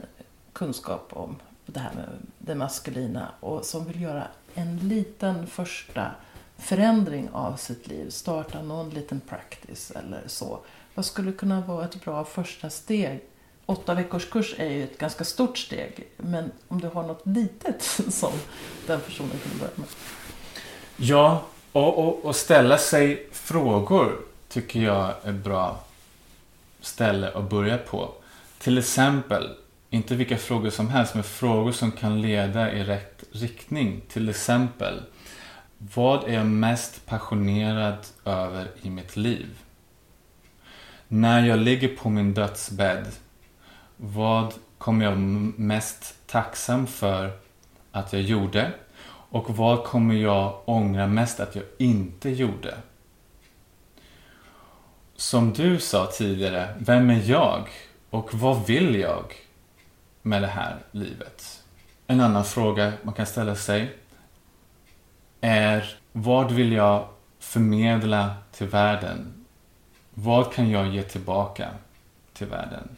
kunskap 0.52 1.08
om 1.12 1.36
det 1.66 1.80
här 1.80 1.92
med 1.94 2.04
det 2.38 2.54
maskulina 2.54 3.28
och 3.40 3.64
som 3.64 3.84
vill 3.84 4.00
göra 4.00 4.26
en 4.56 4.88
liten 4.88 5.46
första 5.46 6.10
förändring 6.58 7.28
av 7.32 7.56
sitt 7.56 7.86
liv, 7.86 8.10
starta 8.10 8.62
någon 8.62 8.90
liten 8.90 9.20
practice 9.20 9.90
eller 9.90 10.22
så. 10.26 10.58
Vad 10.94 11.04
skulle 11.04 11.32
kunna 11.32 11.60
vara 11.60 11.84
ett 11.84 12.04
bra 12.04 12.24
första 12.24 12.70
steg 12.70 13.20
åtta 13.66 13.94
veckors 13.94 14.30
kurs 14.30 14.54
är 14.58 14.70
ju 14.70 14.84
ett 14.84 14.98
ganska 14.98 15.24
stort 15.24 15.58
steg. 15.58 16.08
Men 16.16 16.50
om 16.68 16.80
du 16.80 16.88
har 16.88 17.02
något 17.02 17.26
litet 17.26 17.82
som 18.08 18.32
den 18.86 19.00
personen 19.00 19.30
kan 19.30 19.58
börja 19.58 19.72
med. 19.74 19.86
Ja, 20.96 21.42
och, 21.72 21.98
och, 21.98 22.24
och 22.24 22.36
ställa 22.36 22.78
sig 22.78 23.28
frågor 23.32 24.20
tycker 24.48 24.80
jag 24.80 25.14
är 25.22 25.32
bra 25.32 25.80
ställe 26.80 27.32
att 27.34 27.50
börja 27.50 27.78
på. 27.78 28.10
Till 28.58 28.78
exempel, 28.78 29.50
inte 29.90 30.14
vilka 30.14 30.36
frågor 30.36 30.70
som 30.70 30.88
helst, 30.88 31.14
men 31.14 31.24
frågor 31.24 31.72
som 31.72 31.92
kan 31.92 32.22
leda 32.22 32.72
i 32.72 32.84
rätt 32.84 33.15
riktning. 33.42 34.00
Till 34.08 34.28
exempel, 34.28 35.02
vad 35.78 36.24
är 36.24 36.32
jag 36.32 36.46
mest 36.46 37.06
passionerad 37.06 37.98
över 38.24 38.70
i 38.82 38.90
mitt 38.90 39.16
liv? 39.16 39.46
När 41.08 41.46
jag 41.46 41.58
ligger 41.58 41.88
på 41.88 42.10
min 42.10 42.34
dödsbädd 42.34 43.06
vad 43.96 44.54
kommer 44.78 45.04
jag 45.04 45.18
mest 45.18 46.14
tacksam 46.26 46.86
för 46.86 47.30
att 47.92 48.12
jag 48.12 48.22
gjorde? 48.22 48.72
Och 49.08 49.56
vad 49.56 49.84
kommer 49.84 50.14
jag 50.14 50.60
ångra 50.64 51.06
mest 51.06 51.40
att 51.40 51.56
jag 51.56 51.64
inte 51.78 52.30
gjorde? 52.30 52.74
Som 55.16 55.52
du 55.52 55.80
sa 55.80 56.06
tidigare, 56.06 56.74
vem 56.78 57.10
är 57.10 57.30
jag? 57.30 57.68
Och 58.10 58.34
vad 58.34 58.66
vill 58.66 58.94
jag 58.94 59.24
med 60.22 60.42
det 60.42 60.48
här 60.48 60.76
livet? 60.90 61.55
En 62.06 62.20
annan 62.20 62.44
fråga 62.44 62.92
man 63.02 63.14
kan 63.14 63.26
ställa 63.26 63.54
sig 63.54 63.96
är 65.40 65.98
vad 66.12 66.52
vill 66.52 66.72
jag 66.72 67.08
förmedla 67.38 68.34
till 68.52 68.66
världen? 68.66 69.44
Vad 70.14 70.52
kan 70.52 70.70
jag 70.70 70.88
ge 70.88 71.02
tillbaka 71.02 71.68
till 72.32 72.46
världen? 72.46 72.96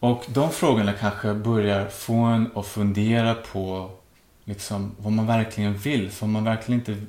Och 0.00 0.24
de 0.28 0.50
frågorna 0.50 0.92
kanske 0.92 1.34
börjar 1.34 1.88
få 1.88 2.14
en 2.14 2.50
att 2.54 2.66
fundera 2.66 3.34
på 3.34 3.90
liksom, 4.44 4.94
vad 4.98 5.12
man 5.12 5.26
verkligen 5.26 5.74
vill. 5.74 6.10
För 6.10 6.26
om 6.26 6.32
man 6.32 6.44
verkligen 6.44 6.80
inte, 6.80 7.06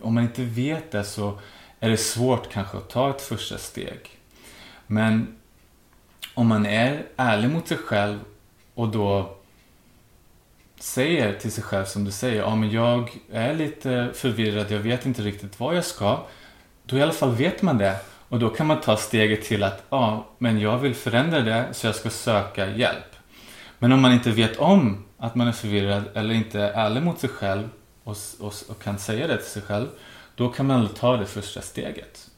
om 0.00 0.14
man 0.14 0.24
inte 0.24 0.44
vet 0.44 0.90
det 0.90 1.04
så 1.04 1.38
är 1.80 1.90
det 1.90 1.96
svårt 1.96 2.52
kanske 2.52 2.78
att 2.78 2.90
ta 2.90 3.10
ett 3.10 3.22
första 3.22 3.58
steg. 3.58 4.18
Men 4.86 5.38
om 6.34 6.46
man 6.46 6.66
är 6.66 7.06
ärlig 7.16 7.50
mot 7.50 7.68
sig 7.68 7.76
själv 7.76 8.20
och 8.74 8.88
då 8.88 9.36
säger 10.82 11.38
till 11.38 11.52
sig 11.52 11.64
själv 11.64 11.84
som 11.84 12.04
du 12.04 12.10
säger, 12.10 12.40
ja 12.40 12.56
men 12.56 12.70
jag 12.70 13.10
är 13.32 13.54
lite 13.54 14.10
förvirrad, 14.14 14.70
jag 14.70 14.78
vet 14.78 15.06
inte 15.06 15.22
riktigt 15.22 15.60
vad 15.60 15.76
jag 15.76 15.84
ska. 15.84 16.26
Då 16.84 16.96
i 16.96 17.02
alla 17.02 17.12
fall 17.12 17.34
vet 17.34 17.62
man 17.62 17.78
det 17.78 17.96
och 18.28 18.38
då 18.38 18.48
kan 18.48 18.66
man 18.66 18.80
ta 18.80 18.96
steget 18.96 19.42
till 19.44 19.62
att, 19.62 19.82
ja 19.90 20.26
men 20.38 20.60
jag 20.60 20.78
vill 20.78 20.94
förändra 20.94 21.40
det 21.40 21.68
så 21.72 21.86
jag 21.86 21.94
ska 21.94 22.10
söka 22.10 22.70
hjälp. 22.70 23.16
Men 23.78 23.92
om 23.92 24.00
man 24.00 24.12
inte 24.12 24.30
vet 24.30 24.56
om 24.56 25.04
att 25.18 25.34
man 25.34 25.48
är 25.48 25.52
förvirrad 25.52 26.04
eller 26.14 26.34
inte 26.34 26.60
är 26.60 26.72
ärlig 26.72 27.02
mot 27.02 27.20
sig 27.20 27.30
själv 27.30 27.68
och, 28.04 28.16
och, 28.40 28.54
och 28.68 28.82
kan 28.82 28.98
säga 28.98 29.26
det 29.26 29.36
till 29.36 29.50
sig 29.50 29.62
själv, 29.62 29.86
då 30.34 30.48
kan 30.48 30.66
man 30.66 30.88
ta 30.88 31.16
det 31.16 31.26
första 31.26 31.60
steget. 31.60 32.30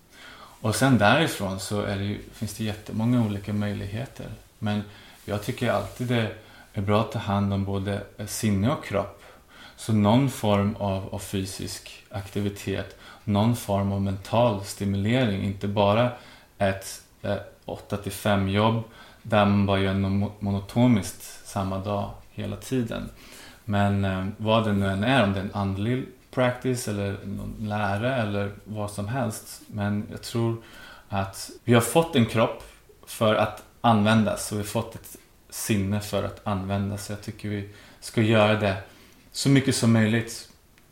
Och 0.61 0.75
sen 0.75 0.99
därifrån 0.99 1.61
så 1.61 1.83
det, 1.83 2.17
finns 2.33 2.55
det 2.55 2.65
jättemånga 2.65 3.23
olika 3.23 3.53
möjligheter. 3.53 4.27
Men 4.59 4.83
jag 5.25 5.43
tycker 5.43 5.71
alltid 5.71 6.07
det 6.07 6.31
är 6.75 6.83
bra 6.83 7.01
att 7.01 7.13
ta 7.13 7.19
hand 7.19 7.53
om 7.53 7.65
både 7.65 8.03
sinne 8.27 8.71
och 8.71 8.85
kropp. 8.85 9.23
Så 9.77 9.93
någon 9.93 10.31
form 10.31 10.77
av, 10.79 11.15
av 11.15 11.19
fysisk 11.19 12.05
aktivitet, 12.11 12.97
någon 13.25 13.57
form 13.57 13.93
av 13.93 14.03
mental 14.03 14.65
stimulering, 14.65 15.43
inte 15.43 15.69
bara 15.69 16.11
ett 16.59 17.03
eh, 17.23 17.37
8 17.65 17.97
till 17.97 18.13
5 18.13 18.49
jobb 18.49 18.83
där 19.23 19.45
man 19.45 19.67
bara 19.67 19.81
gör 19.81 19.95
något 19.95 20.41
monotoniskt 20.43 21.47
samma 21.47 21.79
dag 21.79 22.11
hela 22.31 22.57
tiden. 22.57 23.11
Men 23.65 24.05
eh, 24.05 24.27
vad 24.37 24.65
det 24.65 24.73
nu 24.73 24.87
än 24.87 25.05
är, 25.05 25.25
om 25.25 25.33
det 25.33 25.39
är 25.39 25.45
en 25.45 25.55
andlig 25.55 26.07
practice 26.31 26.89
eller 26.89 27.19
någon 27.25 27.57
lära 27.59 28.17
eller 28.17 28.53
vad 28.65 28.91
som 28.91 29.09
helst. 29.09 29.61
Men 29.67 30.07
jag 30.11 30.23
tror 30.23 30.57
att 31.09 31.51
vi 31.65 31.75
har 31.75 31.81
fått 31.81 32.17
en 32.17 32.27
kropp 32.27 32.63
för 33.07 33.35
att 33.35 33.63
användas 33.81 34.53
och 34.53 34.59
vi 34.59 34.63
har 34.63 34.67
fått 34.67 34.95
ett 34.95 35.17
sinne 35.55 36.01
för 36.01 36.23
att 36.23 36.47
användas. 36.47 37.11
Jag 37.11 37.23
tycker 37.23 37.49
vi 37.49 37.69
ska 38.01 38.23
göra 38.23 38.61
det 38.61 38.77
så 39.33 39.49
mycket 39.49 39.77
som 39.77 39.93
möjligt 39.93 40.49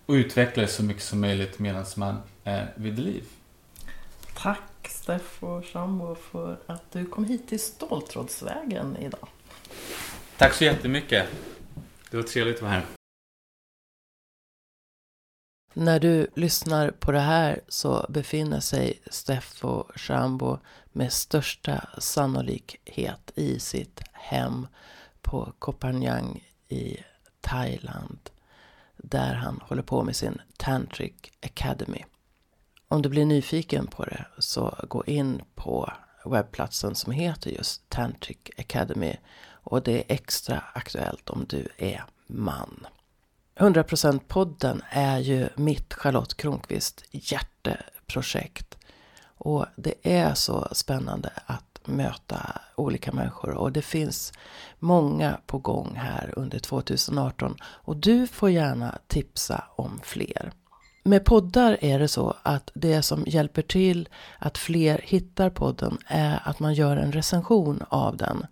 och 0.06 0.12
utveckla 0.12 0.62
det 0.62 0.68
så 0.68 0.82
mycket 0.82 1.02
som 1.02 1.20
möjligt 1.20 1.58
medan 1.58 1.84
man 1.96 2.22
är 2.44 2.72
vid 2.76 2.98
liv. 2.98 3.24
Tack 4.34 4.88
Steffo 4.88 5.62
Shambo 5.62 6.14
för 6.14 6.58
att 6.66 6.92
du 6.92 7.06
kom 7.06 7.24
hit 7.24 7.48
till 7.48 7.60
Ståltrådsvägen 7.60 8.96
idag. 8.96 9.28
Tack 10.36 10.54
så 10.54 10.64
jättemycket. 10.64 11.28
Det 12.10 12.16
var 12.16 12.24
trevligt 12.24 12.56
att 12.56 12.62
vara 12.62 12.72
här. 12.72 12.84
När 15.74 16.00
du 16.00 16.26
lyssnar 16.34 16.90
på 16.90 17.12
det 17.12 17.20
här 17.20 17.60
så 17.68 18.06
befinner 18.08 18.60
sig 18.60 19.02
Steffo 19.10 19.84
Shambo 19.96 20.58
med 20.92 21.12
största 21.12 21.88
sannolikhet 21.98 23.32
i 23.34 23.60
sitt 23.60 24.00
hem 24.22 24.66
på 25.22 25.52
Koh 25.58 25.74
Phangan 25.74 26.40
i 26.68 26.96
Thailand 27.40 28.18
där 28.96 29.34
han 29.34 29.60
håller 29.62 29.82
på 29.82 30.02
med 30.02 30.16
sin 30.16 30.40
Tantric 30.56 31.14
Academy. 31.42 32.04
Om 32.88 33.02
du 33.02 33.08
blir 33.08 33.26
nyfiken 33.26 33.86
på 33.86 34.04
det 34.04 34.24
så 34.38 34.74
gå 34.88 35.04
in 35.04 35.42
på 35.54 35.92
webbplatsen 36.24 36.94
som 36.94 37.12
heter 37.12 37.50
just 37.50 37.88
Tantric 37.88 38.38
Academy 38.58 39.16
och 39.44 39.82
det 39.82 39.98
är 39.98 40.14
extra 40.14 40.62
aktuellt 40.72 41.30
om 41.30 41.46
du 41.48 41.68
är 41.76 42.04
man. 42.26 42.86
100% 43.56 44.20
podden 44.28 44.82
är 44.90 45.18
ju 45.18 45.48
mitt 45.56 45.94
Charlotte 45.94 46.36
Kronqvist 46.36 47.04
hjärteprojekt. 47.10 48.78
Och 49.24 49.66
det 49.76 49.94
är 50.02 50.34
så 50.34 50.68
spännande 50.72 51.30
att 51.46 51.71
möta 51.86 52.60
olika 52.76 53.12
människor 53.12 53.54
och 53.54 53.72
det 53.72 53.82
finns 53.82 54.32
många 54.78 55.40
på 55.46 55.58
gång 55.58 55.94
här 55.96 56.34
under 56.36 56.58
2018 56.58 57.56
och 57.62 57.96
du 57.96 58.26
får 58.26 58.50
gärna 58.50 58.98
tipsa 59.06 59.64
om 59.76 60.00
fler. 60.02 60.52
Med 61.04 61.24
poddar 61.24 61.78
är 61.80 61.98
det 61.98 62.08
så 62.08 62.36
att 62.42 62.70
det 62.74 63.02
som 63.02 63.24
hjälper 63.26 63.62
till 63.62 64.08
att 64.38 64.58
fler 64.58 65.00
hittar 65.04 65.50
podden 65.50 65.98
är 66.06 66.42
att 66.44 66.60
man 66.60 66.74
gör 66.74 66.96
en 66.96 67.12
recension 67.12 67.82
av 67.88 68.16
den. 68.16 68.46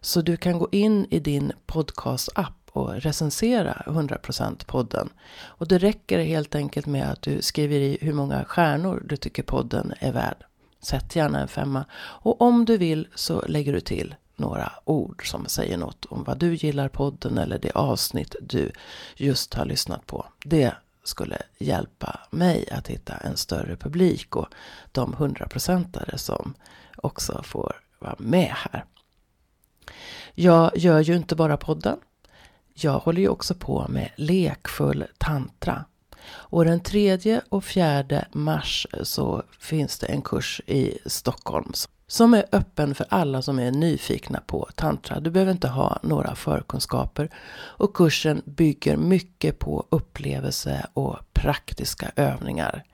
Så 0.00 0.22
du 0.22 0.36
kan 0.36 0.58
gå 0.58 0.68
in 0.72 1.06
i 1.10 1.18
din 1.20 1.52
podcast-app 1.66 2.70
och 2.72 2.94
recensera 2.94 3.82
100% 3.86 4.66
podden. 4.66 5.08
Och 5.44 5.68
det 5.68 5.78
räcker 5.78 6.18
helt 6.18 6.54
enkelt 6.54 6.86
med 6.86 7.10
att 7.10 7.22
du 7.22 7.42
skriver 7.42 7.76
i 7.76 7.98
hur 8.00 8.12
många 8.12 8.44
stjärnor 8.44 9.02
du 9.08 9.16
tycker 9.16 9.42
podden 9.42 9.92
är 10.00 10.12
värd. 10.12 10.44
Sätt 10.86 11.16
gärna 11.16 11.40
en 11.40 11.48
femma. 11.48 11.84
Och 11.94 12.40
om 12.40 12.64
du 12.64 12.76
vill 12.76 13.08
så 13.14 13.46
lägger 13.46 13.72
du 13.72 13.80
till 13.80 14.14
några 14.36 14.72
ord 14.84 15.30
som 15.30 15.46
säger 15.46 15.76
något 15.76 16.04
om 16.04 16.24
vad 16.24 16.38
du 16.38 16.54
gillar 16.54 16.88
podden 16.88 17.38
eller 17.38 17.58
det 17.58 17.70
avsnitt 17.70 18.36
du 18.40 18.72
just 19.16 19.54
har 19.54 19.64
lyssnat 19.64 20.06
på. 20.06 20.26
Det 20.44 20.72
skulle 21.04 21.38
hjälpa 21.58 22.20
mig 22.30 22.70
att 22.70 22.88
hitta 22.88 23.16
en 23.16 23.36
större 23.36 23.76
publik 23.76 24.36
och 24.36 24.48
de 24.92 25.12
hundraprocentare 25.12 26.18
som 26.18 26.54
också 26.96 27.42
får 27.42 27.76
vara 27.98 28.16
med 28.18 28.52
här. 28.56 28.84
Jag 30.34 30.78
gör 30.78 31.00
ju 31.00 31.16
inte 31.16 31.36
bara 31.36 31.56
podden. 31.56 31.98
Jag 32.74 32.98
håller 32.98 33.20
ju 33.20 33.28
också 33.28 33.54
på 33.54 33.86
med 33.88 34.10
lekfull 34.16 35.04
tantra. 35.18 35.84
Och 36.28 36.64
den 36.64 36.80
tredje 36.80 37.40
och 37.48 37.64
fjärde 37.64 38.28
mars 38.32 38.86
så 39.02 39.42
finns 39.60 39.98
det 39.98 40.06
en 40.06 40.22
kurs 40.22 40.60
i 40.66 40.98
Stockholm 41.06 41.72
som 42.06 42.34
är 42.34 42.44
öppen 42.52 42.94
för 42.94 43.06
alla 43.08 43.42
som 43.42 43.58
är 43.58 43.70
nyfikna 43.70 44.40
på 44.46 44.68
tantra. 44.74 45.20
Du 45.20 45.30
behöver 45.30 45.52
inte 45.52 45.68
ha 45.68 45.98
några 46.02 46.34
förkunskaper 46.34 47.30
och 47.56 47.96
kursen 47.96 48.42
bygger 48.44 48.96
mycket 48.96 49.58
på 49.58 49.86
upplevelse 49.90 50.86
och 50.94 51.16
praktiska 51.32 52.10
övningar. 52.16 52.84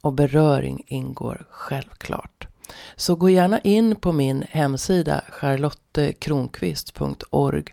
Och 0.00 0.12
beröring 0.12 0.82
ingår 0.86 1.46
självklart. 1.50 2.48
Så 2.96 3.16
gå 3.16 3.30
gärna 3.30 3.58
in 3.58 3.96
på 3.96 4.12
min 4.12 4.44
hemsida 4.50 5.22
charlottekronqvist.org 5.28 7.64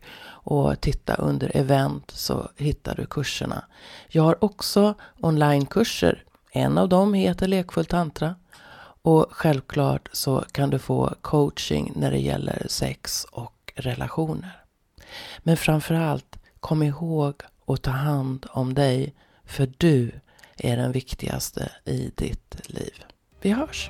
och 0.46 0.82
titta 0.82 1.16
under 1.16 1.58
event 1.58 2.12
så 2.12 2.50
hittar 2.58 2.96
du 2.96 3.06
kurserna. 3.06 3.66
Jag 4.08 4.24
har 4.24 4.44
också 4.44 4.94
onlinekurser. 5.22 6.24
En 6.52 6.78
av 6.78 6.90
dem 6.90 7.14
heter 7.14 7.48
Lekfull 7.48 7.86
tantra. 7.86 8.36
Och 9.02 9.26
självklart 9.30 10.10
så 10.12 10.46
kan 10.52 10.70
du 10.70 10.80
få 10.80 11.14
coaching 11.22 11.92
när 11.96 12.12
det 12.12 12.20
gäller 12.20 12.66
sex 12.70 13.26
och 13.32 13.74
relationer. 13.76 14.64
Men 15.40 15.58
framförallt, 15.58 16.38
kom 16.60 16.84
ihåg 16.84 17.42
att 17.68 17.82
ta 17.82 17.92
hand 17.92 18.46
om 18.50 18.74
dig, 18.74 19.14
för 19.46 19.72
du 19.78 20.12
är 20.58 20.78
den 20.78 20.92
viktigaste 20.92 21.72
i 21.86 22.12
ditt 22.16 22.70
liv. 22.70 23.04
Vi 23.42 23.52
hörs! 23.52 23.90